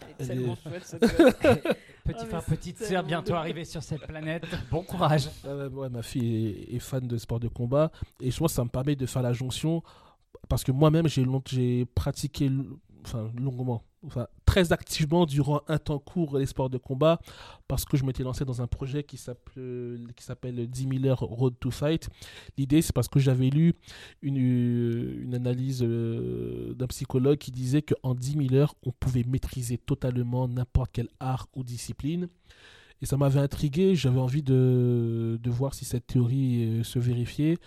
[0.00, 1.00] Elle est Elle tellement est- chouette cette.
[2.04, 3.40] Petit Ah, mais frère, petite sœur, bientôt bien.
[3.40, 4.44] arrivé sur cette planète.
[4.70, 5.28] Bon courage.
[5.44, 7.90] Ouais, ouais, ouais, ma fille est, est fan de sport de combat.
[8.20, 9.82] Et je pense que ça me permet de faire la jonction.
[10.48, 12.50] Parce que moi-même, j'ai pratiqué
[13.08, 17.20] enfin, longuement, enfin, très activement durant un temps court les sports de combat.
[17.66, 21.20] Parce que je m'étais lancé dans un projet qui s'appelle qui s'appelle 10 000 heures
[21.20, 22.08] Road to Fight.
[22.56, 23.74] L'idée, c'est parce que j'avais lu
[24.22, 30.48] une, analyse euh, d'un psychologue qui disait qu'en 10 000 heures, on pouvait maîtriser totalement
[30.48, 32.28] n'importe quel art ou discipline.
[33.00, 37.58] Et ça m'avait intrigué, j'avais envie de, de voir si cette théorie euh, se vérifiait.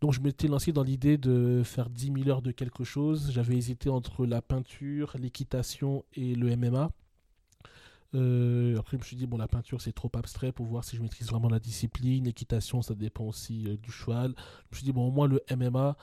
[0.00, 3.30] Donc je m'étais lancé dans l'idée de faire 10 000 heures de quelque chose.
[3.32, 6.90] J'avais hésité entre la peinture, l'équitation et le MMA.
[8.14, 10.96] Euh, après, je me suis dit, bon, la peinture, c'est trop abstrait pour voir si
[10.96, 12.24] je maîtrise vraiment la discipline.
[12.24, 14.34] L'équitation, ça dépend aussi euh, du cheval.
[14.36, 15.96] Je me suis dit, bon, au moins le MMA,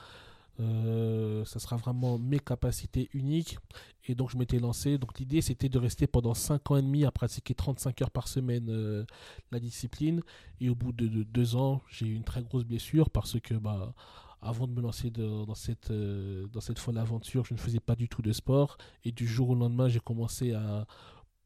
[0.60, 3.58] euh, ça sera vraiment mes capacités uniques.
[4.08, 4.98] Et donc, je m'étais lancé.
[4.98, 8.26] Donc, l'idée, c'était de rester pendant 5 ans et demi à pratiquer 35 heures par
[8.26, 9.04] semaine euh,
[9.52, 10.22] la discipline.
[10.60, 13.54] Et au bout de, de deux ans, j'ai eu une très grosse blessure parce que,
[13.54, 13.94] bah,
[14.40, 17.96] avant de me lancer dans, cette, euh, dans cette folle aventure, je ne faisais pas
[17.96, 18.78] du tout de sport.
[19.04, 20.86] Et du jour au lendemain, j'ai commencé à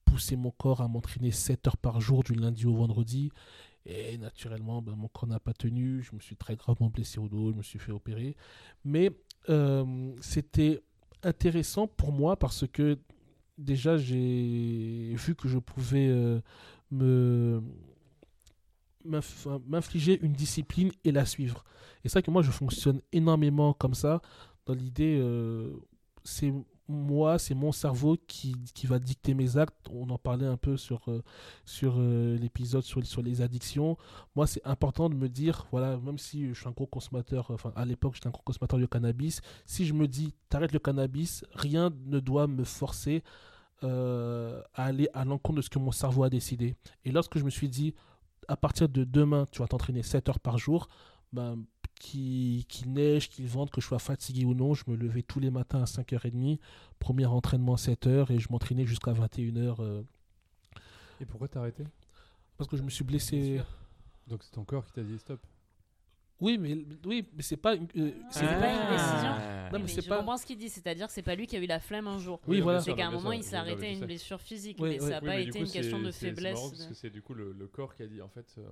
[0.05, 3.31] pousser mon corps à m'entraîner 7 heures par jour du lundi au vendredi.
[3.87, 6.03] Et naturellement, ben, mon corps n'a pas tenu.
[6.03, 7.51] Je me suis très gravement blessé au dos.
[7.51, 8.37] Je me suis fait opérer.
[8.85, 9.11] Mais
[9.49, 10.83] euh, c'était
[11.23, 12.99] intéressant pour moi parce que
[13.59, 16.41] déjà, j'ai vu que je pouvais euh,
[16.91, 17.63] me
[19.05, 21.65] m'inf- m'infliger une discipline et la suivre.
[22.05, 24.21] Et c'est vrai que moi, je fonctionne énormément comme ça,
[24.67, 25.71] dans l'idée, euh,
[26.25, 26.53] c'est
[26.93, 29.75] moi, c'est mon cerveau qui, qui va dicter mes actes.
[29.91, 31.23] On en parlait un peu sur, euh,
[31.65, 33.97] sur euh, l'épisode sur, sur les addictions.
[34.37, 37.73] Moi, c'est important de me dire, voilà, même si je suis un gros consommateur, enfin,
[37.77, 41.45] à l'époque, j'étais un gros consommateur de cannabis, si je me dis, t'arrêtes le cannabis,
[41.55, 43.23] rien ne doit me forcer
[43.85, 46.77] euh, à aller à l'encontre de ce que mon cerveau a décidé.
[47.05, 47.95] Et lorsque je me suis dit,
[48.47, 50.89] à partir de demain, tu vas t'entraîner 7 heures par jour,
[51.33, 51.65] ben,
[51.95, 55.51] qu'il neige, qu'il vente, que je sois fatigué ou non, je me levais tous les
[55.51, 56.59] matins à 5h30,
[56.99, 60.03] premier entraînement 7h et je m'entraînais jusqu'à 21h euh,
[61.21, 61.85] Et pourquoi t'as arrêté?
[62.57, 63.61] Parce que je me suis blessé.
[64.27, 65.41] Donc c'est ton corps qui t'a dit stop.
[66.43, 66.77] Oui, mais,
[67.07, 67.75] oui, mais c'est pas.
[67.77, 69.31] une- euh, c'est C'est pas- une décision.
[69.31, 69.39] Non,
[69.73, 71.57] mais Mais c'est je pas- comprends ce qu'il dit, c'est-à-dire que c'est pas lui qui
[71.57, 72.41] a eu la flemme un jour.
[72.47, 72.81] Oui, voilà.
[72.81, 75.09] C'est qu'à un moment, il s'est arrêté à une blessure physique, Oui, mais oui.
[75.09, 76.55] ça n'a Oui, pas été coup, une question de faiblesse.
[76.55, 78.47] marrant parce que c'est du coup le, le corps qui a dit en fait.
[78.59, 78.63] euh,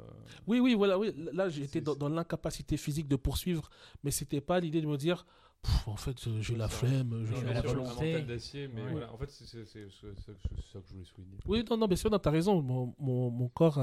[0.47, 1.15] Oui, oui, voilà, oui.
[1.33, 3.71] Là, j'étais dans, dans l'incapacité physique de poursuivre,
[4.05, 5.25] mais c'était pas l'idée de me dire,
[5.63, 7.23] Pff, en fait, euh, j'ai la flemme.
[7.27, 8.23] je non, vais bien la volonté.
[8.23, 8.91] d'acier, mais Ouais.
[8.93, 9.13] voilà.
[9.13, 11.37] En fait, c'est ça que je voulais souligner.
[11.47, 12.63] Oui, non, non, bien sûr, t'as raison.
[12.63, 13.79] Mon, mon, mon corps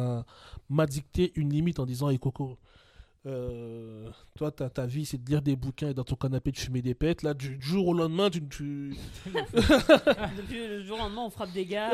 [0.70, 2.58] m'a dicté une limite en disant Hey Coco,
[3.28, 6.58] euh, toi, ta, ta vie, c'est de lire des bouquins et dans ton canapé, de
[6.58, 7.24] fumer des pètes.
[7.24, 8.42] Là, du jour au lendemain, tu.
[8.48, 8.94] tu...
[10.38, 11.92] Depuis le jour au lendemain, on frappe des gars.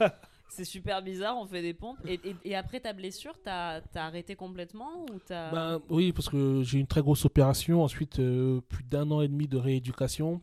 [0.00, 0.08] euh,
[0.48, 1.98] c'est super bizarre, on fait des pompes.
[2.06, 5.50] Et, et- et après ta blessure, t'as as arrêté complètement ou t'as.
[5.50, 7.82] Ben, oui, parce que j'ai une très grosse opération.
[7.82, 10.40] Ensuite, euh, plus d'un an et demi de rééducation.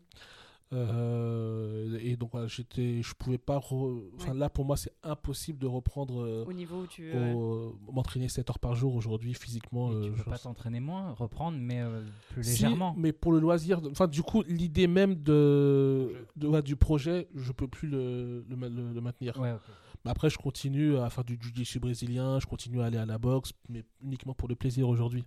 [0.74, 3.58] Euh, et donc, voilà, j'étais, je pouvais pas.
[3.60, 4.38] re- Enfin, Ouais.
[4.40, 6.22] là, pour moi, c'est impossible de reprendre.
[6.24, 7.12] euh, au niveau où tu.
[7.16, 9.92] au- m'entraîner 7 heures par jour aujourd'hui physiquement.
[9.92, 12.94] Et euh, tu peux je- pas t'entraîner moins, reprendre, mais euh, plus Si, légèrement.
[12.98, 17.52] mais pour le loisir, enfin du coup l'idée même de, de- ouais, du projet, je
[17.52, 19.40] peux plus le, le, ma- le- le maintenir.
[19.40, 19.60] Ouais, ok.
[20.06, 23.18] Mais après je continue à faire du jiu-jitsu brésilien, je continue à aller à la
[23.18, 25.24] boxe, mais uniquement pour le plaisir aujourd'hui.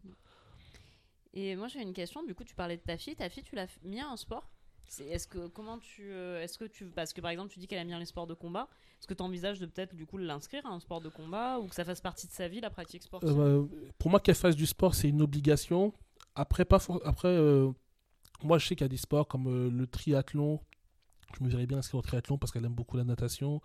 [1.35, 2.25] Et moi j'ai une question.
[2.25, 3.15] Du coup, tu parlais de ta fille.
[3.17, 4.49] Ta fille, tu l'as mis à un sport?
[5.01, 7.79] Est-ce que comment tu euh, est-ce que tu parce que par exemple tu dis qu'elle
[7.79, 8.69] aime bien les sports de combat.
[8.99, 11.67] Est-ce que tu envisages de peut-être du coup l'inscrire à un sport de combat ou
[11.67, 13.39] que ça fasse partie de sa vie la pratique sportive?
[13.39, 13.65] Euh,
[13.99, 15.93] pour moi qu'elle fasse du sport c'est une obligation.
[16.35, 17.71] Après pas après euh,
[18.43, 20.61] moi je sais qu'il y a des sports comme le triathlon.
[21.37, 23.61] Je me verrais bien inscrire au triathlon parce qu'elle aime beaucoup la natation,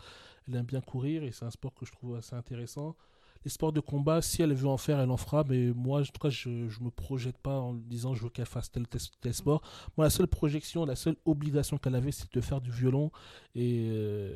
[0.47, 2.95] elle aime bien courir et c'est un sport que je trouve assez intéressant.
[3.43, 6.03] Les sports de combat, si elle veut en faire, elle en fera, mais moi, en
[6.03, 9.01] tout cas, je ne me projette pas en disant je veux qu'elle fasse tel, tel,
[9.19, 9.61] tel sport.
[9.97, 13.11] Moi, la seule projection, la seule obligation qu'elle avait, c'est de faire du violon.
[13.55, 14.33] Et, euh,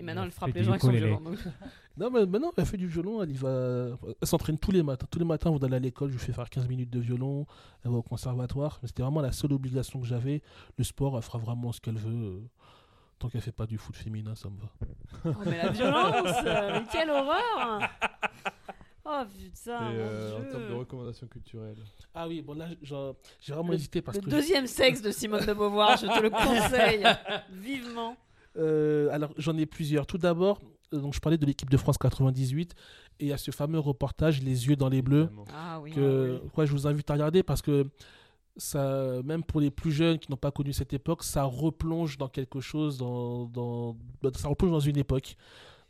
[0.00, 1.08] Et maintenant elle frappe les gens avec son ukulélé.
[1.08, 1.22] violon.
[1.30, 1.38] donc-
[1.98, 3.88] non, mais maintenant, elle fait du violon, elle y va.
[4.20, 5.06] Elle s'entraîne tous les matins.
[5.10, 7.00] Tous les matins, on va aller à l'école, je lui fais faire 15 minutes de
[7.00, 7.46] violon,
[7.84, 8.78] elle va au conservatoire.
[8.82, 10.42] Mais c'était vraiment la seule obligation que j'avais.
[10.78, 12.42] Le sport, elle fera vraiment ce qu'elle veut.
[13.22, 14.68] Tant qu'elle fait pas du foot féminin, ça me va.
[15.26, 17.80] Oh, mais la violence euh, Mais quelle horreur
[19.04, 21.76] Oh putain, Et mon euh, en termes de recommandations culturelles.
[22.14, 24.30] Ah oui, bon là, genre, j'ai vraiment Le- hésité parce Le que.
[24.30, 27.04] deuxième sexe de Simone de Beauvoir, je te le conseille
[27.52, 28.16] vivement.
[28.56, 30.04] Euh, alors, j'en ai plusieurs.
[30.06, 30.60] Tout d'abord,
[30.92, 32.74] euh, donc je parlais de l'équipe de France 98
[33.20, 35.30] et il y a ce fameux reportage Les yeux dans les bleus.
[35.54, 35.92] Ah oui.
[35.92, 37.86] que quoi, je vous invite à regarder parce que
[38.56, 42.28] ça, même pour les plus jeunes qui n'ont pas connu cette époque, ça replonge dans
[42.28, 45.36] quelque chose, dans, dans, bah, ça replonge dans une époque.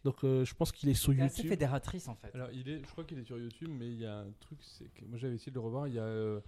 [0.04, 1.50] Donc, euh, je pense qu'il est sur C'est assez YouTube.
[1.50, 2.34] fédératrice en fait.
[2.34, 4.58] Alors, il est, je crois qu'il est sur YouTube, mais il y a un truc,
[4.62, 5.86] c'est que moi j'avais essayé de le revoir.
[5.88, 6.40] Il y a, euh,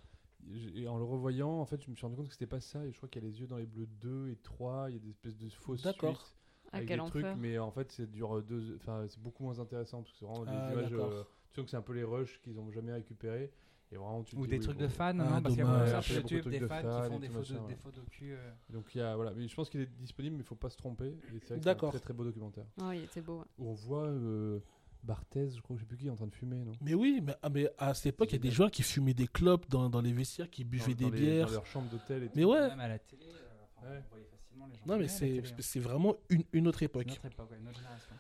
[0.75, 2.85] et en le revoyant, en fait, je me suis rendu compte que c'était pas ça.
[2.85, 4.91] Et je crois qu'il y a les yeux dans les bleus 2 et 3.
[4.91, 6.17] Il y a des espèces de fausses D'accord.
[6.21, 6.37] suites
[6.73, 9.59] Ah, avec quel des trucs, mais en fait, c'est dure deux, enfin, c'est beaucoup moins
[9.61, 10.91] intéressant parce que c'est vraiment Ah, des images.
[10.91, 11.12] d'accord.
[11.12, 13.53] euh, tu sens que c'est un peu les rushs qu'ils ont jamais récupérés.
[13.95, 14.82] Et vraiment, tu te Ou des oui, trucs bon.
[14.82, 16.66] de fans, Ah, non Parce qu'il y a Ouais, sur de YouTube trucs des de
[16.66, 17.76] fans fans qui font des faux, machin, des ouais.
[17.76, 18.32] faux docu.
[18.32, 18.51] euh.
[18.70, 20.70] Donc il y a, voilà, mais je pense qu'il est disponible, mais il faut pas
[20.70, 21.07] se tromper.
[21.07, 22.64] Et c'est vrai que c'est un très très beau documentaire.
[22.82, 23.38] Oh, il était beau.
[23.38, 23.45] ouais.
[23.59, 24.59] Où on voit euh,
[25.05, 26.72] Barthez, je crois, je sais plus qui, en train de fumer, non?
[26.80, 29.14] Mais oui, mais, ah, mais à cette époque, il y a des joueurs qui fumaient
[29.14, 31.47] des clopes dans, dans les vestiaires, qui buvaient Dans- des dans les- bières.
[31.47, 32.32] dans leur chambre d'hôtel et tout.
[32.36, 34.03] Mais ouais, Même à la télé, euh, enfin, Ouais.
[34.05, 34.82] on voyait facilement les gens.
[34.86, 35.55] non, mais c'est hein.
[35.61, 37.07] c'est vraiment une, une autre époque.
[37.07, 38.14] notre époque, ouais, notre génération.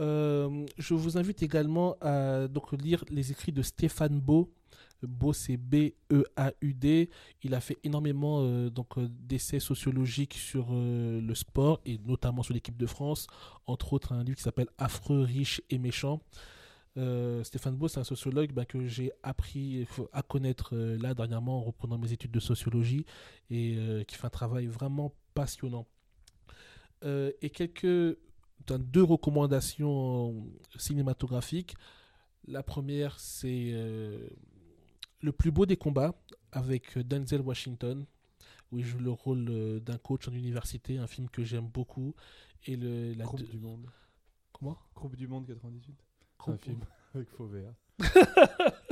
[0.00, 4.50] Euh, je vous invite également à donc, lire les écrits de Stéphane Beau.
[5.06, 7.10] Beau, c'est B-E-A-U-D.
[7.42, 12.42] Il a fait énormément euh, donc, euh, d'essais sociologiques sur euh, le sport et notamment
[12.42, 13.26] sur l'équipe de France.
[13.66, 16.20] Entre autres, un livre qui s'appelle Affreux, riche et méchant.
[16.96, 21.62] Euh, Stéphane Beau, c'est un sociologue bah, que j'ai appris à connaître là dernièrement en
[21.62, 23.06] reprenant mes études de sociologie
[23.48, 23.78] et
[24.08, 25.86] qui fait un travail vraiment passionnant.
[27.04, 28.18] Et quelques
[28.78, 30.46] deux recommandations
[30.76, 31.74] cinématographiques.
[32.46, 33.74] La première, c'est
[35.22, 36.14] Le plus beau des combats
[36.52, 38.06] avec Denzel Washington.
[38.72, 42.14] où il joue le rôle euh, d'un coach en université, un film que j'aime beaucoup.
[42.66, 43.86] Et le, la Groupe du Monde.
[44.52, 44.78] Comment?
[44.94, 45.96] Groupe du Monde 98.
[46.44, 46.80] C'est un film
[47.14, 47.74] avec Fauvert.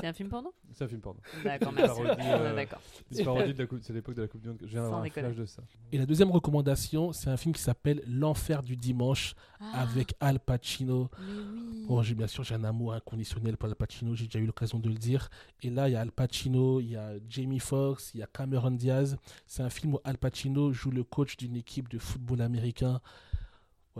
[0.01, 0.53] C'est un film porno?
[0.73, 1.21] C'est un film, pardon.
[1.43, 2.01] D'accord, merci.
[2.03, 2.81] euh, D'accord.
[3.11, 4.59] Une parodie de la coupe, c'est l'époque de la Coupe du Monde.
[4.63, 5.63] Je viens d'avoir un flash de ça.
[5.91, 10.39] Et la deuxième recommandation, c'est un film qui s'appelle L'Enfer du dimanche Ah, avec Al
[10.39, 11.11] Pacino.
[11.19, 11.85] Oui.
[11.89, 14.79] Bon, j'ai bien sûr, j'ai un amour inconditionnel pour Al Pacino, j'ai déjà eu l'occasion
[14.79, 15.29] de le dire.
[15.63, 18.27] Et là, il y a Al Pacino, il y a Jamie Foxx, il y a
[18.27, 19.17] Cameron Diaz.
[19.47, 23.01] C'est un film où Al Pacino joue le coach d'une équipe de football américain.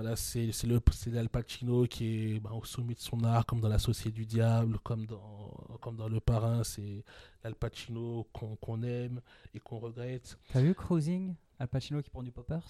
[0.01, 3.45] Voilà, c'est c'est le c'est Al Pacino qui est bah, au sommet de son art,
[3.45, 6.63] comme dans La Société du Diable, comme dans, comme dans Le Parrain.
[6.63, 7.03] C'est
[7.43, 9.21] l'Al Pacino qu'on qu'on aime
[9.55, 10.39] et qu'on regrette.
[10.53, 11.35] T'as vu Cruising?
[11.59, 12.63] Al Pacino qui prend du poppers?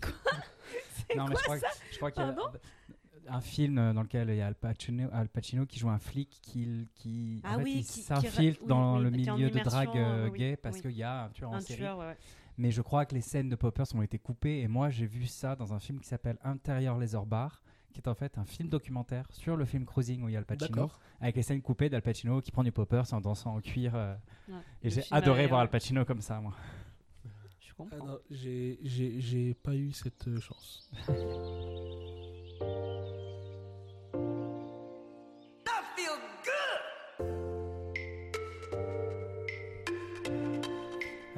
[1.14, 2.36] Non, mais je crois, que- je crois qu'il y a
[3.28, 6.38] un film dans lequel il y a Al Pacino, Al Pacino qui joue un flic
[6.40, 10.56] qui, qui, en Ah oui, s'infiltre dans oui, le milieu de drague euh, oui, gay
[10.56, 10.82] parce oui.
[10.82, 11.80] qu'il y a un tueur en Un série.
[11.80, 12.16] tueur, ouais, ouais.
[12.58, 15.26] Mais je crois que les scènes de poppers ont été coupées et moi j'ai vu
[15.26, 18.68] ça dans un film qui s'appelle Intérieur Laser Bar qui est en fait un film
[18.68, 20.90] documentaire sur le film Cruising où il y a Al Pacino
[21.20, 24.14] avec les scènes coupées d'Al Pacino qui prend du poppers en dansant en cuir euh,
[24.48, 24.54] Ouais.
[24.82, 25.70] et j'ai adoré voir Al.
[25.70, 26.52] Pacino comme ça moi.
[27.60, 28.16] Je Ah comprends.
[28.30, 30.90] j'ai- j'ai j'ai pas eu cette euh, chance.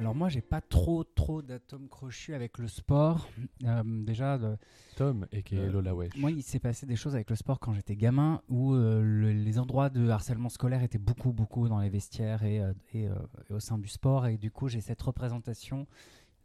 [0.08, 3.28] Alors moi j'ai pas trop trop d'atomes crochus avec le sport.
[3.64, 4.56] Euh, déjà de-
[4.96, 6.16] Tom et qui est Lola Wesh.
[6.16, 9.32] Moi, il s'est passé des choses avec le sport quand j'étais gamin où euh, le-
[9.32, 13.14] les endroits de harcèlement scolaire étaient beaucoup, beaucoup dans les vestiaires et, euh, et, euh,
[13.50, 14.26] et au sein du sport.
[14.28, 15.86] Et du coup, j'ai cette représentation,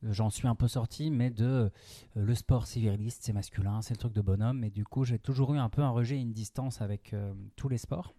[0.03, 1.69] euh, j'en suis un peu sorti, mais de euh,
[2.15, 4.65] le sport civiliste, c'est masculin, c'est le truc de bonhomme.
[4.65, 7.33] Et du coup, j'ai toujours eu un peu un rejet et une distance avec euh,
[7.55, 8.13] tous les sports.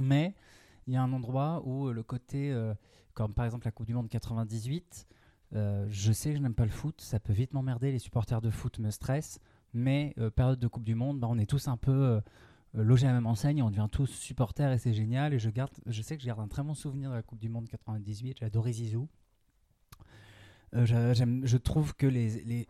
[0.00, 0.34] Mais
[0.86, 2.74] il y a un endroit où euh, le côté, euh,
[3.14, 5.06] comme par exemple la Coupe du Monde 98,
[5.54, 8.40] euh, je sais que je n'aime pas le foot, ça peut vite m'emmerder, les supporters
[8.40, 9.40] de foot me stressent.
[9.76, 12.20] Mais période de Coupe du Monde, bah, on est tous un peu
[12.74, 15.34] logés à la même enseigne, on devient tous supporters et c'est génial.
[15.34, 17.40] Et je, garde, je sais que je garde un très bon souvenir de la Coupe
[17.40, 18.36] du Monde 98.
[18.38, 19.08] J'ai adoré Zizou.
[20.74, 22.68] Je trouve que les.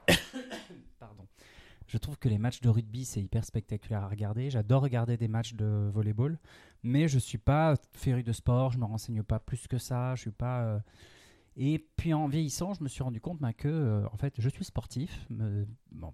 [1.87, 4.51] Je trouve que les matchs de rugby c'est hyper spectaculaire à regarder.
[4.51, 6.39] J'adore regarder des matchs de volleyball,
[6.83, 8.73] mais je suis pas féru de sport.
[8.73, 10.15] Je me renseigne pas plus que ça.
[10.15, 10.79] Je suis pas euh,
[11.57, 14.49] et puis en vieillissant, je me suis rendu compte bah, que euh, en fait, je
[14.49, 15.29] suis sportif.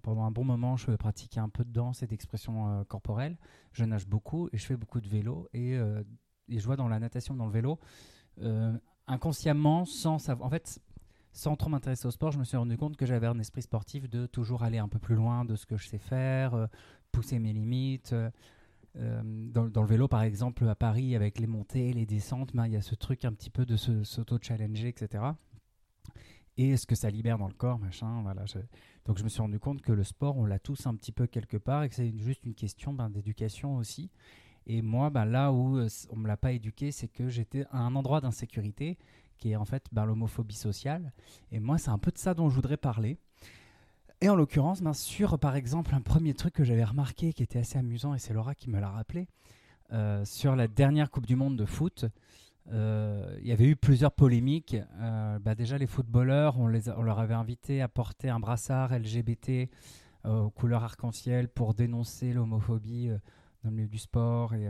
[0.03, 3.37] Pendant un bon moment, je pratiquais un peu de danse et d'expression euh, corporelle.
[3.71, 5.47] Je nage beaucoup et je fais beaucoup de vélo.
[5.53, 7.79] Et, et je vois dans la natation, dans le vélo,
[9.07, 10.47] inconsciemment, sans savoir.
[10.47, 10.81] En fait,
[11.33, 14.09] sans trop m'intéresser au sport, je me suis rendu compte que j'avais un esprit sportif
[14.09, 16.67] de toujours aller un peu plus loin de ce que je sais faire, euh,
[17.11, 18.13] pousser mes limites.
[18.13, 18.29] euh,
[18.97, 22.73] euh, dans, le vélo, par exemple, à Paris, avec les montées, les descentes, ben, il
[22.73, 25.23] y a ce truc un petit peu de s'auto-challenger, etc.
[26.57, 28.43] Et ce que ça libère dans le corps, machin, voilà.
[29.05, 31.25] Donc je me suis rendu compte que le sport, on l'a tous un petit peu
[31.25, 34.11] quelque part et que c'est juste une question ben, d'éducation aussi.
[34.67, 35.79] Et moi, ben, là où
[36.09, 38.97] on me l'a pas éduqué, c'est que j'étais à un endroit d'insécurité
[39.41, 41.11] qui est en fait ben, l'homophobie sociale.
[41.51, 43.17] Et moi, c'est un peu de ça dont je voudrais parler.
[44.21, 47.59] Et en l'occurrence, ben, sur par exemple un premier truc que j'avais remarqué qui était
[47.59, 49.27] assez amusant, et c'est Laura qui me l'a rappelé,
[49.91, 52.05] euh, sur la dernière Coupe du Monde de foot,
[52.71, 54.77] euh, il y avait eu plusieurs polémiques.
[54.99, 58.97] Euh, bah déjà, les footballeurs, on, les on leur avait invité à porter un brassard
[58.97, 59.69] LGBT
[60.23, 63.09] aux couleurs arc-en-ciel pour dénoncer l'homophobie
[63.63, 64.69] dans le milieu du sport et,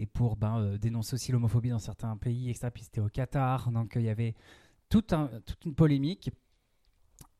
[0.00, 2.68] et pour ben, euh, dénoncer aussi l'homophobie dans certains pays, etc.
[2.72, 4.34] Puis c'était au Qatar, donc euh, il y avait
[5.12, 6.30] un- toute une polémique.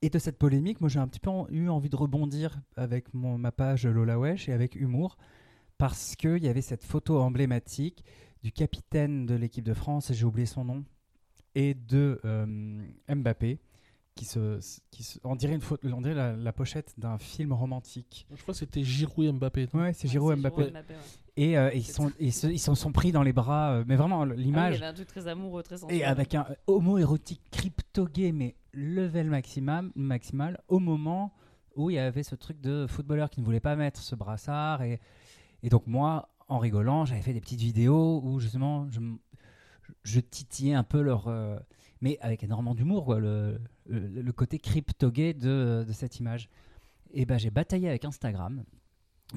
[0.02, 3.12] Et de cette polémique, moi j'ai un petit peu en- eu envie de rebondir avec
[3.14, 5.16] mon, ma page Lola Wesh et avec humour,
[5.78, 8.04] parce qu'il y avait cette photo emblématique
[8.42, 10.84] du capitaine de l'équipe de France, j'ai oublié son nom,
[11.54, 12.46] et de euh,
[13.08, 13.58] Mbappé,
[14.14, 14.58] qui se,
[14.90, 18.26] qui se- on dirait, une photo, on dirait la, la pochette d'un film romantique.
[18.30, 19.68] Je crois que c'était Giroud et Mbappé.
[19.74, 20.56] Ouais, c'est Giroud Mbappé.
[20.62, 20.72] ouais.
[21.42, 24.20] Et euh, ils, sont, ils, se, ils sont pris dans les bras, euh, mais vraiment
[24.22, 24.76] Ah oui, il y l'image.
[24.76, 25.98] avait un truc très amoureux, très sensuel.
[25.98, 31.32] Et avec un homo-érotique crypto-gay, mais level maximum, maximal, au moment
[31.76, 34.82] où il y avait ce truc de footballeur qui ne voulait pas mettre ce brassard.
[34.82, 35.00] Et,
[35.62, 38.86] et donc, moi, en rigolant, j'avais fait des petites vidéos où justement,
[40.04, 41.28] je, titillais un peu leur.
[41.28, 41.58] euh,
[42.02, 46.50] mais avec énormément d'humour, quoi, le, le, le côté crypto-gay de, de cette image.
[47.14, 48.62] Et ben, j'ai bataillé avec Instagram.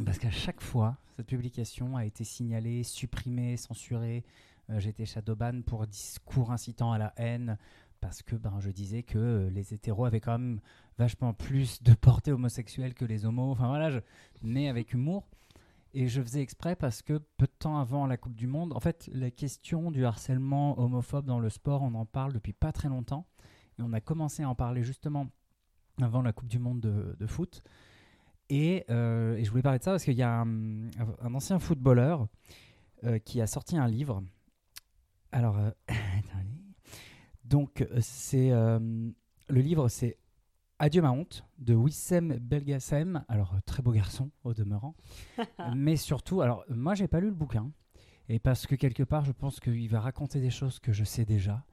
[0.06, 4.24] Parce qu'à chaque fois, cette publication a été signalée, supprimée, censurée.
[4.70, 7.58] Euh, été shadowban pour discours incitant à la haine
[8.00, 10.60] parce que ben, je disais que euh, les hétéros avaient quand même
[10.98, 13.52] vachement plus de portée homosexuelle que les homos.
[13.52, 14.00] Enfin voilà, je,
[14.42, 15.28] mais avec humour.
[15.94, 18.80] Et je faisais exprès parce que peu de temps avant la Coupe du Monde, en
[18.80, 22.90] fait, la question du harcèlement homophobe dans le sport, on en parle depuis pas très
[22.90, 23.28] longtemps.
[23.78, 25.28] Et on a commencé à en parler justement
[26.02, 27.62] avant la Coupe du Monde de, de foot.
[28.50, 30.90] Et, euh, et je voulais parler de ça parce qu'il y a un,
[31.22, 32.28] un ancien footballeur
[33.06, 34.24] euh, qui a sorti un livre.
[35.34, 35.72] Alors, euh,
[37.44, 40.18] donc, euh, c'est le livre, c'est
[40.80, 43.26] Adieu ma honte de Wissem Belgassem.
[43.28, 44.96] Alors, très beau garçon au demeurant.
[45.76, 47.72] Mais surtout, alors, moi, j'ai pas lu le bouquin.
[48.30, 51.26] Et parce que quelque part, je pense qu'il va raconter des choses que je sais
[51.26, 51.66] déjà.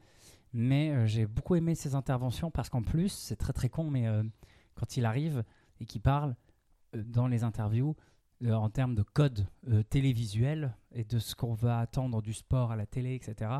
[0.52, 4.08] Mais j'ai beaucoup aimé ses interventions parce qu'en plus, c'est très très con, mais
[4.74, 5.44] quand il arrive
[5.78, 6.34] et qu'il parle
[6.94, 7.96] dans les interviews
[8.42, 12.72] euh, en termes de code euh, télévisuel et de ce qu'on va attendre du sport
[12.72, 13.50] à la télé, etc.,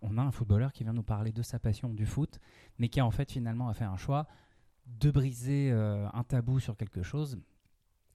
[0.00, 2.38] on a un footballeur qui vient nous parler de sa passion du foot,
[2.78, 4.26] mais qui en fait finalement a fait un choix
[4.86, 7.38] de briser euh, un tabou sur quelque chose.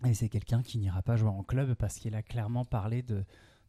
[0.03, 3.23] Et c'est quelqu'un qui n'ira pas jouer en club parce qu'il a clairement parlé de,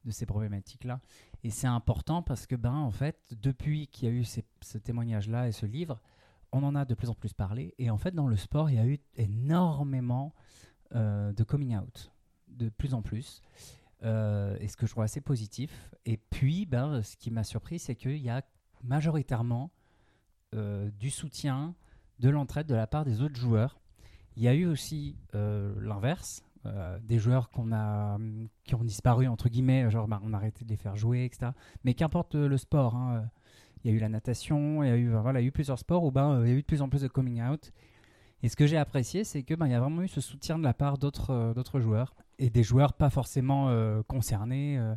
[0.07, 1.00] de ces problématiques-là.
[1.44, 5.46] Et c'est important parce que, ben, en fait, depuis qu'il y a eu ce témoignage-là
[5.46, 6.00] et ce livre,
[6.52, 7.74] on en a de plus en plus parlé.
[7.78, 10.34] Et en fait, dans le sport, il y a eu énormément
[10.93, 12.12] de coming out,
[12.49, 13.43] de plus en plus.
[14.03, 15.91] Euh, et ce que je trouve assez positif.
[16.05, 18.43] Et puis, ben, ce qui m'a surpris, c'est qu'il y a
[18.84, 19.70] majoritairement
[20.55, 21.74] euh, du soutien,
[22.18, 23.80] de l'entraide de la part des autres joueurs.
[24.37, 28.18] Il y a eu aussi euh, l'inverse, euh, des joueurs a,
[28.64, 31.53] qui ont disparu, entre guillemets, genre bah, on a arrêté de les faire jouer, etc.
[31.84, 33.26] Mais qu'importe euh, le sport, hein, euh,
[33.82, 35.53] il y a eu la natation, il y a eu, voilà, il y a eu
[35.53, 37.41] plusieurs sports où ben, euh, il y a eu de plus en plus de coming
[37.43, 37.72] out.
[38.47, 40.62] Et ce que j'ai apprécié, c'est que ben, y a vraiment eu ce soutien de
[40.62, 44.78] la part d'autres euh, d'autres joueurs et des joueurs pas forcément euh, concernés.
[44.78, 44.94] euh,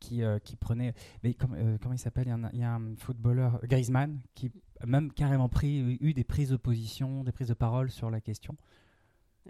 [0.00, 0.92] qui, euh, qui prenaient.
[1.22, 2.26] Mais comme- euh, comment il s'appelle?
[2.26, 6.12] Il, y a- il y a un footballeur, Griezmann, qui a même carrément pris, eu
[6.12, 8.54] des prises de position, des prises de parole sur la question.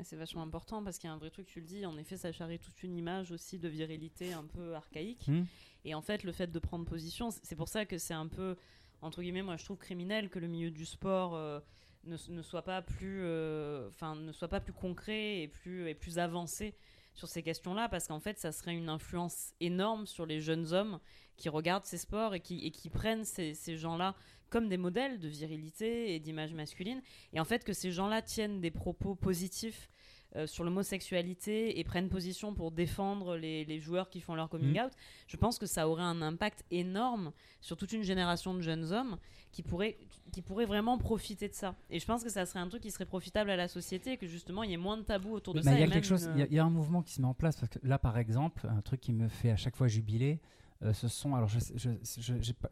[0.04, 2.16] C'est vachement important parce qu'il y a un vrai truc, tu le dis, en effet,
[2.16, 5.26] ça charrie toute une image aussi de virilité un peu archaïque.
[5.26, 5.42] Hmm.
[5.84, 8.56] Et en fait, le fait de prendre position, c'est pour ça que c'est un peu,
[9.02, 11.58] entre guillemets, moi je trouve criminel que le milieu du sport euh,
[12.06, 16.18] ne, soit pas plus, euh, enfin, ne soit pas plus concret et plus, et plus
[16.18, 16.74] avancé
[17.14, 20.98] sur ces questions-là, parce qu'en fait, ça serait une influence énorme sur les jeunes hommes
[21.36, 24.14] qui regardent ces sports et qui, et qui prennent ces, ces gens-là
[24.50, 27.02] comme des modèles de virilité et d'image masculine.
[27.32, 29.88] Et en fait, que ces gens-là tiennent des propos positifs
[30.36, 34.76] euh, sur l'homosexualité et prennent position pour défendre les, les joueurs qui font leur coming
[34.78, 34.86] Mhm.
[34.86, 34.92] out,
[35.28, 39.18] je pense que ça aurait un impact énorme sur toute une génération de jeunes hommes
[39.52, 39.96] qui pourraient,
[40.32, 41.76] qui pourraient vraiment profiter de ça.
[41.90, 44.16] Et je pense que ça serait un truc qui serait profitable à la société et
[44.16, 45.72] que justement il y ait moins de tabous autour de Mais ça.
[45.74, 47.20] il y a quelque une- il y a- il y, a un mouvement qui se
[47.20, 49.76] met en place parce que là, par exemple, un truc qui me fait à chaque
[49.76, 50.40] fois jubiler,
[50.82, 51.48] euh, ce sont, alors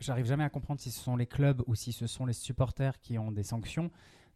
[0.00, 3.00] j'arrive jamais à comprendre si ce sont les clubs ou si ce sont les supporters
[3.00, 3.90] qui ont des sanctions,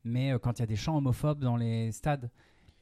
[0.05, 2.31] mais euh, quand il y a des chants homophobes dans les stades,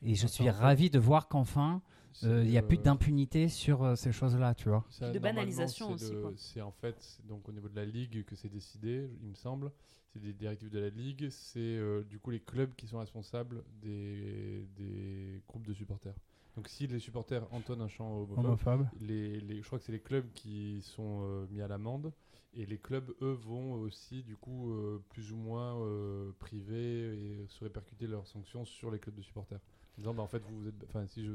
[0.04, 1.82] et je suis ravi de voir qu'enfin
[2.22, 4.84] euh, il n'y a plus euh, d'impunité sur euh, ces choses-là, tu vois.
[4.90, 6.14] ça, de banalisation aussi.
[6.36, 9.72] C'est en fait donc au niveau de la ligue que c'est décidé, il me semble.
[10.12, 11.28] C'est des directives de la ligue.
[11.30, 16.14] C'est euh, du coup les clubs qui sont responsables des, des groupes de supporters.
[16.56, 18.86] Donc si les supporters entonnent un chant homophobe, Homophobe.
[19.00, 22.12] les, les- je crois que c'est les clubs qui sont euh, mis à l'amende.
[22.56, 27.46] Et les clubs, eux, vont aussi, du coup, euh, plus ou moins euh, priver et
[27.48, 29.58] se répercuter leurs sanctions sur les clubs de supporters.
[29.96, 30.74] En disant, bah, en fait, vous, vous êtes.
[30.88, 31.30] Enfin, si je.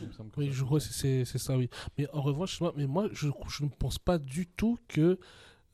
[0.00, 1.68] il me semble que Oui, ça- je crois que c'est ça, oui.
[1.98, 5.18] Mais en revanche, moi, mais moi je, je ne pense pas du tout que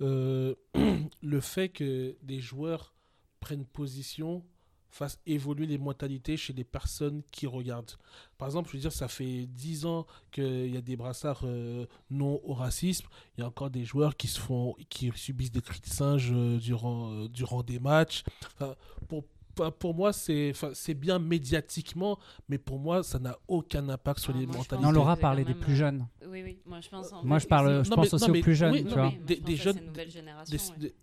[0.01, 0.55] euh,
[1.23, 2.95] le fait que des joueurs
[3.41, 4.45] prennent position
[4.91, 7.93] fasse évoluer les mentalités chez les personnes qui regardent.
[8.39, 11.87] Par exemple, je veux dire, ça fait 10 ans qu'il y a des brassards euh,
[12.11, 13.07] non au racisme.
[13.37, 16.31] Il y a encore des joueurs qui se font, qui subissent des cris de singe
[16.33, 18.25] euh, durant, euh, durant des matchs.
[18.55, 18.75] Enfin,
[19.09, 19.25] pour,
[19.79, 20.53] pour moi, c'est
[20.95, 24.87] bien médiatiquement, mais pour moi, ça n'a aucun impact sur Ah, les moi, mentalités.
[24.87, 26.07] Non, Laura parlait des même, plus euh, jeunes.
[26.27, 27.13] Oui, oui, moi je pense.
[27.13, 28.83] en Moi, fait, je parle, je Non, pense mais- aussi non, aux plus jeunes, oui,
[28.85, 29.11] tu non, vois.
[29.11, 30.57] mais- Oui, des- jeunes- ces nouvelles générations.
[30.57, 30.91] Des- ouais.
[30.91, 30.95] des-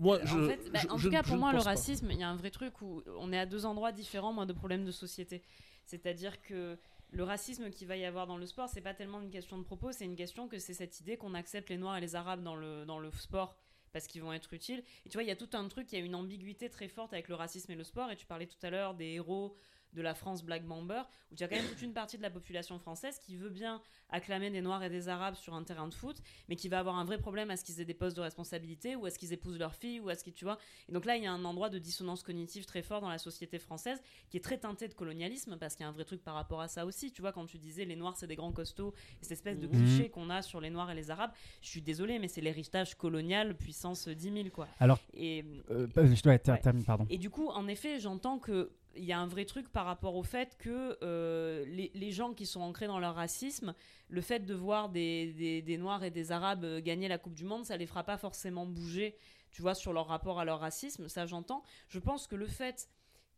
[0.00, 2.08] Moi, je, en fait, bah, je- en je- tout cas, je pour moi, le racisme,
[2.10, 4.52] il y a un vrai truc où on est à deux endroits différents, moi, de
[4.52, 5.42] problèmes de société.
[5.84, 6.76] C'est-à-dire que
[7.12, 9.62] le racisme qu'il va y avoir dans le sport, c'est pas tellement une question de
[9.62, 12.42] propos, c'est une question que c'est cette idée qu'on accepte les Noirs et les Arabes
[12.42, 13.54] dans le, dans le sport
[13.96, 14.84] parce qu'ils vont être utiles.
[15.06, 16.86] Et tu vois, il y a tout un truc, il y a une ambiguïté très
[16.86, 18.10] forte avec le racisme et le sport.
[18.10, 19.56] Et tu parlais tout à l'heure des héros
[19.96, 22.30] de la France Black Bomber, où tu as quand même toute une partie de la
[22.30, 23.80] population française qui veut bien
[24.10, 26.18] acclamer des Noirs et des Arabes sur un terrain de foot,
[26.48, 28.94] mais qui va avoir un vrai problème à ce qu'ils aient des postes de responsabilité,
[28.94, 30.58] ou à ce qu'ils épousent leurs filles, ou à ce qu'ils, tu vois.
[30.88, 33.18] Et donc là, il y a un endroit de dissonance cognitive très fort dans la
[33.18, 36.22] société française, qui est très teinté de colonialisme, parce qu'il y a un vrai truc
[36.22, 37.10] par rapport à ça aussi.
[37.10, 39.66] Tu vois, quand tu disais les Noirs, c'est des grands costauds, et cette espèce de
[39.66, 39.72] Mhm.
[39.72, 41.32] cliché qu'on a sur les Noirs et les Arabes,
[41.62, 44.68] je suis désolée, mais c'est l'héritage colonial puissance 10 000, quoi.
[44.78, 46.82] Alors, Et euh, je dois ter- Ouais.
[46.84, 47.06] pardon.
[47.08, 50.14] et du coup, en effet, j'entends que il y a un vrai truc par rapport
[50.14, 53.74] au fait que euh, les, gens qui sont ancrés dans leur racisme,
[54.08, 57.44] le fait de voir des, des, Noirs et des Arabes euh, gagner la Coupe du
[57.44, 59.16] Monde, ça les fera pas forcément bouger.
[59.50, 61.62] tu vois, sur leur rapport à leur racisme, ça j'entends.
[61.88, 62.88] Je pense que le fait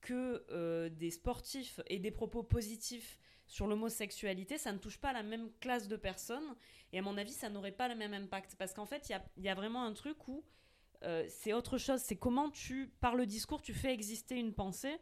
[0.01, 5.23] que euh, des sportifs aient des propos positifs sur l'homosexualité, ça ne touche pas la
[5.23, 6.55] même classe de personnes.
[6.93, 8.57] Et à mon avis, ça n'aurait pas le même impact.
[8.59, 10.45] Parce qu'en fait, il y a, vraiment un truc où
[11.29, 12.01] c'est autre chose.
[12.01, 14.99] C'est comment tu, par le discours, tu fais exister une pensée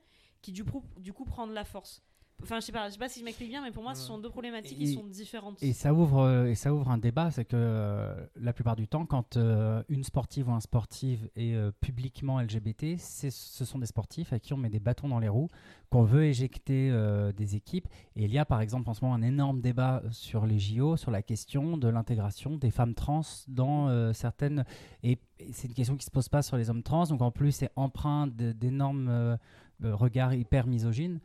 [0.47, 2.03] qui du coup, du coup prend de la force.
[2.43, 4.03] Enfin, je sais pas, je sais pas si je m'explique bien, mais pour moi, ce
[4.03, 5.57] sont deux problématiques qui sont différentes.
[5.63, 8.87] Et ça ouvre, euh, et ça ouvre un débat, c'est que euh, la plupart du
[8.87, 13.79] temps, quand euh, une sportive ou un sportif est euh, publiquement LGBT, c'est- ce sont
[13.79, 15.49] des sportifs à qui on met des bâtons dans les roues,
[15.89, 17.89] qu'on veut éjecter euh, des équipes.
[18.17, 20.99] Et il y a par exemple en ce moment un énorme débat sur les JO,
[20.99, 24.67] sur la question de l'intégration des femmes trans dans euh, certaines...
[25.03, 27.31] Et, et c'est une question qui se pose pas sur les hommes trans, donc en
[27.31, 29.39] plus c'est empreint d'énormes
[29.85, 31.21] euh, regards hyper misogynes.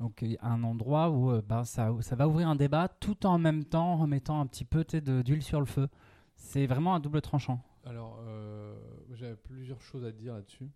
[0.00, 3.64] Donc un endroit où euh, ben, ça, ça va ouvrir un débat tout en même
[3.64, 5.88] temps en remettant un petit peu d'huile sur le feu.
[6.34, 7.60] C'est vraiment un double tranchant.
[7.84, 8.74] Alors, euh,
[9.12, 10.68] j'avais plusieurs choses à dire là-dessus.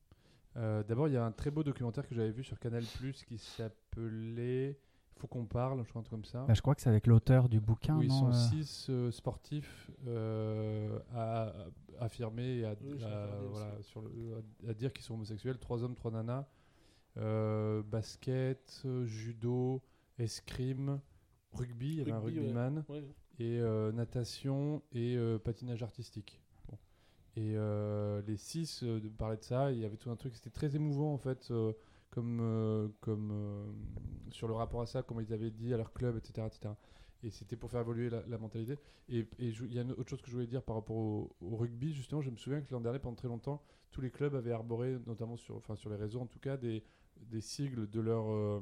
[0.57, 3.25] Euh, D'abord, il y a un très beau documentaire que j'avais vu sur Canal Plus
[3.25, 4.79] qui s'appelait
[5.19, 6.45] Faut qu'on parle, je crois un truc comme ça.
[6.47, 7.97] Bah, je crois que c'est avec l'auteur du bouquin.
[7.97, 11.47] où ils sont euh, six euh, sportifs euh, à,
[12.01, 13.89] à affirmer et à, Oui, j'ai à- regardé voilà, aussi.
[13.91, 14.11] sur le-
[14.67, 15.59] à- à dire qu'ils sont homosexuels.
[15.59, 16.47] Trois hommes, trois nanas.
[17.19, 19.83] Euh, basket, euh, judo,
[20.19, 21.01] escrime,
[21.53, 22.27] rugby, il y avait un ouais.
[22.27, 23.03] rugbyman Ouais.
[23.39, 26.41] et euh, natation et patinage artistique.
[26.69, 26.79] Bon.
[27.37, 27.57] Et
[28.27, 31.13] les six de- parlaient de ça, il y avait tout un truc, c'était très émouvant
[31.13, 31.51] en fait,
[32.11, 33.67] comme, euh, comme euh,
[34.31, 36.47] sur le rapport à ça, comment ils avaient dit à leur club, etc.
[36.47, 36.75] etc.
[37.23, 38.79] Et c'était pour faire évoluer la, la mentalité.
[39.09, 41.57] Et il y a une autre chose que je voulais dire par rapport au, au
[41.57, 44.53] rugby, justement, je me souviens que l'an dernier, pendant très longtemps, tous les clubs avaient
[44.53, 46.83] arboré, notamment sur, enfin, sur les réseaux en tout cas, des,
[47.23, 48.61] des sigles de leur, euh,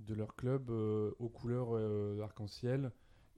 [0.00, 2.92] de leur club euh, aux couleurs euh, arc-en-ciel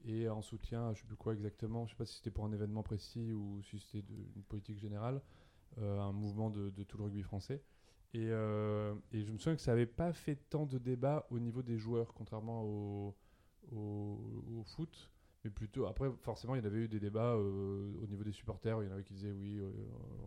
[0.05, 2.45] et en soutien, à je sais plus quoi exactement, je sais pas si c'était pour
[2.45, 5.21] un événement précis ou si c'était une politique générale,
[5.77, 7.63] un mouvement de, tout le rugby français.
[8.13, 11.63] Et, et je me souviens que ça n'avait pas fait tant de débats au niveau
[11.63, 13.15] des joueurs, contrairement au,
[13.71, 15.09] au foot.
[15.43, 18.81] Mais plutôt, après, forcément, il y avait eu des débats euh, au niveau des supporters.
[18.81, 19.69] Il y en avait qui disaient oui, euh,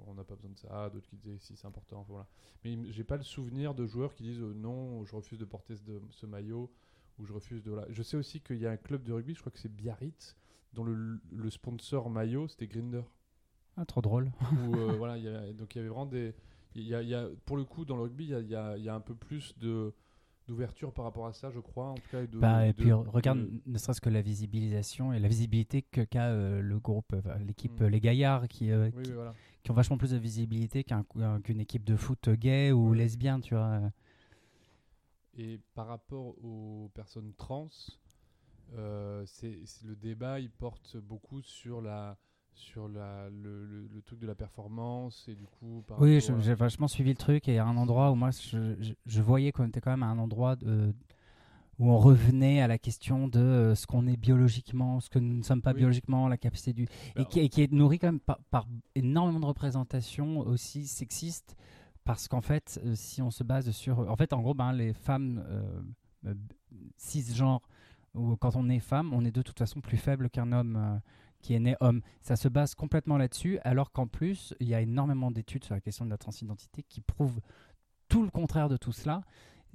[0.07, 2.05] on n'a pas besoin de ça, d'autres qui disaient si, c'est important.
[2.09, 2.27] voilà.
[2.65, 5.75] Mais j'ai pas le souvenir de joueurs qui disent euh, non, je refuse de porter
[5.77, 6.71] ce, de- ce maillot
[7.19, 7.71] ou je refuse de.
[7.71, 7.87] Voilà.
[7.91, 10.37] Je sais aussi qu'il y a un club de rugby, je crois que c'est Biarritz,
[10.75, 13.03] dont le, le sponsor maillot c'était Grinder.
[13.79, 14.31] ah, trop drôle.
[14.69, 16.35] Où, voilà, il y a- donc il y avait vraiment des.
[16.75, 18.85] Il y a, il y a- pour le coup, dans le rugby, y a, il
[18.85, 19.95] y a un peu plus de
[20.47, 22.23] d'ouverture par rapport à ça, je crois, en tout cas.
[22.23, 25.29] et de- Bah, et de- puis regarde, de- ne serait-ce que la visibilisation et la
[25.29, 27.85] visibilité que qu'a euh, le groupe, euh, enfin, l'équipe Mm.
[27.85, 29.35] euh, Les Gaillards, qui, euh, Oui, qui, oui, voilà.
[29.63, 33.41] qui ont vachement plus de visibilité qu'un- qu'un- qu'une équipe de foot gay ou lesbienne,
[33.41, 33.81] tu vois.
[35.39, 37.69] Et par rapport aux personnes trans,
[38.75, 42.17] euh, c'est- le débat il porte beaucoup sur la
[42.57, 46.33] sur la, le, le- le truc de la performance et du coup par Oui, je-
[46.33, 49.23] à- j'ai vachement suivi le truc et à un endroit où moi je, je- je
[49.23, 50.93] voyais qu'on était quand même à un endroit de-
[51.79, 55.37] où on revenait à la question de euh, ce qu'on est biologiquement, ce que nous
[55.37, 55.79] ne sommes pas Oui.
[55.79, 56.87] biologiquement, la capacité du.
[57.15, 60.87] Bah, et, qui, et qui est nourri quand même par, par énormément de représentations aussi
[60.87, 61.55] sexistes
[62.05, 63.99] parce qu'en fait, euh, si on se base sur.
[64.11, 65.81] En fait, en gros, ben, les femmes euh,
[66.29, 66.35] euh,
[66.97, 67.61] cisgenres,
[68.15, 70.77] ou quand on est femme, on est de toute façon plus faible qu'un homme.
[70.77, 70.99] euh,
[71.47, 72.03] qui est né homme.
[72.23, 75.81] Ça se base complètement là-dessus, alors qu'en plus, il y a énormément d'études sur la
[75.81, 77.41] question de la transidentité qui prouvent
[78.09, 79.21] tout le contraire de tout cela.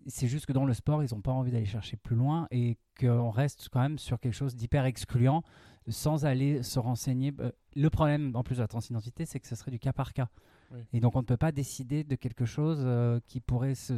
[0.05, 2.77] C'est juste que dans le sport, ils n'ont pas envie d'aller chercher plus loin et
[2.99, 5.43] qu'on reste quand même sur quelque chose d'hyper excluant
[5.87, 7.31] sans aller se renseigner.
[7.39, 10.11] Euh, Le problème, en plus de la transidentité, c'est que ce serait du cas par
[10.11, 10.27] cas.
[10.73, 10.79] Oui.
[10.91, 13.93] Et donc, on ne peut pas décider de quelque chose euh, qui pourrait se,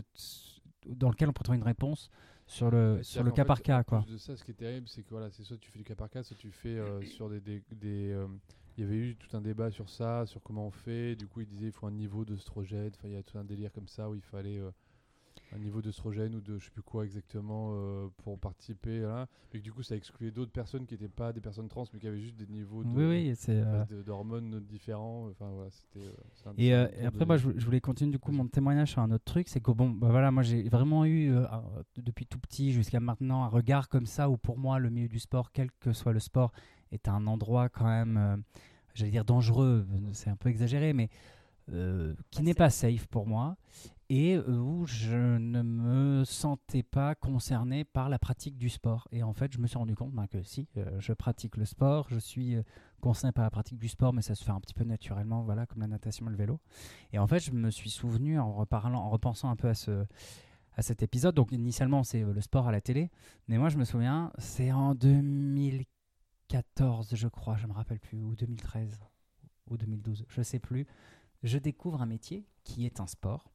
[0.85, 2.11] dans lequel on pourrait trouver une réponse
[2.53, 3.79] sur le, sur le cas par cas.
[3.79, 4.01] en Quoi.
[4.03, 5.83] plus de ça, ce qui est terrible, c'est que voilà, c'est soit tu fais du
[5.83, 7.39] cas par cas, soit tu fais euh, sur des.
[7.39, 8.27] des, des, euh,
[8.77, 11.15] il y avait eu tout un débat sur ça, sur comment on fait.
[11.15, 12.25] Du coup, il disait il faut un niveau.
[12.27, 12.67] Enfin,
[13.05, 14.71] il y a tout un délire comme ça où il fallait euh,
[15.55, 18.99] un niveau d'œstrogène ou de je sais plus quoi exactement euh, pour participer.
[18.99, 19.27] Là.
[19.53, 21.99] Mais que, du coup, ça excluait d'autres personnes qui n'étaient pas des personnes trans, mais
[21.99, 25.27] qui avaient juste des niveaux de, Oui, euh, d'hormones différents.
[25.29, 26.07] Enfin, voilà, c'était.
[26.07, 29.11] euh, Et, euh, après, moi, je, je voulais continuer du coup mon témoignage sur un
[29.11, 31.45] autre truc, c'est que bon, bah voilà, moi j'ai vraiment eu euh,
[31.97, 35.19] depuis tout petit jusqu'à maintenant un regard comme ça où pour moi le milieu du
[35.19, 36.51] sport, quel que soit le sport,
[36.91, 38.37] est un endroit quand même, euh,
[38.93, 41.09] j'allais dire dangereux, c'est un peu exagéré, mais
[41.71, 43.55] euh, qui n'est pas safe pour moi
[44.13, 49.07] et euh, où je ne me sentais pas concerné par la pratique du sport.
[49.11, 51.65] Et en fait, je me suis rendu compte ben, que si, euh, je pratique le
[51.65, 52.61] sport, je suis euh,
[53.01, 55.65] concerné par la pratique du sport, mais ça se fait un petit peu naturellement, voilà,
[55.65, 56.59] comme la natation et le vélo.
[57.11, 60.05] Et en fait, je me suis souvenu en en repensant un peu à ce
[60.75, 61.33] à cet épisode.
[61.33, 63.09] Donc initialement, c'est le sport à la télé,
[63.47, 68.35] mais moi je me souviens, c'est en 2014, je crois, je me rappelle plus, ou
[68.35, 68.99] 2013
[69.69, 70.85] ou 2012, je sais plus.
[71.41, 73.52] je découvre un métier qui est un sport,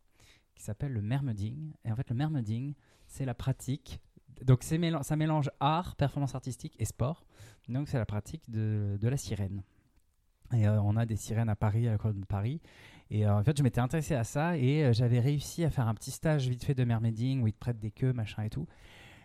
[0.59, 1.73] qui s'appelle le mermeding.
[1.85, 2.75] Et en fait, le mermeding,
[3.07, 4.01] c'est la pratique.
[4.45, 7.25] Donc, c'est mélan- ça mélange art, performance artistique et sport.
[7.69, 9.63] Donc, c'est la pratique de, de la sirène.
[10.53, 12.61] Et euh, on a des sirènes à Paris, à l'école de Paris.
[13.11, 15.89] Et euh, en fait, je m'étais intéressé à ça et euh, j'avais réussi à faire
[15.89, 18.51] un petit stage vite fait de mermaiding où ils te prêtent des queues, machin et
[18.51, 18.67] tout.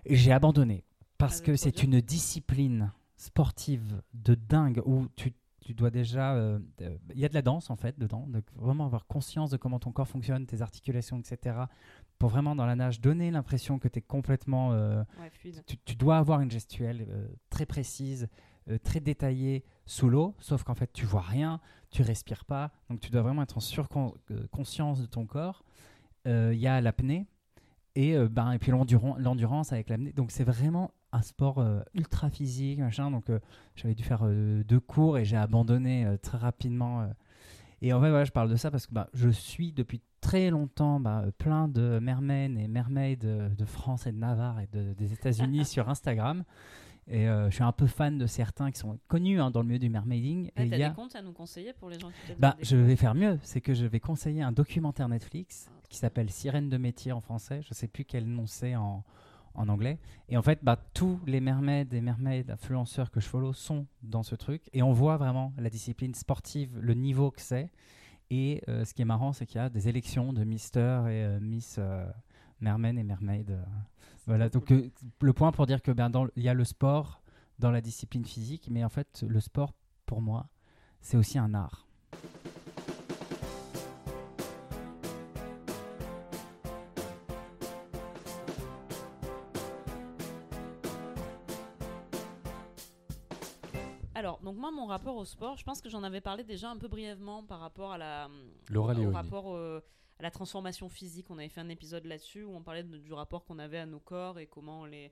[0.05, 0.84] Et j'ai abandonné
[1.17, 5.34] parce Ah, que c'est une discipline sportive de dingue où tu,
[5.64, 6.34] tu dois déjà.
[6.36, 9.49] euh, euh, Il y a de la danse en fait dedans, donc vraiment avoir conscience
[9.49, 11.57] de comment ton corps fonctionne, tes articulations, etc.
[12.20, 14.74] Pour vraiment dans la nage donner l'impression que tu es complètement.
[14.74, 15.64] euh, Ouais, fluide.
[15.66, 18.28] tu, tu dois avoir une gestuelle euh, très précise,
[18.70, 21.59] euh, très détaillée sous l'eau, sauf qu'en fait tu vois rien,
[21.89, 25.64] tu respires pas, donc tu dois vraiment être en surconscience de ton corps.
[26.28, 27.28] Euh, Il y a l'apnée
[27.95, 30.14] et, euh, ben, et puis l'enduran- l'endurance avec l'apnée.
[30.14, 33.11] Donc c'est vraiment un sport euh, ultra physique, machin.
[33.11, 33.39] Donc euh,
[33.76, 37.07] j'avais dû faire euh, deux cours et j'ai abandonné très rapidement.
[37.82, 40.49] Et en fait, voilà, je parle de ça parce que bah, je suis depuis très
[40.49, 44.93] longtemps bah, plein de mermen et mermaids de, de France et de Navarre et de-
[44.93, 46.43] des États-Unis sur Instagram.
[47.05, 49.80] Et je suis un peu fan de certains qui sont connus hein, dans le milieu
[49.80, 50.49] du mermaiding.
[50.55, 50.89] Ah, et T'as il y a...
[50.89, 53.59] des comptes à nous conseiller pour les gens qui Bah, je vais faire mieux, c'est
[53.59, 57.61] que je vais conseiller un documentaire Netflix Ah, qui s'appelle Sirène de métier en français.
[57.68, 59.03] Je sais plus quel nom c'est en,
[59.56, 59.99] en anglais.
[60.30, 64.24] Et en fait, bah, tous les mermaids et mermaids influenceurs que je follow sont dans
[64.24, 64.70] ce truc.
[64.74, 67.70] Et on voit vraiment la discipline sportive, le niveau que c'est.
[68.30, 71.24] Et euh, ce qui est marrant, c'est qu'il y a des élections de Mister et
[71.24, 72.06] euh, Miss euh,
[72.62, 73.51] et Mermaid.
[73.51, 73.64] euh.
[74.26, 74.74] voilà, donc
[75.22, 77.22] le point pour dire que ben, dans- il y a le sport
[77.60, 79.74] dans la discipline physique, mais en fait, le sport,
[80.06, 80.47] pour moi,
[81.01, 81.86] c'est aussi un art.
[94.24, 96.78] Alors, donc moi, mon rapport au sport, je pense que j'en avais parlé déjà un
[96.78, 98.30] peu brièvement par rapport à la,
[98.69, 99.82] Laura au rapport euh,
[100.17, 101.26] à la transformation physique.
[101.30, 103.86] On avait fait un épisode là-dessus où on parlait de- du rapport qu'on avait à
[103.86, 105.11] nos corps et comment on les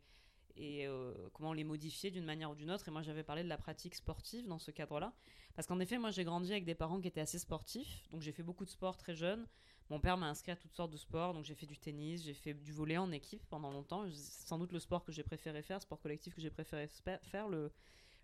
[0.56, 2.88] et euh, comment on les modifiait d'une manière ou d'une autre.
[2.88, 5.12] Et moi, j'avais parlé de la pratique sportive dans ce cadre-là,
[5.56, 8.32] parce qu'en effet, moi, j'ai grandi avec des parents qui étaient assez sportifs, donc j'ai
[8.32, 9.46] fait beaucoup de sport très jeune.
[9.90, 12.34] Mon père m'a inscrit à toutes sortes de sports, donc j'ai fait du tennis, j'ai
[12.34, 14.06] fait du volley en équipe pendant longtemps.
[14.14, 16.88] C'est sans doute le sport que j'ai préféré faire, sport collectif que j'ai préféré
[17.24, 17.72] faire, le,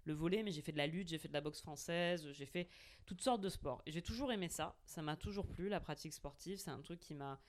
[0.08, 2.46] le volley, mais j'ai fait de la lutte, j'ai fait de la boxe française, j'ai
[2.46, 2.68] fait
[3.06, 3.82] toutes sortes de sports.
[3.86, 7.14] J'ai toujours aimé ça, ça m'a toujours plu, la pratique sportive, c'est un truc qui
[7.14, 7.40] m'a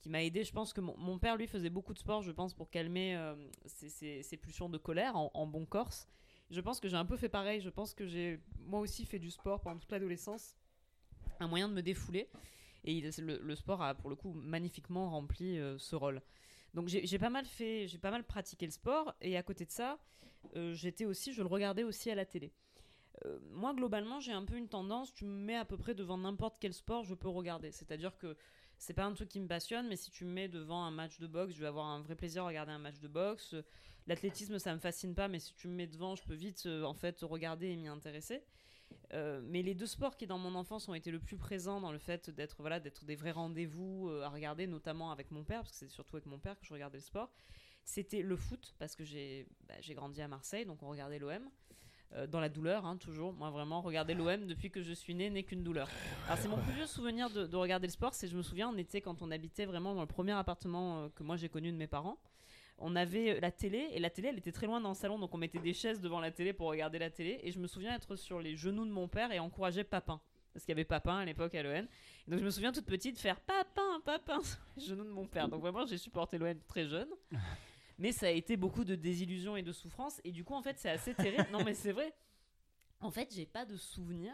[0.00, 0.44] qui m'a aidé.
[0.44, 3.16] Je pense que mon, mon père, lui, faisait beaucoup de sport, je pense, pour calmer
[3.16, 3.34] euh,
[3.66, 6.06] ses, ses- pulsions de colère en, bon corse.
[6.50, 9.18] Je pense que j'ai un peu fait pareil, je pense que j'ai moi aussi fait
[9.18, 10.56] du sport pendant toute l'adolescence,
[11.40, 12.28] un moyen de me défouler.
[12.84, 16.22] Et le, sport a, pour le coup, magnifiquement rempli euh, ce rôle.
[16.74, 19.70] Donc j'ai pas mal fait, j'ai pas mal pratiqué le sport, et à côté de
[19.70, 19.98] ça,
[20.54, 22.52] j'étais aussi, je le regardais aussi à la télé.
[23.24, 26.18] Euh, moi, globalement, j'ai un peu une tendance, tu me mets à peu près devant
[26.18, 27.72] n'importe quel sport, je peux regarder.
[27.72, 28.36] C'est-à-dire que
[28.78, 31.18] c'est pas un truc qui me passionne, mais si tu me mets devant un match
[31.18, 33.54] de boxe, je vais avoir un vrai plaisir à regarder un match de boxe.
[33.54, 33.62] Euh,
[34.08, 36.82] L'athlétisme, ça me fascine pas, mais si tu me mets devant, je peux vite euh,
[36.84, 38.42] en fait regarder et m'y intéresser.
[39.12, 41.92] Euh, mais les deux sports qui dans mon enfance ont été le plus présents dans
[41.92, 45.60] le fait d'être voilà d'être des vrais rendez-vous euh, à regarder, notamment avec mon père,
[45.60, 47.30] parce que c'est surtout avec mon père que je regardais le sport.
[47.88, 51.48] C'était le foot parce que j'ai bah, grandi à Marseille, donc on regardait l'OM.
[52.12, 53.32] Euh, dans la douleur, hein, toujours.
[53.32, 55.88] Moi, vraiment, regarder l'OM depuis que je suis né n'est qu'une douleur.
[56.26, 58.12] Alors, c'est mon plus vieux souvenir de, de regarder le sport.
[58.12, 61.08] C'est, je me souviens, on était quand on habitait vraiment dans le premier appartement euh,
[61.14, 62.18] que moi j'ai connu de mes parents.
[62.76, 65.18] On avait euh, la télé et la télé, elle était très loin dans le salon,
[65.18, 67.40] donc on mettait des chaises devant la télé pour regarder la télé.
[67.42, 70.20] Et je me souviens être sur les genoux de mon père et encourager Papin.
[70.52, 71.60] Parce qu'il y avait Papin à l'époque à.
[71.60, 71.82] Et
[72.26, 75.48] Donc je me souviens toute petite faire Papin, Papin sur les genoux de mon père.
[75.48, 77.08] Donc vraiment, j'ai supporté l'OM très jeune.
[77.98, 80.20] Mais ça a été beaucoup de désillusions et de souffrances.
[80.24, 81.48] Et du coup, en fait, c'est assez terrible.
[81.52, 82.14] Non, mais c'est vrai.
[83.00, 84.32] En fait, j'ai pas de souvenir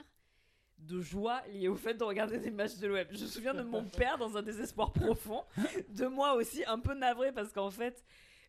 [0.78, 3.06] de joie lié au fait de regarder des matchs de l'OM.
[3.10, 5.44] Je me souviens de mon père dans un désespoir profond,
[5.88, 8.04] de moi aussi un peu navré parce qu'en fait,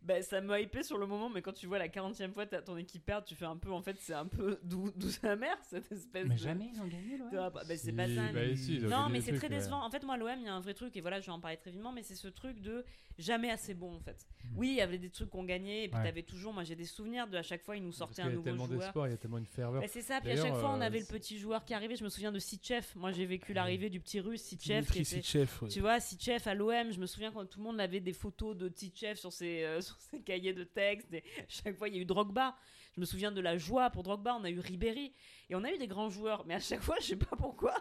[0.05, 2.61] bah, ça m'a hypé sur le moment, mais quand tu vois la 40e fois t'as
[2.61, 5.57] ton équipe perdre, tu fais un peu, en fait, c'est un peu dou- douce amère
[5.63, 6.39] cette espèce Mais de.
[6.39, 7.35] jamais ils ont gagné, l'OM.
[7.35, 7.63] rapport.
[7.67, 8.13] Bah, c'est pas ça.
[8.31, 9.57] bah, mais- si, non, mais c'est très ouais.
[9.57, 9.83] décevant.
[9.83, 11.39] En fait, moi, l'OM, il y a un vrai truc, et voilà, je vais en
[11.39, 12.85] parler très vivement, mais c'est ce truc de
[13.17, 14.25] jamais assez bon, en fait.
[14.43, 14.47] Mm.
[14.57, 16.03] Oui, il y avait des trucs qu'on gagnait, et puis Ouais.
[16.05, 18.27] t'avais toujours, moi j'ai des souvenirs de à chaque fois, ils nous sortaient un y
[18.27, 18.79] a nouveau tellement joueur.
[18.79, 19.81] d'espoir, il y a tellement une ferveur.
[19.81, 21.95] Bah, c'est ça, puis à chaque fois on euh, avait le petit joueur qui arrivait.
[21.95, 22.95] Je me souviens de Sitchef.
[22.95, 25.69] Moi j'ai vécu l'arrivée du petit russe Dimitri était- Sitchev, ouais.
[25.69, 28.55] Tu vois, Sitchef à l'OM, je me souviens quand tout le monde avait des photos
[28.57, 31.13] de Sitchef sur ses, euh, sur ses cahiers de texte.
[31.13, 32.55] Et chaque fois il y a eu Drogba.
[32.95, 34.35] Je me souviens de la joie pour Drogba.
[34.39, 35.11] On a eu Ribéry.
[35.49, 36.45] Et on a eu des grands joueurs.
[36.45, 37.75] Mais à chaque fois, je sais pas pourquoi.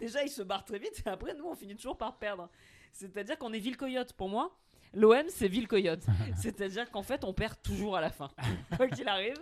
[0.00, 1.02] Déjà, ils se barrent très vite.
[1.04, 2.48] Et après, nous, on finit toujours par perdre.
[2.92, 4.56] C'est-à-dire qu'on est ville coyote pour moi.
[4.94, 6.06] L'OM, c'est ville coyote.
[6.36, 8.30] C'est-à-dire qu'en fait, on perd toujours à la fin.
[8.76, 9.36] Quoi qu'il arrive.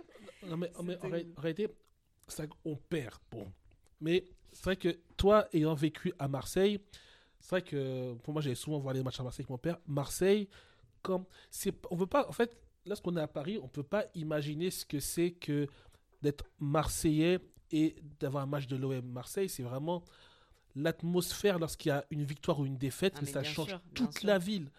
[0.45, 1.69] Non, mais, mais en, réalité,
[2.27, 3.19] ça, on perd.
[3.31, 3.49] Bon,
[4.01, 6.79] Mais c'est vrai que toi, ayant vécu à Marseille,
[7.39, 9.77] c'est vrai que pour moi, j'allais souvent voir les matchs à Marseille avec mon père.
[9.87, 10.49] Marseille,
[11.05, 14.71] comme c'est, on veut pas, en fait, lorsqu'on est à Paris, on peut pas imaginer
[14.71, 15.67] ce que c'est que
[16.21, 17.39] d'être Marseillais
[17.71, 19.49] et d'avoir un match de l'OM Marseille.
[19.49, 20.03] C'est vraiment
[20.75, 24.17] l'atmosphère lorsqu'il y a une victoire ou une défaite, Ah, mais ça change sûr, toute
[24.19, 24.27] sûr.
[24.27, 24.69] la ville.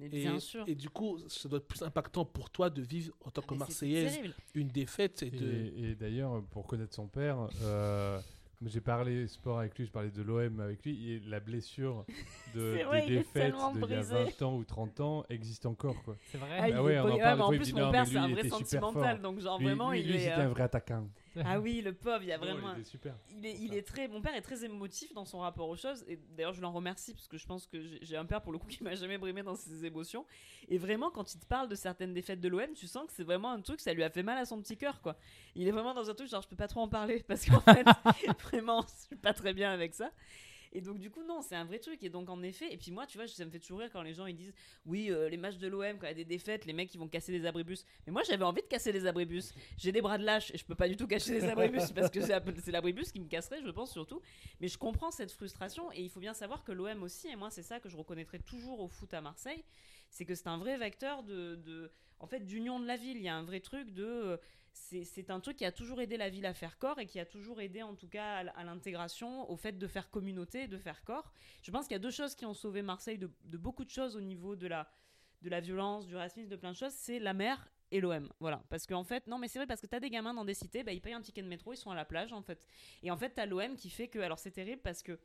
[0.00, 0.64] Et, bien sûr.
[0.66, 3.54] et du coup, ça doit être plus impactant pour toi de vivre en tant que
[3.54, 4.18] Marseillaise
[4.54, 5.22] une défaite.
[5.22, 5.46] Et de...
[5.46, 8.20] Et, et d'ailleurs, pour connaître son père, euh,
[8.66, 12.04] j'ai parlé sport avec lui, je parlais de l'OM avec lui, et la blessure
[12.54, 14.14] de, vrai, des défaites d'il y a brisé.
[14.38, 16.02] 20 ans ou 30 ans existe encore.
[16.04, 16.16] Quoi.
[16.30, 16.48] C'est vrai.
[16.58, 18.16] Ah, il Ah est ouais, on en parle des en plus, dit mon père, c'est
[18.16, 19.32] un vrai était super sentimental, fort.
[19.32, 20.18] donc genre Lui, vraiment, lui, il lui, est.
[20.20, 21.06] c'était euh, un vrai attaquant.
[21.44, 22.74] Ah oui, le pauvre, il y a vraiment.
[22.74, 23.14] il était super.
[23.30, 26.04] Il est, il est très, mon père est très émotif dans son rapport aux choses
[26.08, 28.52] et d'ailleurs je l'en remercie parce que je pense que j'ai- j'ai un père pour
[28.52, 30.26] le coup qui m'a jamais brimé dans ses émotions
[30.68, 33.24] et vraiment quand il te parle de certaines défaites de l'OM tu sens que c'est
[33.24, 35.16] vraiment un truc ça lui a fait mal à son petit cœur quoi.
[35.54, 37.60] Il est vraiment dans un truc genre je peux pas trop en parler parce qu'en
[37.60, 37.86] fait
[38.44, 40.10] vraiment je suis pas très bien avec ça.
[40.72, 42.02] Et donc du coup non c'est un vrai truc.
[42.02, 44.02] Et donc en effet et puis moi tu vois ça me fait toujours rire quand
[44.02, 44.54] les gens ils disent
[44.86, 46.98] oui euh, les matchs de l'OM quand il y a des défaites les mecs ils
[46.98, 47.84] vont casser des abribus.
[48.06, 49.52] Mais moi j'avais envie de casser les abribus.
[49.76, 52.10] J'ai des bras de lâche et je peux pas du tout cacher les abribus parce
[52.10, 54.20] que c'est l'abribus qui me casserait je pense surtout.
[54.60, 57.50] Mais je comprends cette frustration et il faut bien savoir que l'OM aussi et moi
[57.50, 59.64] c'est ça que je reconnaîtrai toujours au foot à Marseille
[60.12, 63.16] c'est que c'est un vrai vecteur de, de en fait d'union de la ville.
[63.16, 64.36] Il y a un vrai truc de euh,
[64.72, 67.26] c'est un truc qui a toujours aidé la ville à faire corps et qui a
[67.26, 71.32] toujours aidé en tout cas à, l'intégration, au fait de faire communauté, de faire corps.
[71.62, 74.16] Je pense qu'il y a deux choses qui ont sauvé Marseille de, beaucoup de choses
[74.16, 74.90] au niveau de la,
[75.42, 78.30] de la violence, du racisme, de plein de choses, c'est la mer et l'OM.
[78.40, 78.64] Voilà.
[78.70, 80.82] Parce qu'en fait, non mais c'est vrai, parce que t'as des gamins dans des cités,
[80.82, 82.66] bah, ils payent un ticket de métro, ils sont à la plage en fait.
[83.02, 85.18] Et en fait, t'as l'OM qui fait que, alors c'est terrible parce que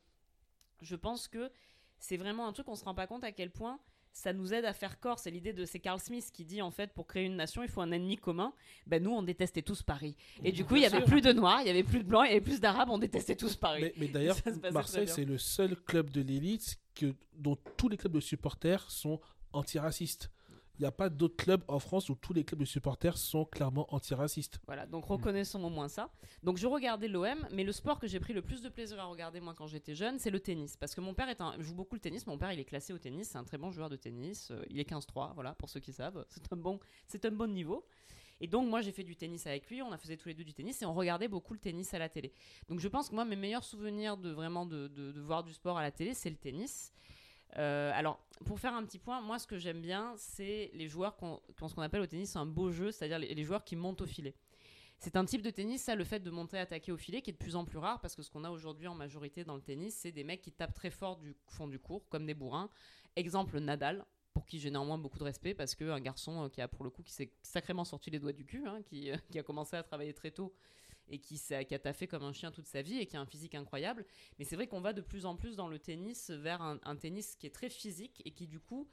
[0.82, 1.52] je pense que
[2.00, 3.80] c'est vraiment un truc, on se rend pas compte à quel point
[4.18, 5.20] ça nous aide à faire corps.
[5.20, 7.70] C'est l'idée de c'est Carl Smith qui dit en fait pour créer une nation il
[7.70, 8.52] faut un ennemi commun.
[8.88, 10.16] Ben nous on détestait tous Paris.
[10.44, 12.26] Et du coup il y avait plus de noirs, il y avait plus de blancs,
[12.26, 13.82] il y avait plus d'arabes, on détestait tous Paris.
[13.84, 14.38] Mais, mais d'ailleurs,
[14.74, 19.20] Marseille, c'est le seul club de l'élite que, dont tous les clubs de supporters sont
[19.54, 20.32] antiracistes.
[20.80, 23.46] Il n'y a pas d'autres clubs en France où tous les clubs de supporters sont
[23.46, 24.60] clairement antiracistes.
[24.68, 26.12] Voilà, donc reconnaissons au moins ça.
[26.44, 29.06] Donc je regardais l'OM, mais le sport que j'ai pris le plus de plaisir à
[29.06, 30.78] regarder moi quand j'étais jeune, c'est le tennis.
[30.78, 32.94] Parce que mon père est un, joue beaucoup le tennis, mon père il est classé
[32.94, 35.70] au tennis, c'est un très bon joueur de tennis, euh, il est 15-3, voilà, pour
[35.70, 37.84] ceux qui savent, c'est un bon, c'est un bon niveau.
[38.40, 40.44] Et donc moi j'ai fait du tennis avec lui, on a faisait tous les deux
[40.44, 42.32] du tennis et on regardait beaucoup le tennis à la télé.
[42.70, 45.54] Donc je pense que moi mes meilleurs souvenirs de vraiment de, de- de voir du
[45.54, 46.94] sport à la télé, c'est le tennis.
[47.58, 51.16] Euh, alors, pour faire un petit point, moi, ce que j'aime bien, c'est les joueurs
[51.16, 54.02] qu'on, qu'on- ce qu'on appelle au tennis un beau jeu, c'est-à-dire les, joueurs qui montent
[54.02, 54.36] au filet.
[55.00, 57.34] C'est un type de tennis, ça, le fait de monter attaquer au filet, qui est
[57.34, 59.62] de plus en plus rare, parce que ce qu'on a aujourd'hui en majorité dans le
[59.62, 62.70] tennis, c'est des mecs qui tapent très fort du fond du cours, comme des bourrins.
[63.16, 66.68] Exemple Nadal, pour qui j'ai néanmoins beaucoup de respect, parce qu'un garçon euh, qui a
[66.68, 69.40] pour le coup, qui s'est sacrément sorti les doigts du cul, hein, qui, euh, qui
[69.40, 70.54] a commencé à travailler très tôt
[71.10, 73.22] et qui, s'est- qui a taffé comme un chien toute sa vie et qui a
[73.22, 74.06] un physique incroyable.
[74.40, 76.96] Mais c'est vrai qu'on va de plus en plus dans le tennis vers un, un
[76.96, 78.88] tennis qui est très physique et qui du coup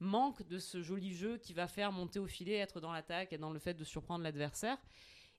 [0.00, 3.38] manque de ce joli jeu qui va faire monter au filet, être dans l'attaque et
[3.38, 4.78] dans le fait de surprendre l'adversaire.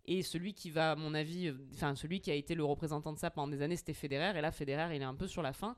[0.06, 3.14] Et celui qui va, à mon avis, euh, enfin celui qui a été le représentant
[3.14, 4.38] de ça pendant des années, c'était Federer.
[4.38, 5.76] Et là, Federer, il est un peu sur la fin.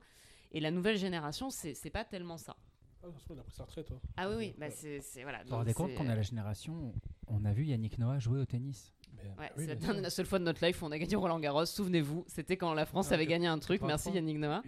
[0.52, 2.56] Et la nouvelle génération, c'est pas tellement ça.
[3.04, 3.90] Ah, il a pris sa retraite.
[3.90, 4.00] hein.
[4.16, 5.42] Ah oui, oui, bah c'est voilà.
[5.42, 6.94] Vous vous rendez compte qu'on a la génération,
[7.26, 8.92] on a vu Yannick Noah jouer au tennis?
[9.38, 11.38] Ouais, Oui, c'est la, la seule fois de notre life où on a gagné Roland
[11.40, 11.64] Garros.
[11.66, 13.80] Souvenez-vous, c'était quand la France Ah, avait gagné un truc.
[13.80, 13.88] 83.
[13.88, 14.62] Merci Yannick Noah.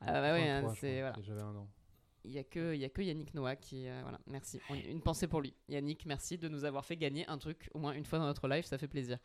[0.00, 1.16] Ah bah ouais, hein, 33, je c'est voilà.
[1.22, 1.68] J'avais un an.
[2.24, 4.18] Il y a que il y a que Yannick Noah qui euh, voilà.
[4.26, 4.60] Merci.
[4.68, 5.54] On- Une pensée pour lui.
[5.68, 8.48] Yannick, merci de nous avoir fait gagner un truc au moins une fois dans notre
[8.48, 8.66] life.
[8.66, 9.18] Ça fait plaisir.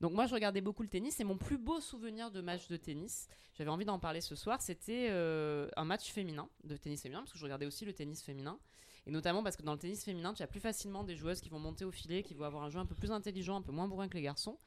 [0.00, 2.76] Donc moi, je regardais beaucoup le tennis et mon plus beau souvenir de match de
[2.76, 7.20] tennis, j'avais envie d'en parler ce soir, c'était euh, un match féminin de tennis féminin
[7.20, 8.58] parce que je regardais aussi le tennis féminin.
[9.06, 11.50] Et notamment parce que dans le tennis féminin, tu as plus facilement des joueuses qui
[11.50, 13.72] vont monter au filet, qui vont avoir un jeu un peu plus intelligent, un peu
[13.72, 14.58] moins bourrin que les garçons.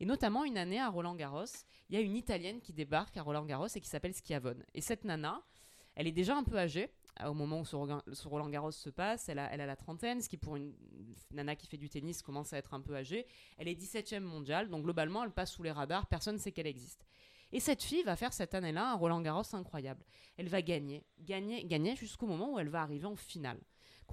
[0.00, 1.44] Et notamment, une année à Roland Garros,
[1.88, 4.64] il y a une Italienne qui débarque à Roland Garros et qui s'appelle Schiavone.
[4.74, 5.42] Et cette nana,
[5.94, 6.90] elle est déjà un peu âgée
[7.20, 7.76] euh, au moment où ce,
[8.26, 9.28] Roland Garros se passe.
[9.28, 10.74] Elle a, elle a la trentaine, ce qui pour une
[11.30, 13.26] nana qui fait du tennis commence à être un peu âgée.
[13.58, 16.66] Elle est 17e mondiale, donc globalement, elle passe sous les radars, personne ne sait qu'elle
[16.66, 17.06] existe.
[17.52, 20.04] Et cette fille va faire cette année-là un Roland Garros incroyable.
[20.36, 23.60] Elle va gagner, gagner, gagner jusqu'au moment où elle va arriver en finale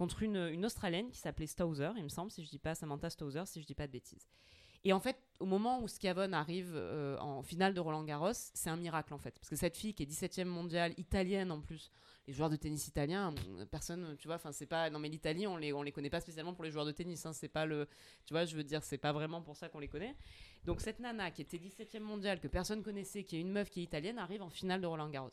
[0.02, 3.44] contre une, Australienne qui s'appelait Stauser, il me semble, si je dis pas Samantha Stauser,
[3.46, 4.28] si je dis pas de bêtises.
[4.84, 8.72] Et en fait, au moment où Schiavone arrive euh, en finale de Roland Garros, c'est
[8.72, 9.36] un miracle en fait.
[9.38, 11.92] Parce que cette fille qui est 17e mondiale, italienne en plus,
[12.26, 14.90] les joueurs de tennis italiens, hum, personne, tu vois, enfin c'est pas.
[14.90, 17.24] Non mais l'Italie, on les, on les connaît pas spécialement pour les joueurs de tennis,
[17.28, 17.88] hein, c'est pas le.
[18.26, 20.16] Tu vois, je veux dire, c'est pas vraiment pour ça qu'on les connaît.
[20.66, 23.82] Donc cette nana qui était 17e mondiale, que personne connaissait, qui est une meuf qui
[23.82, 25.30] est italienne, arrive en finale de Roland Garros.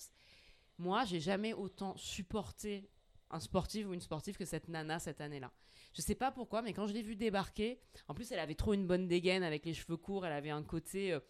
[0.77, 2.91] Moi, j'ai jamais autant supporté
[3.31, 5.53] un sportif ou une sportive que cette nana cette année-là.
[5.95, 8.75] Je sais pas pourquoi, mais quand je l'ai vue débarquer, en plus elle avait trop
[8.75, 11.13] une bonne dégaine avec les cheveux courts, elle avait un côté.
[11.13, 11.21] euh,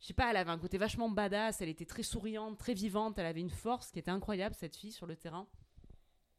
[0.00, 3.18] je sais pas, elle avait un côté vachement badass, elle était très souriante, très vivante,
[3.18, 5.48] elle avait une force qui était incroyable, cette fille, sur le terrain.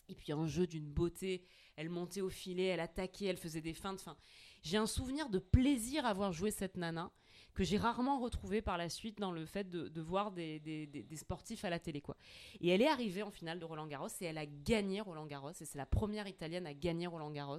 [0.09, 1.43] Et puis un jeu d'une beauté,
[1.75, 3.99] elle montait au filet, elle attaquait, elle faisait des feintes.
[3.99, 4.15] Enfin,
[4.61, 7.11] j'ai un souvenir de plaisir à voir jouer cette nana
[7.57, 11.71] que j'ai rarement retrouvé par la suite dans le fait de, voir des, sportifs à
[11.71, 12.01] la télé.
[12.01, 12.15] Quoi.
[12.61, 15.49] Et elle est arrivée en finale de Roland Garros et elle a gagné Roland Garros.
[15.49, 17.57] Et c'est la première italienne à gagner Roland Garros.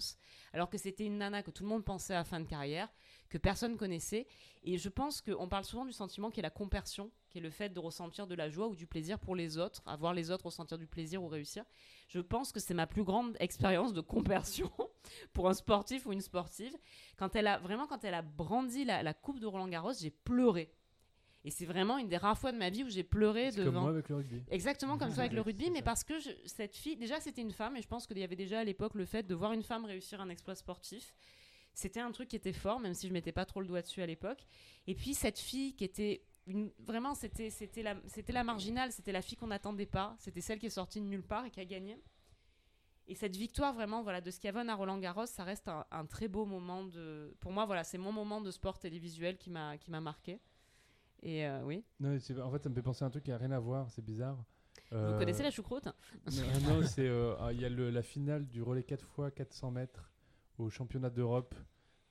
[0.53, 2.89] Alors que c'était une nana que tout le monde pensait à fin de carrière,
[3.29, 4.29] que personne connaissait.
[4.62, 7.51] Et je pense qu'on parle souvent du sentiment qui est la compersion, qui est le
[7.51, 10.31] fait de ressentir de la joie ou du plaisir pour les autres, à voir les
[10.31, 11.65] autres ressentir du plaisir ou réussir.
[12.07, 14.70] Je pense que c'est ma plus grande expérience de compersion
[15.33, 16.77] pour un sportif ou une sportive.
[17.16, 20.11] Quand elle a vraiment quand elle a brandi la, la coupe de Roland Garros, j'ai
[20.11, 20.70] pleuré.
[21.45, 23.66] Et c'est vraiment une des rares fois de ma vie où j'ai pleuré C'est comme
[23.66, 23.81] devant.
[23.83, 24.43] moi avec le rugby.
[24.51, 25.85] Exactement comme toi avec le rugby, mais ça.
[25.85, 28.37] parce que je- cette fille, déjà c'était une femme, et je pense qu'il y avait
[28.37, 31.15] déjà à l'époque le fait de voir une femme réussir un exploit sportif.
[31.75, 34.03] C'était un truc qui était fort, même si je mettais pas trop le doigt dessus
[34.03, 34.45] à l'époque.
[34.89, 39.12] Et puis cette fille qui était une, vraiment, c'était c'était la, c'était la marginale, c'était
[39.12, 41.61] la fille qu'on n'attendait pas, c'était celle qui est sortie de nulle part et qui
[41.61, 41.97] a gagné.
[43.10, 46.28] Et cette victoire vraiment, voilà, de Schiavone à Roland Garros, ça reste un, un très
[46.28, 49.90] beau moment de, pour moi, voilà, c'est mon moment de sport télévisuel qui m'a qui
[49.90, 50.40] m'a marqué.
[51.22, 53.39] Et euh, oui, Non, en fait, ça me fait penser à un truc qui a
[53.39, 54.36] rien à voir, c'est bizarre.
[54.93, 55.86] vous Euh, connaissez la choucroute?
[55.86, 59.35] Non, non, c'est euh, ah, il y a le- la finale du relais 4 x
[59.35, 60.12] 400 mètres
[60.59, 61.55] au championnat d'Europe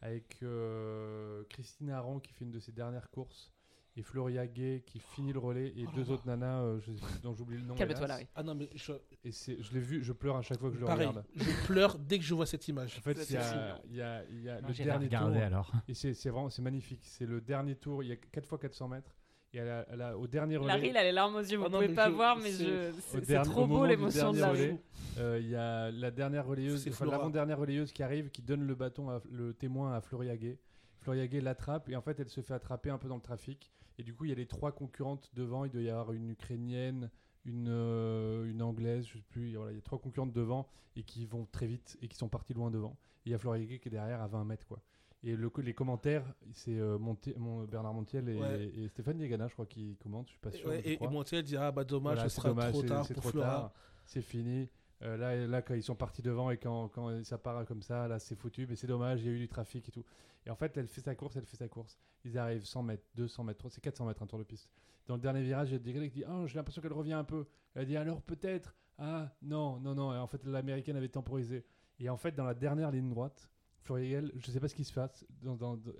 [0.01, 3.53] avec euh, Christine Aron qui fait une de ses dernières courses
[3.97, 6.91] et Floria Gay qui finit le relais et Oh deux là autres nanas euh, je
[7.23, 7.73] dont j'oublie le nom.
[7.75, 8.05] Calme-toi.
[8.07, 8.27] Larry.
[8.35, 8.93] Ah non, mais je,
[9.25, 11.23] Et c'est, je l'ai vu, je pleure à chaque fois que je le regarde.
[11.35, 12.95] je pleure dès que je vois cette image.
[12.97, 13.55] En fait, il y a, c'est
[13.89, 15.71] il y a- il y a Non, le dernier tour alors.
[15.87, 17.01] et c'est, c'est vraiment c'est magnifique.
[17.03, 19.15] C'est le dernier tour, il y a 4 x 400 mètres
[19.53, 20.67] et elle a- elle a- au dernier relais.
[20.73, 22.51] Larry, il a les larmes aux yeux, vous Ah non, pouvez pas je- voir, mais
[22.51, 22.89] c'est- je...
[22.89, 24.59] Au c'est c'est dernier- trop au beau l'émotion de Larry.
[24.61, 24.81] relais,
[25.17, 28.75] Euh, Il y a la dernière relayeuse, enfin l'avant-dernière relayeuse qui arrive, qui donne le
[28.75, 30.59] bâton, à, le témoin à Floria Gay.
[30.99, 33.71] Floria Gay l'attrape et en fait elle se fait attraper un peu dans le trafic.
[33.97, 35.65] Et du coup il y a les trois concurrentes devant.
[35.65, 37.09] Il doit y avoir une ukrainienne,
[37.45, 39.55] une, euh, une anglaise, je sais plus.
[39.55, 42.29] Voilà, il y a trois concurrentes devant et qui vont très vite et qui sont
[42.29, 42.97] parties loin devant.
[43.25, 44.81] Et il y a Floria Gay qui est derrière à 20 mètres quoi.
[45.23, 47.17] Et le, les commentaires, c'est euh, mon,
[47.65, 48.71] Bernard Montiel et, Ouais.
[48.75, 50.27] et Stéphane Diagana, je crois, qui commentent.
[50.27, 50.69] Je suis pas sûr.
[50.69, 50.99] Ouais, et.
[51.07, 53.47] Montiel dit Ah bah dommage, Voilà, ce sera dommage, trop tard pour trop Flora.
[53.47, 53.71] tard,
[54.05, 54.69] c'est fini.
[55.03, 58.07] Euh, là, là, quand ils sont partis devant et quand, quand ça part comme ça,
[58.07, 58.65] là, c'est foutu.
[58.67, 60.03] Mais c'est dommage, il y a eu du trafic et tout.
[60.45, 61.97] Et en fait, elle fait sa course, elle fait sa course.
[62.23, 64.69] Ils arrivent 100 mètres, 200 mètres, 300, c'est 400 mètres un tour de piste.
[65.05, 67.45] Dans le dernier virage, il y a disent Oh, j'ai l'impression qu'elle revient un peu.
[67.75, 68.75] Elle dit Alors peut-être?
[68.97, 70.13] Ah, non, non, non.
[70.13, 71.65] Et en fait, l'américaine avait temporisé.
[71.99, 73.49] Et en fait, dans la dernière ligne droite,
[73.81, 75.25] Floriel, je sais pas ce qui se passe.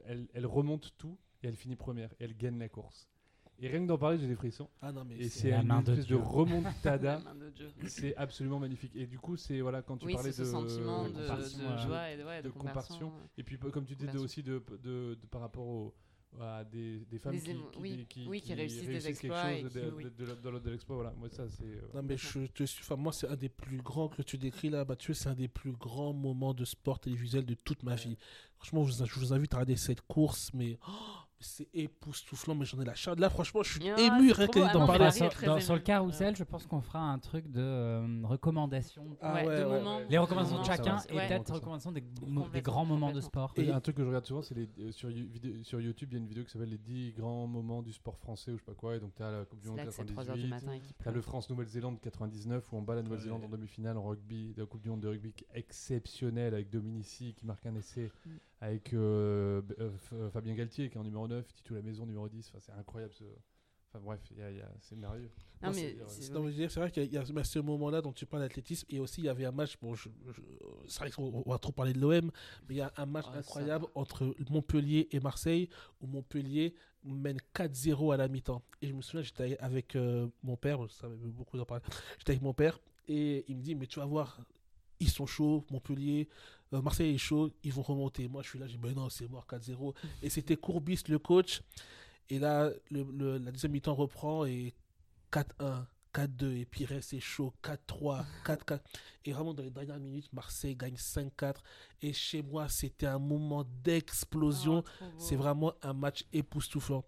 [0.06, 2.12] Elle, elle remonte tout et elle finit première.
[2.20, 3.08] Et elle gagne la course.
[3.60, 4.70] Et rien que d'en parler, j'ai des frissons.
[4.82, 6.18] Ah non, mais Et c'est- une main de espèce de, Dieu.
[6.18, 7.20] remontada.
[7.26, 7.70] La main de Dieu.
[7.88, 8.96] c'est absolument magnifique.
[8.96, 12.12] Et du coup, c'est voilà quand tu Oui, parlais de ce sentiment de, euh, joie
[12.12, 13.10] et de, ouais, de, de comparsion.
[13.10, 13.14] comparsion.
[13.38, 15.94] Et puis comme tu disais aussi de, de, de- par rapport au,
[16.40, 19.08] à des, des femmes Des qui, émo- qui, oui, qui, oui, qui réussissent des quelque
[19.08, 20.96] exploits et chose de, l'exploit.
[20.98, 21.64] Voilà, moi ça c'est.
[21.64, 22.82] euh, Non mais je te suis.
[22.84, 25.16] Enfin moi c'est un des plus grands que tu décris là, Mathieu.
[25.16, 28.18] C'est un des plus grands moments de sport télévisuel de toute ma vie.
[28.58, 30.92] Franchement, je vous, je vous invite à regarder cette course, mais oh,
[31.40, 32.56] c'est époustouflant.
[32.56, 33.16] Mais j'en ai la chair.
[33.16, 34.48] Là, franchement, je suis Ah, ému rien.
[34.66, 35.12] Ah d'en parler.
[35.12, 39.18] sur, dans- sur le carrousel, je pense qu'on fera un truc de euh, recommandations.
[39.22, 39.98] Ah ouais, ouais, de ouais, moments.
[39.98, 40.06] ouais.
[40.10, 41.28] Les recommandations de chacun et ouais.
[41.28, 41.56] peut-être Ouais.
[41.56, 42.04] recommandations des,
[42.62, 43.54] grands moments de sport.
[43.58, 46.28] Et- un truc que je regarde souvent, c'est euh, sur, YouTube, il y a une
[46.28, 48.96] vidéo qui s'appelle les 10 grands moments du sport français ou je sais pas quoi.
[48.96, 50.72] Et donc tu as la Coupe du Monde là que c'est 3h du 98, matin
[50.74, 51.14] et qu'il T'as pleut.
[51.14, 53.48] le France-Nouvelle-Zélande 99 où on bat la Nouvelle-Zélande Ouais.
[53.48, 57.46] en demi-finale en rugby, de la Coupe du Monde de rugby exceptionnelle avec Dominici qui
[57.46, 58.30] marque un essai, Mm.
[58.60, 62.28] Avec euh, euh, euh, Fabien Galtier qui est en numéro 9, Titou la maison numéro
[62.28, 62.50] 10.
[62.50, 63.14] Enfin, c'est incroyable.
[63.14, 63.24] Ce...
[63.90, 65.30] Enfin bref, il y a- il y a- c'est merveilleux.
[65.62, 65.70] Non,
[66.34, 68.26] Non, mais c'est- c'est vrai qu'il y a, il y a ce moment-là dont tu
[68.26, 69.78] parles d'athlétisme et aussi il y avait un match.
[69.82, 70.42] Bon, je, je-
[70.88, 72.30] c'est vrai qu'on on va trop parler de l'OM,
[72.68, 75.70] mais il y a un match Ah, incroyable entre Montpellier et Marseille
[76.02, 78.62] où Montpellier mène 4-0 à la mi-temps.
[78.82, 81.84] Et je me souviens, j'étais avec euh, mon père, ça beaucoup d'en parler.
[82.18, 84.42] J'étais avec mon père et il me dit Mais tu vas voir,
[85.00, 86.28] ils sont chauds, Montpellier,
[86.74, 88.28] euh, Marseille est chaud, ils vont remonter.
[88.28, 89.94] Moi, je suis là, je dis Ben non, c'est mort 4-0.
[90.22, 91.62] Et c'était Courbis, le coach.
[92.30, 94.74] Et là, le, le- la deuxième mi-temps reprend et
[95.32, 96.46] 4-1, 4-2.
[96.82, 98.80] Et reste c'est chaud, 4-3, 4-4.
[99.26, 101.56] Et vraiment, dans les dernières minutes, Marseille gagne 5-4.
[102.02, 104.84] Et chez moi, c'était un moment d'explosion.
[105.02, 105.10] Oh, beau.
[105.20, 107.06] C'est vraiment un match époustouflant.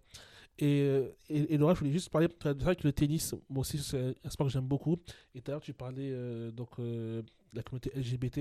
[0.58, 2.28] Et, euh, et, et Laura, je voulais juste parler.
[2.42, 4.98] C'est vrai que le tennis, moi aussi, c'est un sport que j'aime beaucoup.
[5.34, 7.22] Et l'heure, tu parlais euh, donc, euh,
[7.54, 8.34] la communauté LGBT.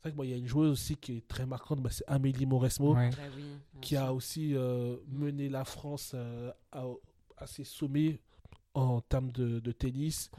[0.00, 1.90] C'est vrai que moi, il y a une joueuse aussi qui est très marquante, bah,
[1.90, 3.10] c'est Amélie Mauresmo Ouais.
[3.10, 3.42] Bah oui,
[3.80, 6.84] qui a aussi euh, mené la France euh, à,
[7.36, 8.20] à ses sommets
[8.74, 10.30] en termes de, de tennis.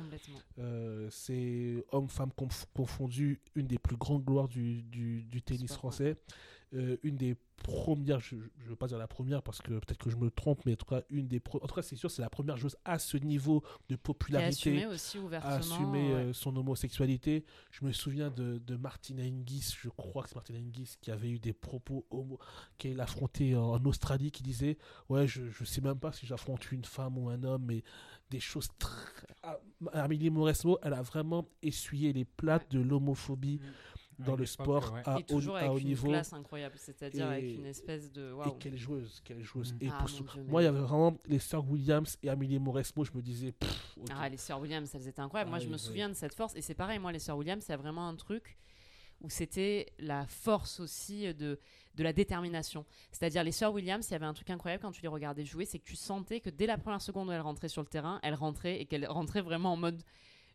[0.59, 6.15] Euh, c'est homme-femme conf- confondu, une des plus grandes gloires du, du, du tennis français.
[6.73, 7.35] euh, une des
[7.69, 10.65] premières, je ne veux pas dire la première parce que peut-être que je me trompe,
[10.65, 12.57] mais en tout cas, une des pro- en tout cas, c'est sûr, c'est la première
[12.57, 15.53] joueuse à ce niveau de Qui a popularité assumé aussi ouvertement.
[15.55, 16.13] assumer ouais.
[16.15, 17.45] euh, son homosexualité.
[17.71, 21.29] Je me souviens de, de Martina Hingis, je crois que c'est Martina Hingis qui avait
[21.29, 22.39] eu des propos homo,
[22.77, 24.77] qu'elle affrontait en, Australie, qui disait
[25.09, 27.83] Ouais, je, je sais même pas si j'affronte une femme ou un homme, mais
[28.29, 28.95] des choses très.
[29.93, 33.59] Amélie Mauresmo, elle a vraiment essuyé les plates de l'homophobie
[34.19, 35.01] dans le sport ouais.
[35.05, 36.07] à, Et toujours haut, à avec haut une niveau.
[36.09, 38.29] classe incroyable, c'est-à-dire avec Et- une espèce de.
[38.29, 38.51] Et Waouh.
[38.59, 39.73] quelle joueuse, quelle joueuse.
[39.73, 39.77] Mm.
[39.81, 43.03] Et Ah, pour Dieu, moi, il y avait vraiment les sœurs Williams et Amélie Mauresmo,
[43.03, 43.51] je me disais.
[43.53, 43.95] pff.
[44.11, 45.49] Ah, les sœurs Williams, elles étaient incroyables.
[45.49, 45.79] Ah moi, je oui, me oui.
[45.83, 46.55] souviens de cette force.
[46.55, 48.57] Et c'est pareil, moi, les sœurs Williams, il y a vraiment un truc
[49.21, 51.59] où c'était la force aussi de,
[51.95, 52.85] de la détermination.
[53.11, 55.65] C'est-à-dire, les sœurs Williams, il y avait un truc incroyable quand tu les regardais jouer,
[55.65, 58.19] c'est que tu sentais que dès la première seconde où elles rentraient sur le terrain,
[58.23, 60.01] elles rentraient et qu'elles rentraient vraiment en mode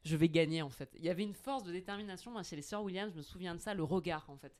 [0.04, 0.90] je vais gagner en fait.
[0.98, 3.54] Il y avait une force de détermination, moi, chez les sœurs Williams, je me souviens
[3.54, 4.52] de ça, le regard en fait.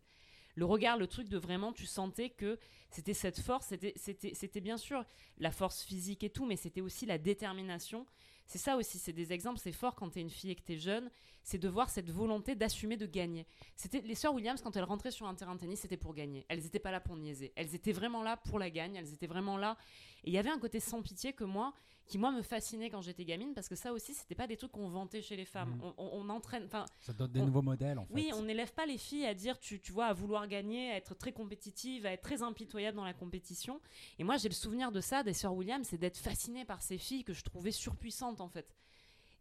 [0.57, 2.59] Le regard, le truc de vraiment, tu sentais que
[2.91, 5.05] c'était cette force, c'était- bien sûr
[5.39, 8.07] la force physique et tout, mais c'était aussi la détermination.
[8.47, 10.77] C'est ça aussi, c'est des exemples, c'est fort quand t'es une fille et que t'es
[10.77, 11.11] jeune,
[11.43, 13.47] c'est de voir cette volonté d'assumer de gagner.
[13.75, 16.45] C'était les sœurs Williams quand elles rentraient sur un terrain de tennis, c'était pour gagner.
[16.49, 17.53] Elles n'étaient pas là pour niaiser.
[17.57, 18.95] Elles étaient vraiment là pour la gagne.
[18.97, 19.77] Elles étaient vraiment là.
[20.25, 21.73] Et il y avait un côté sans pitié que moi,
[22.06, 24.72] qui moi me fascinait quand j'étais gamine, parce que ça aussi, c'était pas des trucs
[24.72, 25.70] qu'on vantait chez les femmes.
[25.76, 25.82] Mhm.
[25.82, 28.12] On, on- on entraîne, enfin, Ça donne des On- nouveaux modèles en fait.
[28.14, 30.97] oui, on n'élève pas les filles à dire, tu, tu vois, à vouloir gagner, à
[30.97, 33.81] être très compétitive, à être très impitoyable dans la compétition.
[34.18, 36.98] Et moi, j'ai le souvenir de ça, des sœurs Williams, c'est d'être fascinée par ces
[36.98, 38.76] filles que je trouvais surpuissantes, en fait.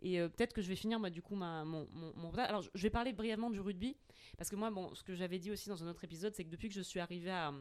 [0.02, 2.62] Et euh, peut-être que je vais finir, moi, du coup, ma, mon, mon, mon- Alors,
[2.62, 3.96] je- je vais parler brièvement du rugby,
[4.38, 6.50] parce que moi, bon, ce que j'avais dit aussi dans un autre épisode, c'est que
[6.50, 7.54] depuis que je suis arrivée à,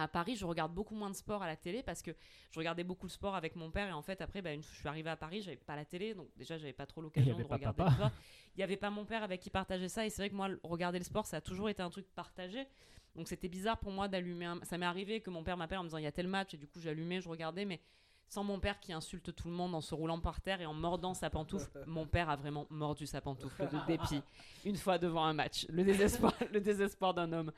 [0.00, 2.12] à Paris, je regarde beaucoup moins de sport à la télé, parce que
[2.50, 4.70] je regardais beaucoup le sport avec mon père, et en fait, après, bah, une fois
[4.70, 7.00] que je suis arrivée à Paris, j'avais pas la télé, donc déjà, j'avais pas trop
[7.00, 7.90] l'occasion de regarder papa.
[7.90, 8.10] le sport.
[8.54, 10.48] Il n'y avait pas mon père avec qui partageait ça, et c'est vrai que moi,
[10.62, 12.66] regarder le sport, ça a toujours été un truc partagé.
[13.14, 14.60] Donc c'était bizarre pour moi d'allumer un...
[14.62, 16.54] Ça m'est arrivé que mon père m'appelle en me disant il y a tel match,
[16.54, 17.80] et du coup j'allumais, je regardais, mais
[18.28, 20.74] sans mon père qui insulte tout le monde en se roulant par terre et en
[20.74, 21.70] mordant sa pantoufle.
[21.86, 24.22] Mon père a vraiment mordu sa pantoufle de dépit
[24.64, 25.66] une fois devant un match.
[25.70, 27.52] Le désespoir, le désespoir d'un homme.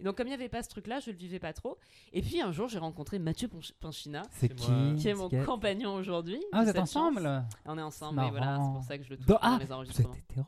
[0.00, 1.78] Et donc comme il n'y avait pas ce truc-là, je le vivais pas trop.
[2.12, 3.48] Et puis un jour j'ai rencontré Mathieu
[3.80, 6.42] Pinchina, C'est qui est mon compagnon aujourd'hui.
[6.52, 7.44] Ah, vous êtes ensemble chance.
[7.66, 9.56] On est ensemble, C'est et voilà, c'est pour ça que je le touche pendant Ah,
[9.60, 10.12] les vous enregistrements.
[10.14, 10.46] êtes hétéro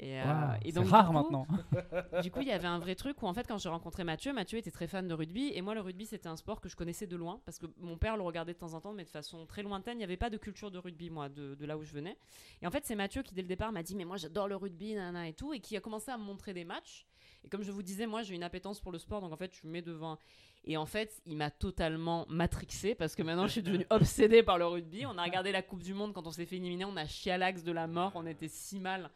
[0.00, 0.24] Et, euh,
[0.62, 1.46] et C'est donc, du rare coup, maintenant.
[2.22, 4.32] du coup, il y avait un vrai truc où, en fait, quand j'ai rencontré Mathieu,
[4.32, 5.50] Mathieu était très fan de rugby.
[5.54, 7.40] Et moi, le rugby, c'était un sport que je connaissais de loin.
[7.44, 9.94] Parce que mon père le regardait de temps en temps, mais de façon très lointaine.
[9.96, 12.16] Il n'y avait pas de culture de rugby, moi, de, de là où je venais.
[12.62, 14.54] Et en fait, c'est Mathieu qui, dès le départ, m'a dit Mais moi, j'adore le
[14.54, 15.52] rugby, nana et tout.
[15.52, 17.07] Et qui a commencé à me montrer des matchs.
[17.44, 19.20] Et comme je vous disais, moi, j'ai une appétence pour le sport.
[19.20, 20.18] Donc, en fait, je me mets devant.
[20.64, 24.58] Et en fait, il m'a totalement matrixé parce que maintenant je suis devenue obsédée par
[24.58, 25.06] le rugby.
[25.06, 27.62] On a regardé la Coupe du Monde quand on s'est fait éliminer, on a chialax
[27.62, 29.08] de la mort, on était si mal.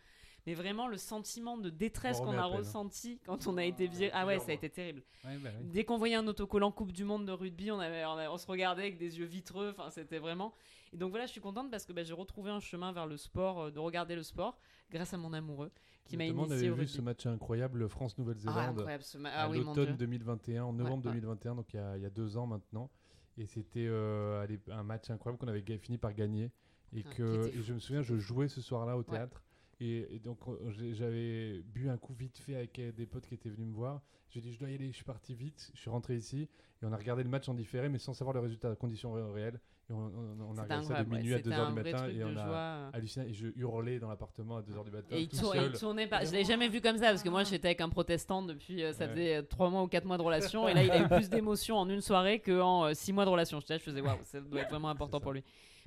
[0.47, 2.47] Mais vraiment, le sentiment de détresse On qu'on a hein.
[2.47, 4.11] ressenti quand on a été viré.
[4.13, 5.03] Ah ouais, ça a été terrible.
[5.25, 5.67] Ouais, bah oui.
[5.73, 8.39] Dès qu'on voyait un autocollant Coupe du Monde de rugby, on, avait, on, avait- on
[8.39, 9.75] se regardait avec des yeux vitreux.
[9.77, 10.53] Enfin, c'était vraiment.
[10.93, 13.17] Et donc voilà, je suis contente parce que bah, j'ai retrouvé un chemin vers le
[13.17, 14.59] sport, euh, de regarder le sport,
[14.93, 15.71] grâce à mon amoureux
[16.05, 19.31] qui m'a Notamment, on initié avait au vu ce match incroyable Ah, France-Nouvelle-Zélande ce ma-
[19.31, 20.07] à Ah oui, mon l'automne Dieu.
[20.07, 21.21] 2021, en novembre Ouais, ouais.
[21.21, 22.91] 2021, donc il y, a, il y a deux ans maintenant.
[23.39, 26.51] Et c'était euh, un match incroyable qu'on avait fini par gagner.
[26.93, 29.43] Et, Ah, que, et je me souviens, je jouais ce soir-là au théâtre.
[29.81, 33.35] Et, et donc euh, j'avais bu un coup vite fait avec euh, des potes qui
[33.35, 34.03] étaient venus me voir.
[34.29, 36.43] J'ai dit je dois y aller, je suis parti vite, je suis rentré ici
[36.83, 39.13] et on a regardé le match en différé mais sans savoir le résultat, la condition
[39.13, 39.61] ré- réelle.
[39.91, 41.17] Et on, on- on a regardé ça de ouais.
[41.19, 42.91] minuit à C'était 2h un du matin et on a joie, euh.
[42.93, 45.09] halluciné et je hurlais dans l'appartement à 2h du matin.
[45.17, 46.21] Et il, tout tour- il tournait pas.
[46.25, 48.93] Je l'avais jamais vu comme ça parce que moi j'étais avec un protestant depuis euh,
[48.93, 49.11] ça Ouais.
[49.11, 51.29] faisait euh, trois mois ou quatre mois de relation et là il a eu plus
[51.29, 53.61] d'émotions en une soirée qu'en euh, six mois de relation.
[53.61, 55.43] Je, je faisais waouh, ça doit être vraiment important pour lui.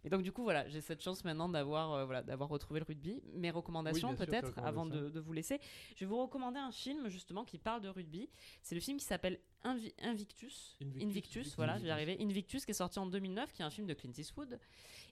[0.06, 2.86] Et donc du coup voilà, j'ai cette chance maintenant d'avoir euh, voilà d'avoir retrouvé le
[2.86, 3.22] rugby.
[3.34, 5.60] Mes recommandations Oui, peut-être avant de, vous laisser.
[5.96, 8.30] Je vais vous recommander un film justement qui parle de rugby.
[8.62, 10.78] C'est le film qui s'appelle Invi- Invictus.
[10.80, 12.10] Invictus, Invictus, Invictus, voilà, je vais y Invictus.
[12.14, 12.24] arriver.
[12.24, 14.60] Invictus qui est sorti en 2009, qui est un film de Clint Eastwood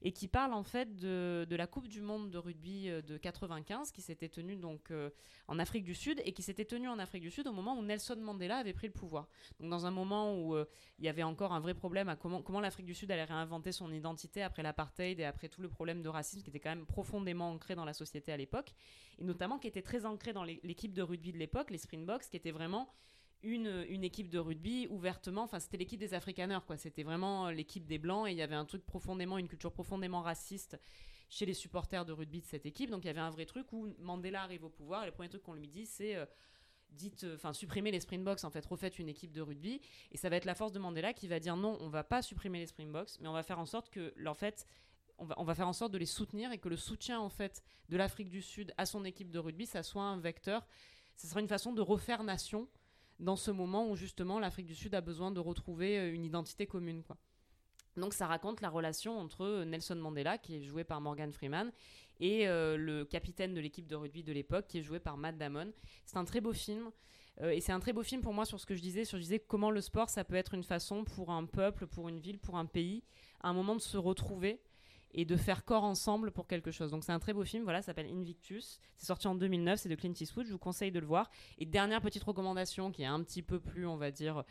[0.05, 3.17] et qui parle en fait de, de la Coupe du Monde de rugby euh, de
[3.17, 5.09] 95 qui s'était tenue donc euh,
[5.47, 7.81] en Afrique du Sud et qui s'était tenue en Afrique du Sud au moment où
[7.81, 9.27] Nelson Mandela avait pris le pouvoir.
[9.59, 10.65] Donc dans un moment où euh,
[10.99, 13.71] il y avait encore un vrai problème à comment, comment l'Afrique du Sud allait réinventer
[13.71, 16.85] son identité après l'apartheid et après tout le problème de racisme qui était quand même
[16.85, 18.73] profondément ancré dans la société à l'époque
[19.19, 22.23] et notamment qui était très ancré dans l'é- l'équipe de rugby de l'époque, les Springboks,
[22.29, 22.89] qui était vraiment
[23.43, 27.97] une, équipe de rugby ouvertement, enfin c'était l'équipe des Afrikaners quoi, c'était vraiment l'équipe des
[27.97, 30.79] Blancs et il y avait un truc profondément, une culture profondément raciste
[31.29, 33.71] chez les supporters de rugby de cette équipe, donc il y avait un vrai truc
[33.73, 36.25] où Mandela arrive au pouvoir et le premier truc qu'on lui dit c'est euh,
[36.93, 39.81] dites, euh, enfin supprimez les Springboks en fait, refaites une équipe de rugby.
[40.11, 42.21] Et ça va être la force de Mandela qui va dire non, on va pas
[42.21, 44.67] supprimer les Springboks, mais on va faire en sorte que en fait
[45.19, 47.97] on va faire en sorte de les soutenir et que le soutien en fait de
[47.97, 50.65] l'Afrique du Sud à son équipe de rugby, ça soit un vecteur,
[51.15, 52.67] ça sera une façon de refaire nation
[53.19, 56.67] dans ce moment où justement l'Afrique du Sud a besoin de retrouver euh, une identité
[56.67, 57.03] commune.
[57.03, 57.17] Quoi.
[57.97, 61.71] Donc ça raconte la relation entre euh, Nelson Mandela, qui est joué par Morgan Freeman,
[62.19, 65.37] et euh, le capitaine de l'équipe de rugby de l'époque, qui est joué par Matt
[65.37, 65.71] Damon.
[66.05, 66.91] C'est un très beau film.
[67.41, 69.23] et c'est un très beau film pour moi sur ce que je disais, sur je
[69.23, 72.39] disais comment le sport, ça peut être une façon pour un peuple, pour une ville,
[72.39, 73.03] pour un pays,
[73.41, 74.61] à un moment de se retrouver
[75.13, 76.91] et de faire corps ensemble pour quelque chose.
[76.91, 78.79] Donc c'est un très beau film, voilà, ça s'appelle Invictus.
[78.95, 81.29] C'est sorti en 2009, c'est de Clint Eastwood, je vous conseille de le voir.
[81.57, 84.43] Et dernière petite recommandation qui est un petit peu plus, on va dire,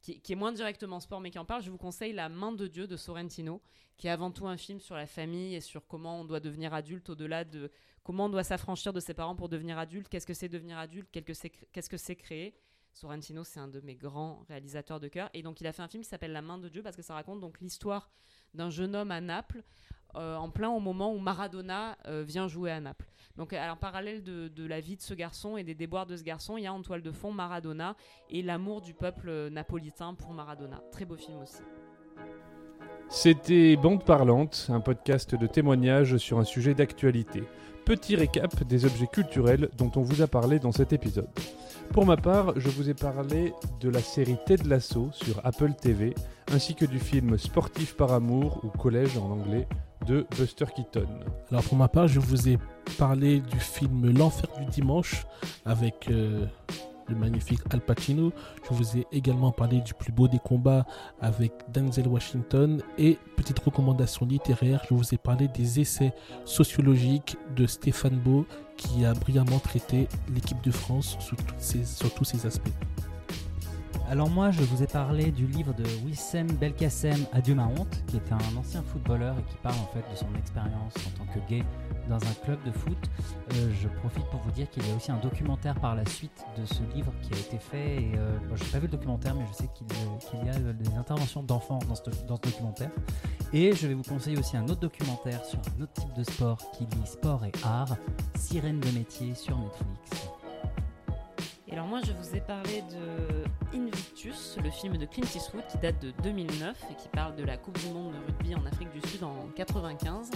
[0.00, 2.66] qui, est moins directement sport mais qui en parle, je vous conseille La main de
[2.66, 3.62] Dieu de Sorrentino,
[3.96, 6.74] qui est avant tout un film sur la famille et sur comment on doit devenir
[6.74, 7.70] adulte au-delà de
[8.02, 11.08] comment on doit s'affranchir de ses parents pour devenir adulte, qu'est-ce que c'est devenir adulte,
[11.10, 12.54] qu'est-ce que c'est qu'est-ce que c'est créer.
[12.92, 15.28] Sorrentino, c'est un de mes grands réalisateurs de cœur.
[15.34, 17.02] Et donc, il a fait un film qui s'appelle La main de Dieu parce que
[17.02, 18.08] ça raconte donc l'histoire
[18.54, 19.62] d'un jeune homme à Naples
[20.16, 23.06] euh, en plein au moment où Maradona euh, vient jouer à Naples.
[23.36, 26.16] Donc, euh, en parallèle de, de la vie de ce garçon et des déboires de
[26.16, 27.96] ce garçon, il y a en toile de fond Maradona
[28.30, 30.80] et l'amour du peuple euh, napolitain pour Maradona.
[30.92, 31.62] Très beau film aussi.
[33.08, 37.42] C'était Bande Parlante, un podcast de témoignages sur un sujet d'actualité.
[37.84, 41.28] Petit récap des objets culturels dont on vous a parlé dans cet épisode.
[41.92, 46.14] Pour ma part, je vous ai parlé de la série Ted Lasso sur Apple TV,
[46.50, 49.68] ainsi que du film Sportif par amour ou Collège en anglais
[50.06, 51.06] de Buster Keaton.
[51.50, 52.58] Alors pour ma part, je vous ai
[52.98, 55.26] parlé du film L'Enfer du dimanche
[55.66, 56.46] avec euh,
[57.08, 58.32] le magnifique Al Pacino.
[58.68, 60.86] Je vous ai également parlé du plus beau des combats
[61.20, 62.82] avec Denzel Washington.
[62.98, 66.12] Et petite recommandation littéraire, je vous ai parlé des essais
[66.44, 71.36] sociologiques de Stéphane Beau qui a brillamment traité l'équipe de France sur
[72.14, 72.70] tous ses aspects.
[74.10, 78.16] Alors moi, je vous ai parlé du livre de Wissem Belkacem, Adieu ma honte, qui
[78.16, 81.38] est un ancien footballeur et qui parle en fait de son expérience en tant que
[81.48, 81.64] gay
[82.08, 82.98] dans un club de foot.
[83.54, 86.44] Euh, je profite pour vous dire qu'il y a aussi un documentaire par la suite
[86.58, 88.10] de ce livre qui a été fait.
[88.16, 90.94] Euh, je n'ai pas vu le documentaire, mais je sais qu'il euh, y a des
[90.94, 92.90] interventions d'enfants dans ce, dans ce documentaire.
[93.54, 96.58] Et je vais vous conseiller aussi un autre documentaire sur un autre type de sport
[96.72, 97.96] qui lie sport et art,
[98.36, 100.28] Sirène de métier sur Netflix.
[101.74, 106.00] Alors moi je vous ai parlé de Invictus, le film de Clint Eastwood qui date
[106.00, 109.00] de 2009 et qui parle de la Coupe du Monde de rugby en Afrique du
[109.08, 110.30] Sud en 95.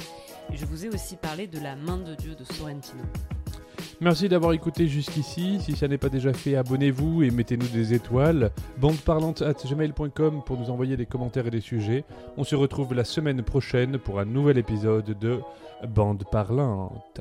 [0.53, 3.05] Et je vous ai aussi parlé de La main de Dieu de Sorrentino.
[4.01, 5.61] Merci d'avoir écouté jusqu'ici.
[5.61, 8.51] Si ça n'est pas déjà fait, abonnez-vous et mettez-nous des étoiles.
[8.79, 12.05] Bandeparlante at gmail.com pour nous envoyer des commentaires et des sujets.
[12.37, 15.39] On se retrouve la semaine prochaine pour un nouvel épisode de
[15.87, 17.21] Bande Parlante.